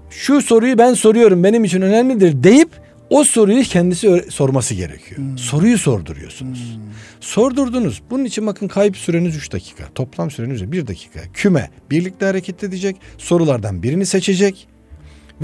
Şu 0.10 0.42
soruyu 0.42 0.78
ben 0.78 0.94
soruyorum 0.94 1.44
benim 1.44 1.64
için 1.64 1.82
önemlidir 1.82 2.44
deyip 2.44 2.70
o 3.10 3.24
soruyu 3.24 3.64
kendisi 3.64 4.26
sorması 4.30 4.74
gerekiyor. 4.76 5.22
Soruyu 5.38 5.78
sorduruyorsunuz. 5.78 6.80
Sordurdunuz. 7.20 8.02
Bunun 8.10 8.26
için 8.26 8.48
bakın 8.48 8.68
kayıp 8.68 8.98
süreniz 8.98 9.36
3 9.36 9.52
dakika. 9.52 9.84
Toplam 9.96 10.32
süreniz 10.32 10.72
1 10.72 10.88
dakika. 10.88 11.20
Küme 11.34 11.70
birlikte 11.92 12.26
hareket 12.26 12.64
edecek. 12.64 12.96
Sorulardan 13.18 13.84
birini 13.84 14.06
seçecek. 14.06 14.68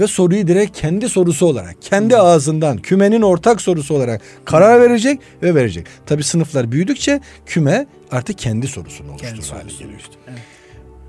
Ve 0.00 0.06
soruyu 0.06 0.46
direkt 0.48 0.80
kendi 0.80 1.08
sorusu 1.08 1.46
olarak, 1.46 1.76
kendi 1.80 2.16
ağzından, 2.16 2.78
kümenin 2.78 3.22
ortak 3.22 3.60
sorusu 3.60 3.94
olarak 3.94 4.20
karar 4.44 4.80
verecek 4.80 5.20
ve 5.42 5.54
verecek. 5.54 5.86
Tabi 6.06 6.22
sınıflar 6.24 6.72
büyüdükçe 6.72 7.20
küme 7.46 7.86
artık 8.10 8.38
kendi 8.38 8.66
sorusunu 8.66 9.10
oluşturur 9.10 9.42
hale 9.58 9.72
geliyor. 9.72 10.00
evet. 10.28 10.38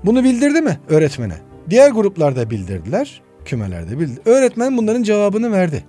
Bunu 0.04 0.24
bildirdi 0.24 0.60
mi 0.60 0.80
öğretmene? 0.88 1.34
Diğer 1.70 1.90
gruplarda 1.90 2.50
bildirdiler, 2.50 3.22
kümelerde 3.44 3.98
bildi. 3.98 4.20
Öğretmen 4.24 4.76
bunların 4.76 5.02
cevabını 5.02 5.52
verdi. 5.52 5.84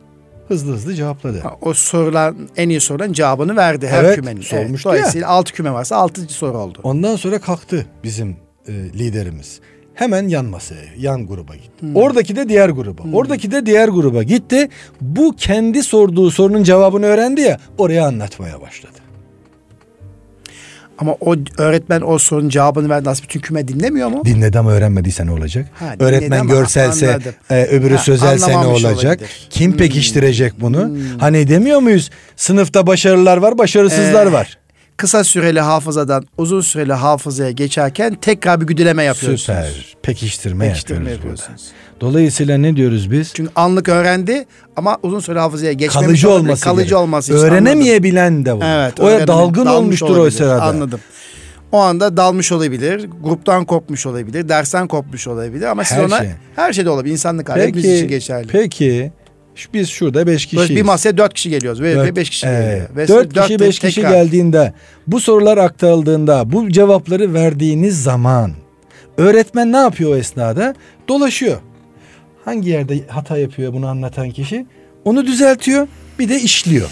Hızlı 0.48 0.74
hızlı 0.74 0.94
cevapladı. 0.94 1.40
Ha, 1.40 1.56
O 1.62 1.74
sorulan 1.74 2.36
en 2.58 2.70
iyi 2.70 2.80
soruların 2.82 3.14
cevabını 3.14 3.56
verdi 3.56 3.88
her 3.88 4.04
Evet, 4.04 4.16
kümenin. 4.16 4.42
sormuştu 4.42 4.90
Dolayısıyla 4.90 5.28
altı 5.28 5.54
küme 5.54 5.74
varsa 5.74 5.96
altıncı 5.96 6.34
soru 6.34 6.58
oldu. 6.58 6.80
Ondan 6.84 7.16
sonra 7.16 7.42
kalktı 7.42 7.86
bizim 8.04 8.36
e, 8.68 8.72
liderimiz. 8.74 9.60
Hemen 9.96 10.28
yan 10.28 10.46
masaya, 10.46 10.82
yan 10.98 11.28
gruba 11.28 11.56
gitti. 11.56 11.86
Oradaki 11.96 12.36
de 12.36 12.50
diğer 12.50 12.70
gruba. 12.70 13.02
Oradaki 13.14 13.52
de 13.52 13.66
diğer 13.66 13.88
gruba 13.90 14.24
gitti. 14.24 14.70
Bu 15.02 15.36
kendi 15.38 15.84
sorduğu 15.84 16.32
sorunun 16.32 16.64
cevabını 16.64 17.06
öğrendi 17.06 17.42
ya, 17.42 17.60
oraya 17.78 18.06
anlatmaya 18.08 18.62
başladı. 18.62 18.94
Ama 20.98 21.16
o 21.22 21.36
öğretmen 21.58 22.02
o 22.02 22.18
sorunun 22.18 22.50
cevabını 22.50 22.90
verdi. 22.90 23.10
Aslında 23.10 23.24
bütün 23.28 23.40
küme 23.40 23.68
dinlemiyor 23.68 24.08
mu? 24.10 24.22
Dinledi 24.26 24.60
ama 24.60 24.72
öğrenmediyse 24.72 25.26
ne 25.26 25.32
olacak? 25.32 25.70
Ha, 25.74 25.96
Öğretmen 26.00 26.48
görselse, 26.48 27.10
anladım. 27.14 27.34
e, 27.50 27.64
öbürü 27.66 27.96
Ha, 27.96 28.04
sözelse 28.04 28.52
ne 28.52 28.58
olacak? 28.58 29.04
olabilir. 29.04 29.48
Kim 29.50 29.72
Hmm. 29.72 29.78
pekiştirecek 29.78 30.54
bunu? 30.62 30.98
Hani 31.20 31.48
demiyor 31.48 31.80
muyuz? 31.80 32.10
Sınıfta 32.36 32.88
başarılılar 32.88 33.38
var, 33.38 33.58
başarısızlar 33.58 34.28
Ee, 34.28 34.32
var. 34.32 34.58
Kısa 34.98 35.24
süreli 35.24 35.60
hafızadan 35.62 36.26
uzun 36.38 36.62
süreli 36.62 36.94
hafızaya 36.94 37.52
geçerken 37.52 38.16
tekrar 38.22 38.62
bir 38.62 38.66
güdüleme 38.68 39.04
yapıyorsunuz. 39.04 39.42
Süper. 39.42 39.96
Pekiştirme, 40.02 40.68
Pekiştirme 40.68 41.12
yapıyoruz 41.12 41.40
yapıyorsunuz. 41.42 41.72
Dolayısıyla 42.02 42.58
ne 42.58 42.76
diyoruz 42.76 43.12
biz? 43.12 43.32
Çünkü 43.34 43.52
anlık 43.56 43.90
öğrendi 43.90 44.46
ama 44.76 44.98
uzun 45.04 45.20
süreli 45.20 45.40
hafızaya 45.40 45.74
geçmemiş 45.74 46.08
kalıcı 46.08 46.30
olabilir. 46.30 46.46
olması 46.48 46.64
kalıcı 46.64 46.84
gerek. 46.90 46.98
olması 46.98 47.32
için 47.34 47.40
anladım. 47.42 47.54
Öğrenemeyebilen 47.56 48.46
de 48.46 48.54
var. 48.54 48.84
Evet. 48.84 49.00
o 49.00 49.10
ya 49.10 49.28
dalgın 49.28 49.66
olmuştur 49.66 50.10
o 50.10 50.14
olabilir. 50.14 50.32
sırada. 50.38 50.62
Anladım. 50.64 51.00
O 51.72 51.78
anda 51.78 52.18
dalmış 52.18 52.52
olabilir, 52.52 53.10
gruptan 53.24 53.66
kopmuş 53.66 54.06
olabilir, 54.06 54.50
dersten 54.50 54.88
kopmuş 54.88 55.28
olabilir 55.28 55.66
ama 55.66 55.84
siz 55.84 55.98
Her 55.98 56.04
ona 56.04 56.18
şey. 56.20 56.30
her 56.56 56.74
şeyde 56.74 56.90
olabilir. 56.90 57.12
İnsanlık 57.14 57.50
hali 57.50 57.62
hepimiz 57.62 57.86
için 57.86 58.08
geçerli. 58.08 58.48
peki 58.48 59.12
biz 59.74 59.90
şurada 59.90 60.28
beş 60.28 60.46
kişiyiz. 60.46 60.70
Bir 60.70 60.82
masaya 60.82 61.18
dört 61.18 61.34
kişi 61.34 61.50
geliyoruz 61.50 61.82
ve 61.82 61.96
Dört- 61.96 62.16
beş 62.16 62.30
kişi 62.30 62.48
Evet. 62.48 62.62
geliyor. 62.70 62.90
Ve 62.96 63.08
Dört 63.08 63.34
kişi 63.42 63.60
beş 63.60 63.80
kişi 63.80 63.96
tekrar. 63.96 64.12
geldiğinde 64.12 64.74
bu 65.08 65.20
sorular 65.20 65.58
aktarıldığında 65.58 66.52
bu 66.52 66.70
cevapları 66.70 67.34
verdiğiniz 67.34 68.04
zaman 68.04 68.52
öğretmen 69.18 69.72
ne 69.72 69.78
yapıyor 69.78 70.12
o 70.12 70.16
esnada? 70.16 70.76
Dolaşıyor. 71.08 71.58
Hangi 72.46 72.70
yerde 72.70 73.00
hata 73.08 73.38
yapıyor 73.38 73.74
bunu 73.74 73.88
anlatan 73.88 74.32
kişi? 74.32 74.66
Onu 75.06 75.26
düzeltiyor 75.26 75.88
bir 76.20 76.30
de 76.30 76.40
işliyor. 76.42 76.90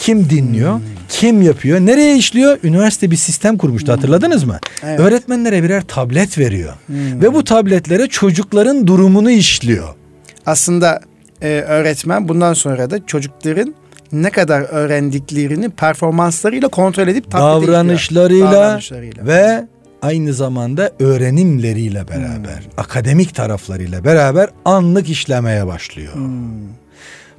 Kim 0.00 0.30
dinliyor? 0.30 0.74
Hmm. 0.74 0.82
Kim 1.08 1.42
yapıyor? 1.42 1.80
Nereye 1.80 2.16
işliyor? 2.16 2.58
Üniversite 2.62 3.10
bir 3.10 3.16
sistem 3.16 3.56
kurmuştu 3.58 3.92
hatırladınız 3.92 4.44
mı? 4.44 4.58
Evet. 4.82 5.00
Öğretmenlere 5.00 5.62
birer 5.62 5.82
tablet 5.82 6.38
veriyor. 6.38 6.72
Hmm. 6.86 7.22
Ve 7.22 7.34
bu 7.34 7.44
tabletlere 7.44 8.06
çocukların 8.06 8.86
durumunu 8.86 9.30
işliyor. 9.30 9.88
Aslında 10.46 11.00
e, 11.42 11.48
öğretmen 11.48 12.28
bundan 12.28 12.52
sonra 12.52 12.90
da 12.90 13.06
çocukların 13.06 13.74
ne 14.12 14.30
kadar 14.30 14.60
öğrendiklerini 14.60 15.70
performanslarıyla 15.70 16.68
kontrol 16.68 17.08
edip 17.08 17.30
taklit 17.30 17.68
davranışlarıyla, 17.68 18.52
davranışlarıyla 18.52 19.26
ve 19.26 19.66
aynı 20.02 20.32
zamanda 20.32 20.92
öğrenimleriyle 21.00 22.08
beraber, 22.08 22.62
hmm. 22.62 22.72
akademik 22.76 23.34
taraflarıyla 23.34 24.04
beraber 24.04 24.50
anlık 24.64 25.08
işlemeye 25.08 25.66
başlıyor. 25.66 26.14
Hmm. 26.14 26.68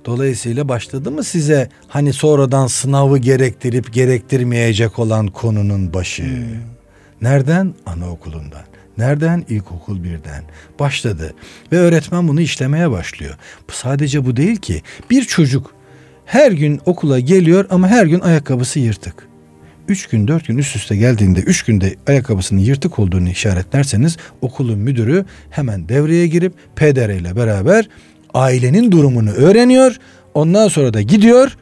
Dolayısıyla 0.05 0.69
başladı 0.69 1.11
mı 1.11 1.23
size 1.23 1.69
hani 1.87 2.13
sonradan 2.13 2.67
sınavı 2.67 3.17
gerektirip 3.17 3.93
gerektirmeyecek 3.93 4.99
olan 4.99 5.27
konunun 5.27 5.93
başı? 5.93 6.23
Hmm. 6.23 6.43
Nereden? 7.21 7.73
Anaokulundan. 7.85 8.61
Nereden? 8.99 9.45
İlkokul 9.49 10.03
birden. 10.03 10.43
Başladı 10.79 11.33
ve 11.71 11.77
öğretmen 11.77 12.27
bunu 12.27 12.41
işlemeye 12.41 12.91
başlıyor. 12.91 13.37
Sadece 13.71 14.25
bu 14.25 14.35
değil 14.35 14.55
ki. 14.55 14.81
Bir 15.09 15.23
çocuk 15.23 15.73
her 16.25 16.51
gün 16.51 16.81
okula 16.85 17.19
geliyor 17.19 17.65
ama 17.69 17.87
her 17.87 18.05
gün 18.05 18.19
ayakkabısı 18.19 18.79
yırtık. 18.79 19.27
Üç 19.87 20.07
gün 20.07 20.27
dört 20.27 20.47
gün 20.47 20.57
üst 20.57 20.75
üste 20.75 20.95
geldiğinde 20.95 21.39
üç 21.39 21.63
günde 21.63 21.95
ayakkabısının 22.07 22.59
yırtık 22.59 22.99
olduğunu 22.99 23.29
işaretlerseniz 23.29 24.17
okulun 24.41 24.79
müdürü 24.79 25.25
hemen 25.49 25.89
devreye 25.89 26.27
girip 26.27 26.53
PDR 26.75 27.09
ile 27.09 27.35
beraber 27.35 27.89
ailenin 28.33 28.91
durumunu 28.91 29.31
öğreniyor. 29.31 29.95
Ondan 30.33 30.67
sonra 30.67 30.93
da 30.93 31.01
gidiyor 31.01 31.57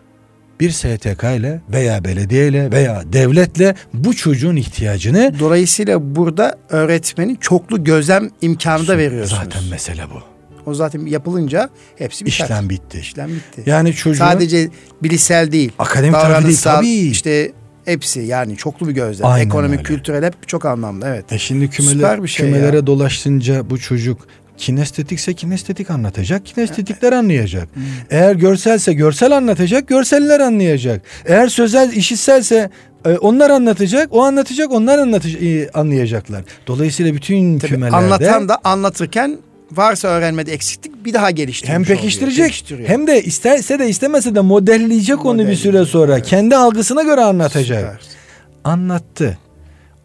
bir 0.59 0.71
STK 0.71 1.23
ile 1.23 1.61
veya 1.69 2.03
belediye 2.03 2.47
ile 2.47 2.71
veya 2.71 3.03
devletle 3.13 3.75
bu 3.93 4.15
çocuğun 4.15 4.55
ihtiyacını 4.55 5.33
Dolayısıyla 5.39 6.15
burada 6.15 6.55
öğretmenin 6.69 7.35
çoklu 7.35 7.83
gözlem 7.83 8.29
imkanı 8.41 8.87
da 8.87 8.97
veriyorsunuz. 8.97 9.43
Zaten 9.43 9.63
mesele 9.71 10.03
bu. 10.13 10.37
O 10.69 10.73
zaten 10.73 11.05
yapılınca 11.05 11.69
hepsi 11.95 12.25
biter. 12.25 12.45
İşlem 12.45 12.69
bitti. 12.69 12.99
İşlem 12.99 13.29
bitti. 13.29 13.63
Yani 13.65 13.93
çocuğun 13.93 14.19
sadece 14.19 14.69
bilişsel 15.03 15.51
değil. 15.51 15.71
Akademik 15.79 16.15
tarafı 16.15 16.47
değil 16.47 16.59
tabii. 16.63 16.87
İşte 16.87 17.51
hepsi 17.85 18.19
yani 18.19 18.57
çoklu 18.57 18.87
bir 18.87 18.93
gözlem. 18.93 19.27
Aynen 19.27 19.45
Ekonomik, 19.45 19.79
öyle. 19.79 19.83
kültürel 19.83 20.23
hep 20.23 20.47
çok 20.47 20.65
anlamda 20.65 21.09
evet. 21.09 21.33
E 21.33 21.37
şimdi 21.37 21.69
kümeler, 21.69 22.23
bir 22.23 22.27
şey 22.27 22.45
kümelere 22.45 22.75
ya. 22.75 22.87
dolaşınca 22.87 23.69
bu 23.69 23.79
çocuk 23.79 24.27
kinestetikse 24.57 25.33
kinestetik 25.33 25.89
anlatacak, 25.89 26.45
kinestetikler 26.45 27.13
anlayacak. 27.13 27.75
Hmm. 27.75 27.83
Eğer 28.09 28.35
görselse 28.35 28.93
görsel 28.93 29.37
anlatacak, 29.37 29.87
görseller 29.87 30.39
anlayacak. 30.39 31.01
Eğer 31.25 31.47
sözel 31.47 31.93
işitselse 31.93 32.69
e, 33.05 33.17
onlar 33.17 33.49
anlatacak, 33.49 34.07
o 34.11 34.23
anlatacak, 34.23 34.71
onlar 34.71 34.97
anlatacak, 34.97 35.43
e, 35.43 35.69
anlayacaklar. 35.73 36.43
Dolayısıyla 36.67 37.13
bütün 37.13 37.59
Tabii 37.59 37.71
kümelerde 37.71 37.95
anlatan 37.95 38.49
da 38.49 38.57
anlatırken 38.63 39.37
varsa 39.71 40.07
öğrenmede 40.07 40.53
eksiklik 40.53 41.05
bir 41.05 41.13
daha 41.13 41.31
geliştirmiş 41.31 41.75
Hem 41.75 41.83
pekiştirecek 41.83 42.73
hem 42.85 43.07
de 43.07 43.23
isterse 43.23 43.79
de 43.79 43.89
istemese 43.89 44.35
de 44.35 44.41
modelleyecek 44.41 45.25
onu 45.25 45.47
bir 45.47 45.55
süre 45.55 45.85
sonra. 45.85 46.13
Evet. 46.13 46.25
Kendi 46.25 46.55
algısına 46.55 47.03
göre 47.03 47.21
anlatacak. 47.21 47.79
Süper. 47.79 48.17
Anlattı. 48.63 49.37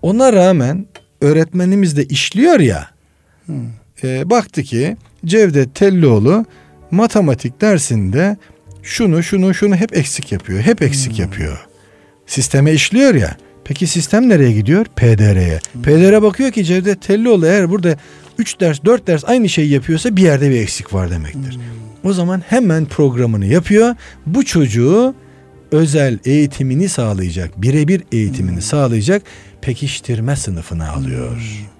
Ona 0.03 0.33
rağmen 0.33 0.87
öğretmenimiz 1.21 1.97
de 1.97 2.05
işliyor 2.05 2.61
ya. 2.61 2.89
Hmm 3.47 3.82
e, 4.05 4.31
baktı 4.31 4.63
ki 4.63 4.97
Cevdet 5.25 5.75
Tellioğlu 5.75 6.45
matematik 6.91 7.61
dersinde 7.61 8.37
şunu 8.83 9.23
şunu 9.23 9.55
şunu 9.55 9.77
hep 9.77 9.97
eksik 9.97 10.33
yapıyor. 10.33 10.61
Hep 10.61 10.83
eksik 10.83 11.13
hmm. 11.13 11.25
yapıyor. 11.25 11.67
Sisteme 12.27 12.73
işliyor 12.73 13.15
ya. 13.15 13.37
Peki 13.65 13.87
sistem 13.87 14.29
nereye 14.29 14.53
gidiyor? 14.53 14.87
PDR'ye. 14.97 15.61
Hmm. 15.73 15.83
PDR 15.83 16.23
bakıyor 16.23 16.51
ki 16.51 16.65
Cevdet 16.65 17.03
Tellioğlu 17.03 17.47
eğer 17.47 17.71
burada 17.71 17.97
3 18.39 18.61
ders 18.61 18.85
4 18.85 19.07
ders 19.07 19.25
aynı 19.25 19.49
şeyi 19.49 19.71
yapıyorsa 19.71 20.17
bir 20.17 20.23
yerde 20.23 20.51
bir 20.51 20.61
eksik 20.61 20.95
var 20.95 21.11
demektir. 21.11 21.55
Hmm. 21.55 22.11
O 22.11 22.13
zaman 22.13 22.43
hemen 22.49 22.85
programını 22.85 23.47
yapıyor. 23.47 23.95
Bu 24.27 24.45
çocuğu 24.45 25.15
özel 25.73 26.19
eğitimini 26.25 26.89
sağlayacak, 26.89 27.63
birebir 27.63 28.03
eğitimini 28.13 28.55
hmm. 28.55 28.63
sağlayacak 28.63 29.23
pekiştirme 29.61 30.37
sınıfına 30.37 30.91
alıyor. 30.91 31.37
Hmm. 31.37 31.73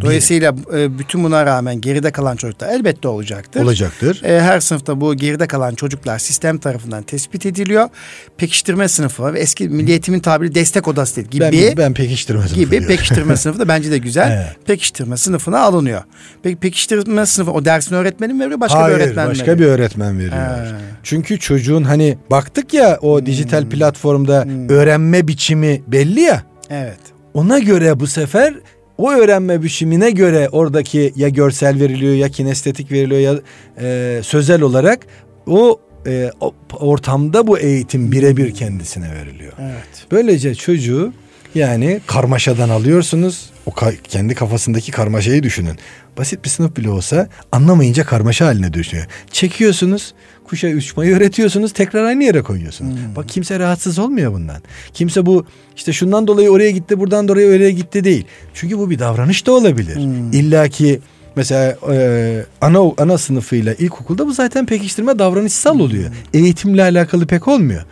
Dolayısıyla 0.00 0.54
e, 0.74 0.98
bütün 0.98 1.24
buna 1.24 1.46
rağmen 1.46 1.80
geride 1.80 2.10
kalan 2.10 2.36
çocuklar 2.36 2.68
elbette 2.68 3.08
olacaktır. 3.08 3.62
Olacaktır. 3.62 4.22
E, 4.24 4.40
her 4.40 4.60
sınıfta 4.60 5.00
bu 5.00 5.14
geride 5.14 5.46
kalan 5.46 5.74
çocuklar 5.74 6.18
sistem 6.18 6.58
tarafından 6.58 7.02
tespit 7.02 7.46
ediliyor. 7.46 7.88
Pekiştirme 8.36 8.88
sınıfı 8.88 9.22
var 9.22 9.34
ve 9.34 9.40
eski 9.40 9.68
Milli 9.68 9.90
Eğitim'in 9.90 10.20
tabiri 10.20 10.54
destek 10.54 10.88
odası 10.88 11.20
gibi. 11.20 11.40
Ben, 11.40 11.76
ben 11.76 11.94
pekiştirme 11.94 12.40
sınıfı 12.40 12.54
Gibi 12.54 12.70
diyorum. 12.70 12.88
pekiştirme 12.88 13.36
sınıfı 13.36 13.58
da 13.58 13.68
bence 13.76 13.90
de 13.90 13.98
güzel. 13.98 14.30
Evet. 14.30 14.66
Pekiştirme 14.66 15.16
sınıfına 15.16 15.60
alınıyor. 15.60 16.02
Peki 16.42 16.56
pekiştirme 16.56 17.26
sınıfı 17.26 17.50
o 17.50 17.64
dersin 17.64 17.94
öğretmeni 17.94 18.32
mi 18.32 18.40
veriyor 18.44 18.60
başka 18.60 18.78
Hayır, 18.78 18.96
bir 18.96 19.02
öğretmen 19.02 19.28
başka 19.28 19.52
mi 19.52 19.58
bir 19.58 19.66
öğretmen 19.66 20.18
veriyor. 20.18 20.66
He. 20.66 20.72
Çünkü 21.02 21.38
çocuğun 21.38 21.82
hani 21.82 22.18
baktık 22.30 22.74
ya 22.74 22.98
o 23.02 23.18
hmm. 23.18 23.26
dijital 23.26 23.68
platformda 23.68 24.44
hmm. 24.44 24.68
öğrenme 24.68 25.28
biçimi 25.28 25.82
belli 25.86 26.20
ya. 26.20 26.42
Evet. 26.70 26.98
Ona 27.34 27.58
göre 27.58 28.00
bu 28.00 28.06
sefer 28.06 28.54
o 28.98 29.12
öğrenme 29.12 29.62
biçimine 29.62 30.10
göre 30.10 30.48
oradaki 30.52 31.12
ya 31.16 31.28
görsel 31.28 31.80
veriliyor 31.80 32.14
ya 32.14 32.28
kinestetik 32.28 32.92
veriliyor 32.92 33.20
ya 33.20 33.40
e, 33.80 34.20
sözel 34.22 34.62
olarak 34.62 35.06
o 35.46 35.80
e, 36.06 36.30
ortamda 36.72 37.46
bu 37.46 37.58
eğitim 37.58 38.12
birebir 38.12 38.54
kendisine 38.54 39.14
veriliyor. 39.14 39.52
Evet. 39.60 40.06
Böylece 40.10 40.54
çocuğu 40.54 41.12
yani 41.54 42.00
karmaşadan 42.06 42.68
alıyorsunuz. 42.68 43.50
O 43.66 43.70
ka- 43.70 44.02
kendi 44.08 44.34
kafasındaki 44.34 44.90
karmaşayı 44.92 45.42
düşünün. 45.42 45.78
Basit 46.18 46.44
bir 46.44 46.48
sınıf 46.48 46.76
bile 46.76 46.90
olsa 46.90 47.28
anlamayınca 47.52 48.04
karmaşa 48.04 48.46
haline 48.46 48.72
düşüyor. 48.72 49.04
Çekiyorsunuz, 49.32 50.14
kuşa 50.44 50.68
uçmayı 50.68 51.16
öğretiyorsunuz, 51.16 51.72
tekrar 51.72 52.04
aynı 52.04 52.24
yere 52.24 52.42
koyuyorsunuz. 52.42 52.92
Hmm. 52.92 53.16
Bak 53.16 53.28
kimse 53.28 53.58
rahatsız 53.58 53.98
olmuyor 53.98 54.32
bundan. 54.32 54.62
Kimse 54.94 55.26
bu 55.26 55.46
işte 55.76 55.92
şundan 55.92 56.26
dolayı 56.26 56.50
oraya 56.50 56.70
gitti, 56.70 57.00
buradan 57.00 57.28
dolayı 57.28 57.56
oraya 57.56 57.70
gitti 57.70 58.04
değil. 58.04 58.24
Çünkü 58.54 58.78
bu 58.78 58.90
bir 58.90 58.98
davranış 58.98 59.46
da 59.46 59.52
olabilir. 59.52 59.96
Hmm. 59.96 60.32
İlla 60.32 60.68
ki 60.68 61.00
mesela 61.36 61.76
e, 61.92 62.44
ana 62.60 62.78
ana 62.98 63.18
sınıfıyla 63.18 63.74
ilkokulda 63.74 64.26
bu 64.26 64.32
zaten 64.32 64.66
pekiştirme 64.66 65.18
davranışsal 65.18 65.80
oluyor. 65.80 66.08
Hmm. 66.08 66.14
Eğitimle 66.42 66.82
alakalı 66.82 67.26
pek 67.26 67.48
olmuyor. 67.48 67.82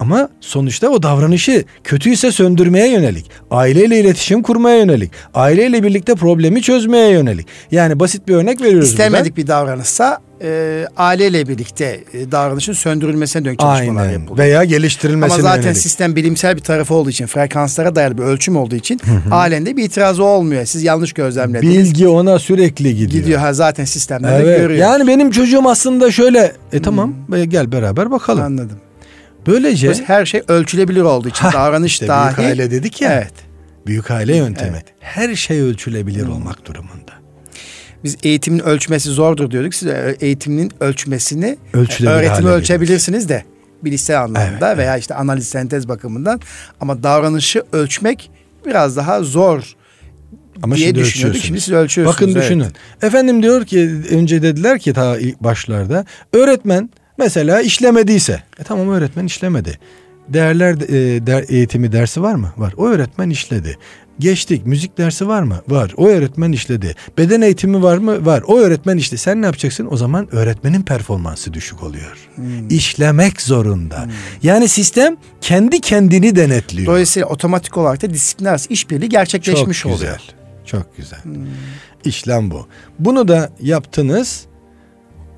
Ama 0.00 0.28
sonuçta 0.40 0.88
o 0.88 1.02
davranışı 1.02 1.64
kötüyse 1.84 2.32
söndürmeye 2.32 2.92
yönelik, 2.92 3.30
aileyle 3.50 4.00
iletişim 4.00 4.42
kurmaya 4.42 4.78
yönelik, 4.78 5.10
aileyle 5.34 5.82
birlikte 5.82 6.14
problemi 6.14 6.62
çözmeye 6.62 7.10
yönelik. 7.10 7.46
Yani 7.70 8.00
basit 8.00 8.28
bir 8.28 8.34
örnek 8.34 8.60
veriyoruz 8.60 8.88
İstemedik 8.88 9.36
bir 9.36 9.46
davranışsa 9.46 10.20
e, 10.42 10.86
aileyle 10.96 11.48
birlikte 11.48 12.00
e, 12.12 12.32
davranışın 12.32 12.72
söndürülmesine 12.72 13.44
dönük 13.44 13.58
çalışmalar 13.58 14.02
Aynen. 14.02 14.12
yapılıyor. 14.12 14.38
Veya 14.38 14.64
geliştirilmesine 14.64 15.34
Ama 15.34 15.42
zaten 15.42 15.62
yönelik. 15.62 15.82
sistem 15.82 16.16
bilimsel 16.16 16.56
bir 16.56 16.62
tarafı 16.62 16.94
olduğu 16.94 17.10
için, 17.10 17.26
frekanslara 17.26 17.94
dayalı 17.94 18.18
bir 18.18 18.22
ölçüm 18.22 18.56
olduğu 18.56 18.74
için 18.74 19.00
hı 19.04 19.34
ailende 19.34 19.76
bir 19.76 19.84
itirazı 19.84 20.24
olmuyor. 20.24 20.64
Siz 20.64 20.82
yanlış 20.82 21.12
gözlemlediniz. 21.12 21.74
Bilgi 21.74 22.08
ona 22.08 22.38
sürekli 22.38 22.96
gidiyor. 22.96 23.22
Gidiyor 23.22 23.40
ha 23.40 23.52
zaten 23.52 23.84
sistemden 23.84 24.32
evet. 24.32 24.60
görüyor. 24.60 24.80
Yani 24.80 25.06
benim 25.06 25.30
çocuğum 25.30 25.68
aslında 25.68 26.10
şöyle, 26.10 26.52
e 26.72 26.82
tamam 26.82 27.14
hmm. 27.26 27.44
gel 27.44 27.72
beraber 27.72 28.10
bakalım. 28.10 28.42
Anladım. 28.42 28.76
Böylece 29.48 29.94
her 30.06 30.26
şey 30.26 30.42
ölçülebilir 30.48 31.02
olduğu 31.02 31.28
için 31.28 31.44
davranış 31.52 31.92
işte 31.92 32.08
dahi. 32.08 32.36
Büyük 32.36 32.50
aile 32.50 32.70
dedik 32.70 33.00
ya. 33.00 33.12
Evet. 33.12 33.32
Büyük 33.86 34.10
aile 34.10 34.36
yöntemi. 34.36 34.70
Evet. 34.70 34.84
Her 35.00 35.34
şey 35.34 35.60
ölçülebilir 35.60 36.24
hmm. 36.26 36.32
olmak 36.32 36.66
durumunda. 36.66 37.12
Biz 38.04 38.16
eğitimin 38.22 38.58
ölçmesi 38.58 39.08
zordur 39.08 39.50
diyorduk. 39.50 39.74
Siz 39.74 39.88
eğitimin 40.20 40.72
ölçmesini 40.80 41.56
öğretimi 42.06 42.48
ölçebilirsiniz 42.48 43.28
de 43.28 43.44
bilişsel 43.84 44.22
anlamda 44.22 44.68
evet, 44.68 44.78
veya 44.78 44.92
evet. 44.92 45.00
işte 45.00 45.14
analiz 45.14 45.48
sentez 45.48 45.88
bakımından 45.88 46.40
ama 46.80 47.02
davranışı 47.02 47.62
ölçmek 47.72 48.30
biraz 48.66 48.96
daha 48.96 49.22
zor 49.22 49.76
ama 50.62 50.76
diye 50.76 50.86
şimdi 50.86 51.00
düşünüyorduk. 51.00 51.42
Şimdi 51.42 51.60
siz 51.60 51.74
ölçüyorsunuz. 51.74 52.30
Bakın 52.30 52.40
düşünün. 52.40 52.64
Evet. 52.64 53.02
Efendim 53.02 53.42
diyor 53.42 53.64
ki 53.64 53.90
önce 54.10 54.42
dediler 54.42 54.78
ki 54.78 54.92
ta 54.92 55.16
başlarda 55.40 56.04
öğretmen 56.32 56.90
Mesela 57.18 57.60
işlemediyse. 57.60 58.42
E 58.58 58.64
tamam 58.64 58.88
öğretmen 58.88 59.24
işlemedi. 59.24 59.78
Değerler 60.28 60.74
e, 60.74 61.26
der, 61.26 61.44
eğitimi 61.48 61.92
dersi 61.92 62.22
var 62.22 62.34
mı? 62.34 62.52
Var. 62.56 62.74
O 62.76 62.86
öğretmen 62.86 63.30
işledi. 63.30 63.78
Geçtik. 64.18 64.66
Müzik 64.66 64.98
dersi 64.98 65.28
var 65.28 65.42
mı? 65.42 65.60
Var. 65.68 65.94
O 65.96 66.08
öğretmen 66.08 66.52
işledi. 66.52 66.94
Beden 67.18 67.40
eğitimi 67.40 67.82
var 67.82 67.98
mı? 67.98 68.26
Var. 68.26 68.42
O 68.46 68.58
öğretmen 68.58 68.96
işte. 68.96 69.16
Sen 69.16 69.42
ne 69.42 69.46
yapacaksın? 69.46 69.88
O 69.90 69.96
zaman 69.96 70.34
öğretmenin 70.34 70.82
performansı 70.82 71.54
düşük 71.54 71.82
oluyor. 71.82 72.16
Hmm. 72.34 72.68
İşlemek 72.70 73.42
zorunda. 73.42 74.04
Hmm. 74.04 74.12
Yani 74.42 74.68
sistem 74.68 75.16
kendi 75.40 75.80
kendini 75.80 76.36
denetliyor. 76.36 76.86
Dolayısıyla 76.86 77.28
otomatik 77.28 77.76
olarak 77.76 78.02
da 78.02 78.10
disiplin 78.10 78.46
arası 78.46 78.72
işbirliği 78.72 79.08
gerçekleşmiş 79.08 79.80
Çok 79.80 79.92
güzel. 79.92 80.08
oluyor. 80.08 80.20
Çok 80.66 80.96
güzel. 80.96 81.24
Hmm. 81.24 81.46
İşlem 82.04 82.50
bu. 82.50 82.66
Bunu 82.98 83.28
da 83.28 83.50
yaptınız. 83.60 84.47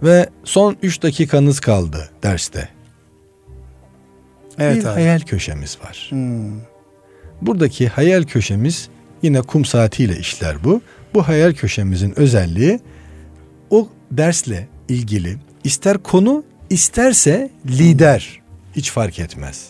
Ve 0.03 0.28
son 0.44 0.76
3 0.82 1.03
dakikanız 1.03 1.61
kaldı 1.61 2.11
derste. 2.22 2.68
Evet 4.59 4.76
bir 4.76 4.84
abi. 4.84 4.92
hayal 4.92 5.20
köşemiz 5.20 5.78
var. 5.84 6.07
Hmm. 6.11 6.61
Buradaki 7.42 7.88
hayal 7.88 8.22
köşemiz 8.22 8.88
yine 9.22 9.42
kum 9.42 9.64
saatiyle 9.64 10.18
işler 10.18 10.64
bu. 10.64 10.82
Bu 11.14 11.28
hayal 11.28 11.53
köşemizin 11.53 12.18
özelliği 12.18 12.80
o 13.70 13.88
dersle 14.11 14.68
ilgili 14.88 15.36
ister 15.64 15.98
konu 15.98 16.44
isterse 16.70 17.51
lider 17.66 18.40
hiç 18.76 18.90
fark 18.90 19.18
etmez. 19.18 19.68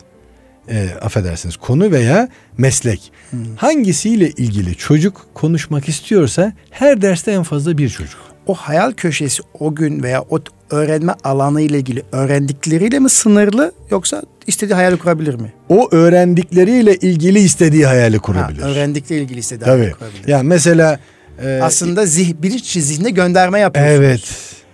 E, 0.68 0.88
affedersiniz 1.00 1.56
konu 1.56 1.90
veya 1.90 2.28
meslek. 2.58 3.12
Hmm. 3.30 3.56
Hangisiyle 3.56 4.30
ilgili 4.30 4.74
çocuk 4.74 5.26
konuşmak 5.34 5.88
istiyorsa 5.88 6.52
her 6.70 7.02
derste 7.02 7.32
en 7.32 7.42
fazla 7.42 7.78
bir 7.78 7.88
çocuk. 7.88 8.29
O 8.46 8.54
hayal 8.54 8.92
köşesi 8.92 9.42
o 9.58 9.74
gün 9.74 10.02
veya 10.02 10.22
o 10.30 10.38
öğrenme 10.70 11.14
alanı 11.24 11.60
ile 11.60 11.78
ilgili 11.78 12.02
öğrendikleriyle 12.12 12.98
mi 12.98 13.10
sınırlı 13.10 13.72
yoksa 13.90 14.22
istediği 14.46 14.74
hayali 14.74 14.96
kurabilir 14.96 15.34
mi? 15.34 15.52
O 15.68 15.88
öğrendikleriyle 15.92 16.96
ilgili 16.96 17.38
istediği 17.38 17.86
hayali 17.86 18.18
kurabilir. 18.18 18.62
Ha, 18.62 18.68
öğrendikleriyle 18.68 19.24
ilgili 19.24 19.38
istediği 19.38 19.64
Tabii. 19.64 19.78
hayali 19.78 19.92
kurabilir. 19.92 20.28
Ya 20.28 20.42
mesela 20.42 21.00
e, 21.42 21.60
aslında 21.62 22.06
zih, 22.06 22.34
bilinç 22.42 22.62
dışı 22.62 22.82
zihne 22.82 23.10
gönderme 23.10 23.58
yapıyorsunuz. 23.58 23.98
Evet. 23.98 24.22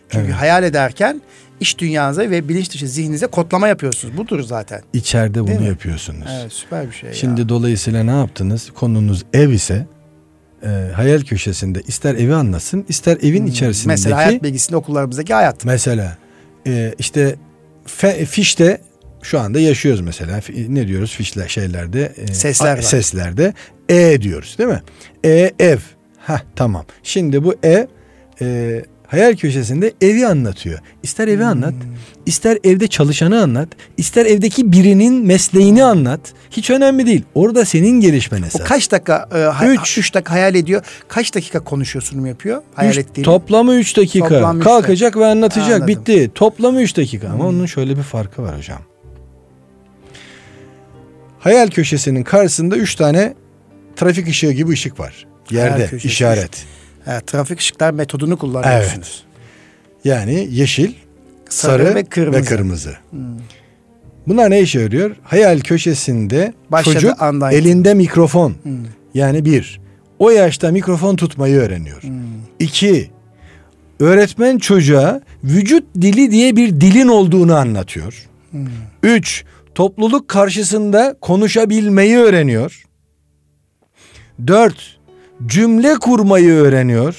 Çünkü 0.09 0.27
evet. 0.27 0.35
hayal 0.35 0.63
ederken 0.63 1.21
iç 1.61 1.79
dünyanıza 1.79 2.23
ve 2.23 2.49
bilinç 2.49 2.75
dışı 2.75 2.89
zihninize 2.89 3.27
kodlama 3.27 3.69
yapıyorsunuz. 3.69 4.17
Budur 4.17 4.43
zaten. 4.43 4.83
İçeride 4.93 5.41
bunu 5.47 5.67
yapıyorsunuz. 5.67 6.29
Evet 6.41 6.53
süper 6.53 6.89
bir 6.89 6.95
şey 6.95 7.13
Şimdi 7.13 7.41
ya. 7.41 7.49
dolayısıyla 7.49 8.03
ne 8.03 8.11
yaptınız? 8.11 8.71
Konunuz 8.75 9.25
ev 9.33 9.51
ise 9.51 9.87
e, 10.67 10.93
hayal 10.93 11.21
köşesinde 11.21 11.83
ister 11.87 12.15
evi 12.15 12.35
anlasın 12.35 12.85
ister 12.89 13.19
evin 13.23 13.41
hmm. 13.41 13.47
içerisindeki. 13.47 13.89
Mesela 13.89 14.17
hayat 14.17 14.43
bilgisinde 14.43 14.77
okullarımızdaki 14.77 15.35
hayat. 15.35 15.65
Mesela 15.65 16.17
e, 16.67 16.95
işte 16.99 17.37
fe, 17.87 18.25
fişte 18.25 18.81
şu 19.23 19.41
anda 19.41 19.61
yaşıyoruz 19.61 20.01
mesela. 20.01 20.41
Ne 20.69 20.89
diyoruz 20.89 21.15
fişler 21.15 21.49
şeylerde? 21.49 22.13
E, 22.17 22.35
Sesler 22.35 22.83
Seslerde 22.83 23.55
e 23.89 24.23
diyoruz 24.23 24.59
değil 24.59 24.71
mi? 24.71 24.83
E 25.25 25.53
ev. 25.59 25.79
Ha 26.19 26.43
tamam. 26.57 26.85
Şimdi 27.03 27.45
bu 27.45 27.55
e, 27.65 27.87
e 28.41 28.83
hayal 29.07 29.37
köşesinde 29.37 29.93
evi 30.01 30.27
anlatıyor. 30.27 30.79
İster 31.03 31.29
evi 31.29 31.37
hmm. 31.37 31.49
anlat, 31.49 31.75
ister 32.27 32.59
evde 32.65 32.87
çalışanı 32.87 33.43
anlat, 33.43 33.69
ister 33.97 34.27
evdeki 34.27 34.73
birinin 34.73 35.27
mesleğini 35.27 35.85
anlat. 35.85 36.21
Hiç 36.51 36.71
önemli 36.71 37.07
değil. 37.07 37.23
Orada 37.35 37.65
senin 37.65 38.01
gelişmen 38.01 38.43
esas. 38.43 38.61
O 38.61 38.65
kaç 38.65 38.91
dakika? 38.91 39.29
E, 39.63 39.67
üç. 39.67 39.99
üç 39.99 40.15
dakika 40.15 40.33
hayal 40.33 40.55
ediyor. 40.55 40.83
Kaç 41.09 41.35
dakika 41.35 41.61
konuşuyor 41.61 42.03
sunum 42.03 42.27
yapıyor? 42.27 42.63
Hayal 42.75 42.93
üç, 42.93 42.99
ettiğini. 42.99 43.25
Toplamı 43.25 43.75
üç 43.75 43.97
dakika. 43.97 44.29
Toplam 44.29 44.61
Kalkacak 44.61 45.17
üç 45.17 45.21
ve 45.21 45.27
anlatacak. 45.27 45.69
Anladım. 45.69 45.89
Bitti. 45.89 46.31
Toplamı 46.35 46.83
üç 46.83 46.97
dakika. 46.97 47.29
Ama 47.29 47.39
hmm. 47.39 47.47
onun 47.47 47.67
şöyle 47.67 47.97
bir 47.97 48.03
farkı 48.03 48.43
var 48.43 48.59
hocam. 48.59 48.81
Hayal 51.39 51.69
köşesinin 51.69 52.23
karşısında 52.23 52.77
üç 52.77 52.95
tane 52.95 53.35
trafik 53.97 54.29
ışığı 54.29 54.53
gibi 54.53 54.71
ışık 54.71 55.01
var. 55.01 55.27
Yerde 55.51 55.91
işaret. 56.05 56.67
E, 57.07 57.21
trafik 57.27 57.61
ışıklar 57.61 57.91
metodunu 57.91 58.37
kullanıyorsunuz. 58.37 59.25
Evet. 59.25 60.05
Yani 60.05 60.49
yeşil, 60.51 60.93
sarı, 61.49 61.85
sarı 61.85 61.95
ve 61.95 62.05
kırmızı. 62.05 62.41
Ve 62.41 62.45
kırmızı. 62.45 62.97
Hmm. 63.11 63.21
Bunlar 64.27 64.51
ne 64.51 64.61
işe 64.61 64.81
yarıyor? 64.81 65.17
Hayal 65.23 65.61
köşesinde 65.61 66.53
Başladı 66.71 66.95
çocuk 66.95 67.23
andan 67.23 67.53
elinde 67.53 67.95
mikrofon. 67.95 68.55
Hmm. 68.63 68.79
Yani 69.15 69.45
bir, 69.45 69.81
o 70.19 70.31
yaşta 70.31 70.71
mikrofon 70.71 71.17
tutmayı 71.17 71.57
öğreniyor. 71.57 72.03
Hmm. 72.03 72.23
İki, 72.59 73.11
öğretmen 74.01 74.59
çocuğa 74.59 75.21
vücut 75.45 75.85
dili 75.95 76.31
diye 76.31 76.57
bir 76.57 76.81
dilin 76.81 77.09
olduğunu 77.09 77.55
anlatıyor. 77.57 78.29
Hmm. 78.51 78.67
Üç, 79.03 79.45
topluluk 79.75 80.29
karşısında 80.29 81.17
konuşabilmeyi 81.21 82.17
öğreniyor. 82.17 82.83
Dört, 84.47 84.96
cümle 85.47 85.95
kurmayı 85.95 86.53
öğreniyor. 86.53 87.17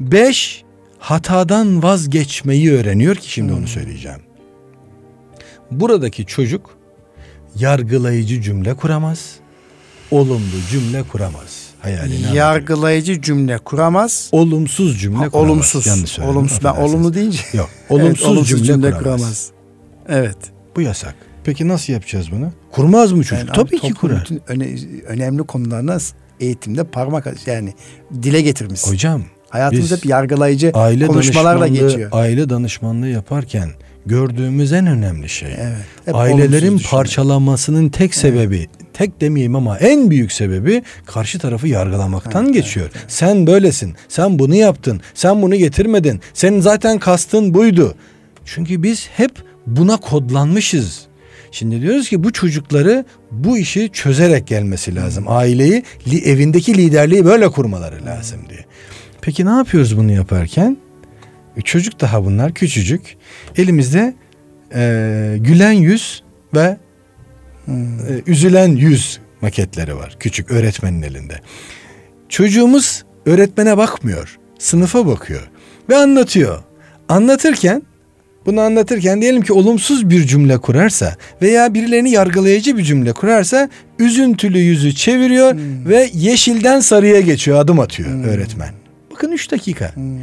Beş, 0.00 0.64
hatadan 0.98 1.82
vazgeçmeyi 1.82 2.72
öğreniyor 2.72 3.16
ki 3.16 3.32
şimdi 3.32 3.52
hmm. 3.52 3.58
onu 3.58 3.68
söyleyeceğim. 3.68 4.20
Buradaki 5.70 6.26
çocuk 6.26 6.76
yargılayıcı 7.58 8.42
cümle 8.42 8.74
kuramaz, 8.74 9.34
olumlu 10.10 10.56
cümle 10.70 11.02
kuramaz. 11.02 11.66
Hayalini 11.80 12.36
yargılayıcı 12.36 13.12
anladım. 13.12 13.22
cümle 13.22 13.58
kuramaz. 13.58 14.28
Olumsuz 14.32 15.00
cümle 15.00 15.16
ha, 15.16 15.30
kuramaz. 15.30 15.50
Olumsuz. 15.50 15.86
Yanlış 15.86 16.18
olumsuz. 16.18 16.64
Ben 16.64 16.74
olumlu 16.74 17.14
deyince. 17.14 17.42
Yok. 17.52 17.70
Olumsuz, 17.88 18.22
evet, 18.22 18.26
olumsuz 18.26 18.48
cümle, 18.48 18.66
cümle 18.66 18.90
kuramaz. 18.90 19.02
kuramaz. 19.20 19.50
Evet. 20.08 20.38
Bu 20.76 20.80
yasak. 20.80 21.14
Peki 21.44 21.68
nasıl 21.68 21.92
yapacağız 21.92 22.32
bunu? 22.32 22.52
Kurmaz 22.72 23.12
mı 23.12 23.24
çocuk? 23.24 23.48
Yani 23.48 23.56
Tabii 23.56 23.78
ki 23.78 23.94
kurar. 23.94 24.20
Bütün 24.20 24.42
öne, 24.48 24.76
önemli 25.06 25.42
konularına 25.42 25.98
eğitimde 26.40 26.84
parmak 26.84 27.46
yani 27.46 27.74
dile 28.22 28.40
getirmiş. 28.40 28.86
Hocam 28.86 29.22
hayatımız 29.50 29.90
hep 29.90 30.06
yargılayıcı 30.06 30.70
aile 30.74 31.06
konuşmalarla 31.06 31.68
geçiyor. 31.68 32.10
Aile 32.12 32.48
danışmanlığı 32.48 33.08
yaparken 33.08 33.70
gördüğümüz 34.06 34.72
en 34.72 34.86
önemli 34.86 35.28
şey. 35.28 35.52
Evet, 35.52 36.14
ailelerin 36.14 36.78
parçalanmasının 36.78 37.88
tek 37.88 38.14
sebebi, 38.14 38.56
evet. 38.56 38.70
tek 38.94 39.20
demeyeyim 39.20 39.56
ama 39.56 39.78
en 39.78 40.10
büyük 40.10 40.32
sebebi 40.32 40.82
karşı 41.06 41.38
tarafı 41.38 41.68
yargılamaktan 41.68 42.44
evet, 42.44 42.54
geçiyor. 42.54 42.86
Evet, 42.86 42.96
evet. 43.00 43.12
Sen 43.12 43.46
böylesin, 43.46 43.94
sen 44.08 44.38
bunu 44.38 44.54
yaptın, 44.54 45.00
sen 45.14 45.42
bunu 45.42 45.56
getirmedin, 45.56 46.20
senin 46.34 46.60
zaten 46.60 46.98
kastın 46.98 47.54
buydu. 47.54 47.94
Çünkü 48.44 48.82
biz 48.82 49.08
hep 49.08 49.32
buna 49.66 49.96
kodlanmışız. 49.96 51.06
Şimdi 51.56 51.82
diyoruz 51.82 52.08
ki 52.08 52.24
bu 52.24 52.32
çocukları 52.32 53.04
bu 53.30 53.58
işi 53.58 53.90
çözerek 53.92 54.46
gelmesi 54.46 54.94
lazım. 54.94 55.24
Aileyi, 55.28 55.82
evindeki 56.24 56.78
liderliği 56.78 57.24
böyle 57.24 57.48
kurmaları 57.48 58.04
lazım 58.04 58.40
diye. 58.48 58.64
Peki 59.20 59.46
ne 59.46 59.50
yapıyoruz 59.50 59.96
bunu 59.96 60.12
yaparken? 60.12 60.76
E, 61.56 61.60
çocuk 61.60 62.00
daha 62.00 62.24
bunlar 62.24 62.54
küçücük. 62.54 63.16
Elimizde 63.56 64.14
e, 64.74 65.36
gülen 65.40 65.72
yüz 65.72 66.22
ve 66.54 66.76
e, 67.68 67.72
üzülen 68.26 68.68
yüz 68.68 69.20
maketleri 69.40 69.96
var. 69.96 70.16
Küçük 70.20 70.50
öğretmenin 70.50 71.02
elinde. 71.02 71.40
Çocuğumuz 72.28 73.04
öğretmene 73.26 73.76
bakmıyor. 73.76 74.38
Sınıfa 74.58 75.06
bakıyor 75.06 75.50
ve 75.88 75.96
anlatıyor. 75.96 76.62
Anlatırken 77.08 77.82
bunu 78.46 78.60
anlatırken 78.60 79.22
diyelim 79.22 79.42
ki 79.42 79.52
olumsuz 79.52 80.10
bir 80.10 80.26
cümle 80.26 80.58
kurarsa 80.58 81.16
veya 81.42 81.74
birilerini 81.74 82.10
yargılayıcı 82.10 82.78
bir 82.78 82.82
cümle 82.82 83.12
kurarsa 83.12 83.68
üzüntülü 83.98 84.58
yüzü 84.58 84.94
çeviriyor 84.94 85.52
hmm. 85.52 85.88
ve 85.88 86.10
yeşilden 86.14 86.80
sarıya 86.80 87.20
geçiyor 87.20 87.58
adım 87.58 87.80
atıyor 87.80 88.10
hmm. 88.10 88.24
öğretmen. 88.24 88.68
Bakın 89.12 89.32
üç 89.32 89.50
dakika. 89.50 89.96
Hmm. 89.96 90.18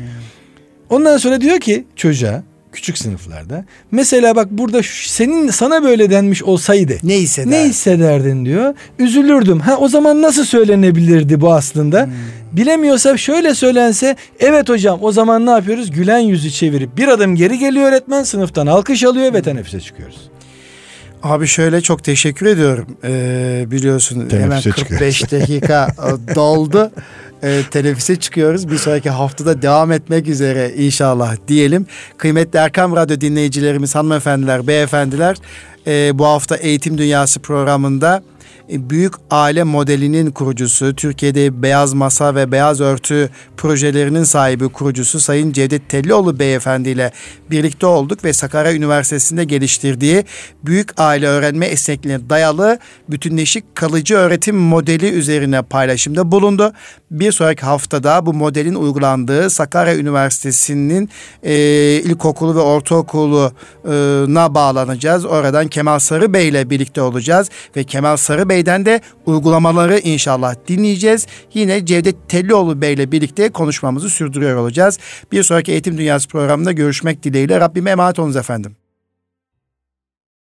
Ondan 0.89 1.17
sonra 1.17 1.41
diyor 1.41 1.59
ki 1.59 1.85
çocuğa 1.95 2.43
küçük 2.73 2.97
sınıflarda 2.97 3.65
mesela 3.91 4.35
bak 4.35 4.47
burada 4.51 4.81
senin 5.07 5.49
sana 5.49 5.83
böyle 5.83 6.09
denmiş 6.09 6.43
olsaydı 6.43 6.93
ne 7.03 7.15
hissederdin? 7.17 7.51
Ne 7.51 7.63
hissederdin 7.69 8.45
diyor. 8.45 8.73
Üzülürdüm. 8.99 9.59
Ha 9.59 9.77
o 9.77 9.87
zaman 9.87 10.21
nasıl 10.21 10.43
söylenebilirdi 10.45 11.41
bu 11.41 11.53
aslında? 11.53 12.05
Hmm. 12.05 12.11
Bilemiyorsa 12.51 13.17
şöyle 13.17 13.55
söylense 13.55 14.15
evet 14.39 14.69
hocam 14.69 14.99
o 15.01 15.11
zaman 15.11 15.45
ne 15.45 15.49
yapıyoruz? 15.51 15.91
Gülen 15.91 16.19
yüzü 16.19 16.51
çevirip 16.51 16.97
bir 16.97 17.07
adım 17.07 17.35
geri 17.35 17.59
geliyor 17.59 17.87
öğretmen 17.89 18.23
sınıftan 18.23 18.67
alkış 18.67 19.03
alıyor 19.03 19.33
ve 19.33 19.41
teneffüse 19.41 19.79
çıkıyoruz. 19.81 20.17
Abi 21.23 21.47
şöyle 21.47 21.81
çok 21.81 22.03
teşekkür 22.03 22.45
ediyorum. 22.45 22.87
Ee, 23.03 23.65
biliyorsun 23.71 24.15
Teneffüse 24.29 24.39
hemen 24.43 24.61
45 24.61 25.19
çıkıyoruz. 25.19 25.49
dakika 25.49 25.87
doldu. 26.35 26.91
Ee, 27.43 27.61
teneffüse 27.71 28.15
çıkıyoruz. 28.15 28.69
Bir 28.69 28.77
sonraki 28.77 29.09
haftada 29.09 29.61
devam 29.61 29.91
etmek 29.91 30.27
üzere 30.27 30.73
inşallah 30.77 31.35
diyelim. 31.47 31.85
Kıymetli 32.17 32.59
Erkam 32.59 32.95
Radyo 32.95 33.21
dinleyicilerimiz, 33.21 33.95
hanımefendiler, 33.95 34.67
beyefendiler 34.67 35.37
e, 35.87 36.19
bu 36.19 36.25
hafta 36.25 36.55
Eğitim 36.55 36.97
Dünyası 36.97 37.39
programında 37.39 38.23
e, 38.32 38.32
büyük 38.69 39.13
aile 39.31 39.63
modelinin 39.63 40.31
kurucusu, 40.31 40.95
Türkiye'de 40.95 41.61
beyaz 41.61 41.93
masa 41.93 42.35
ve 42.35 42.51
beyaz 42.51 42.81
örtü 42.81 43.29
projelerinin 43.57 44.23
sahibi 44.23 44.69
kurucusu 44.69 45.19
Sayın 45.19 45.51
Cevdet 45.51 45.89
Tellioğlu 45.89 46.39
Beyefendi 46.39 46.89
ile 46.89 47.11
birlikte 47.51 47.85
olduk 47.85 48.23
ve 48.23 48.33
Sakarya 48.33 48.73
Üniversitesi'nde 48.73 49.43
geliştirdiği 49.43 50.23
büyük 50.65 51.01
aile 51.01 51.27
öğrenme 51.27 51.65
esnekliğine 51.65 52.29
dayalı 52.29 52.79
bütünleşik 53.09 53.75
kalıcı 53.75 54.15
öğretim 54.15 54.55
modeli 54.55 55.09
üzerine 55.09 55.61
paylaşımda 55.61 56.31
bulundu. 56.31 56.73
Bir 57.11 57.31
sonraki 57.31 57.65
haftada 57.65 58.25
bu 58.25 58.33
modelin 58.33 58.75
uygulandığı 58.75 59.49
Sakarya 59.49 59.97
Üniversitesi'nin 59.97 61.09
e, 61.43 61.55
ilkokulu 62.03 62.55
ve 62.55 62.59
ortaokuluna 62.59 64.55
bağlanacağız. 64.55 65.25
Oradan 65.25 65.67
Kemal 65.67 65.99
Sarı 65.99 66.33
Bey 66.33 66.47
ile 66.47 66.69
birlikte 66.69 67.01
olacağız 67.01 67.49
ve 67.75 67.83
Kemal 67.83 68.17
Sarı 68.17 68.49
Bey 68.49 68.52
Bey'den 68.53 68.85
de 68.85 69.01
uygulamaları 69.25 69.99
inşallah 69.99 70.55
dinleyeceğiz. 70.67 71.27
Yine 71.53 71.85
Cevdet 71.85 72.29
Tellioğlu 72.29 72.81
Bey 72.81 72.93
ile 72.93 73.11
birlikte 73.11 73.49
konuşmamızı 73.49 74.09
sürdürüyor 74.09 74.55
olacağız. 74.55 74.99
Bir 75.31 75.43
sonraki 75.43 75.71
Eğitim 75.71 75.97
Dünyası 75.97 76.27
programında 76.27 76.71
görüşmek 76.71 77.23
dileğiyle. 77.23 77.59
Rabbime 77.59 77.91
emanet 77.91 78.19
olunuz 78.19 78.35
efendim. 78.35 78.75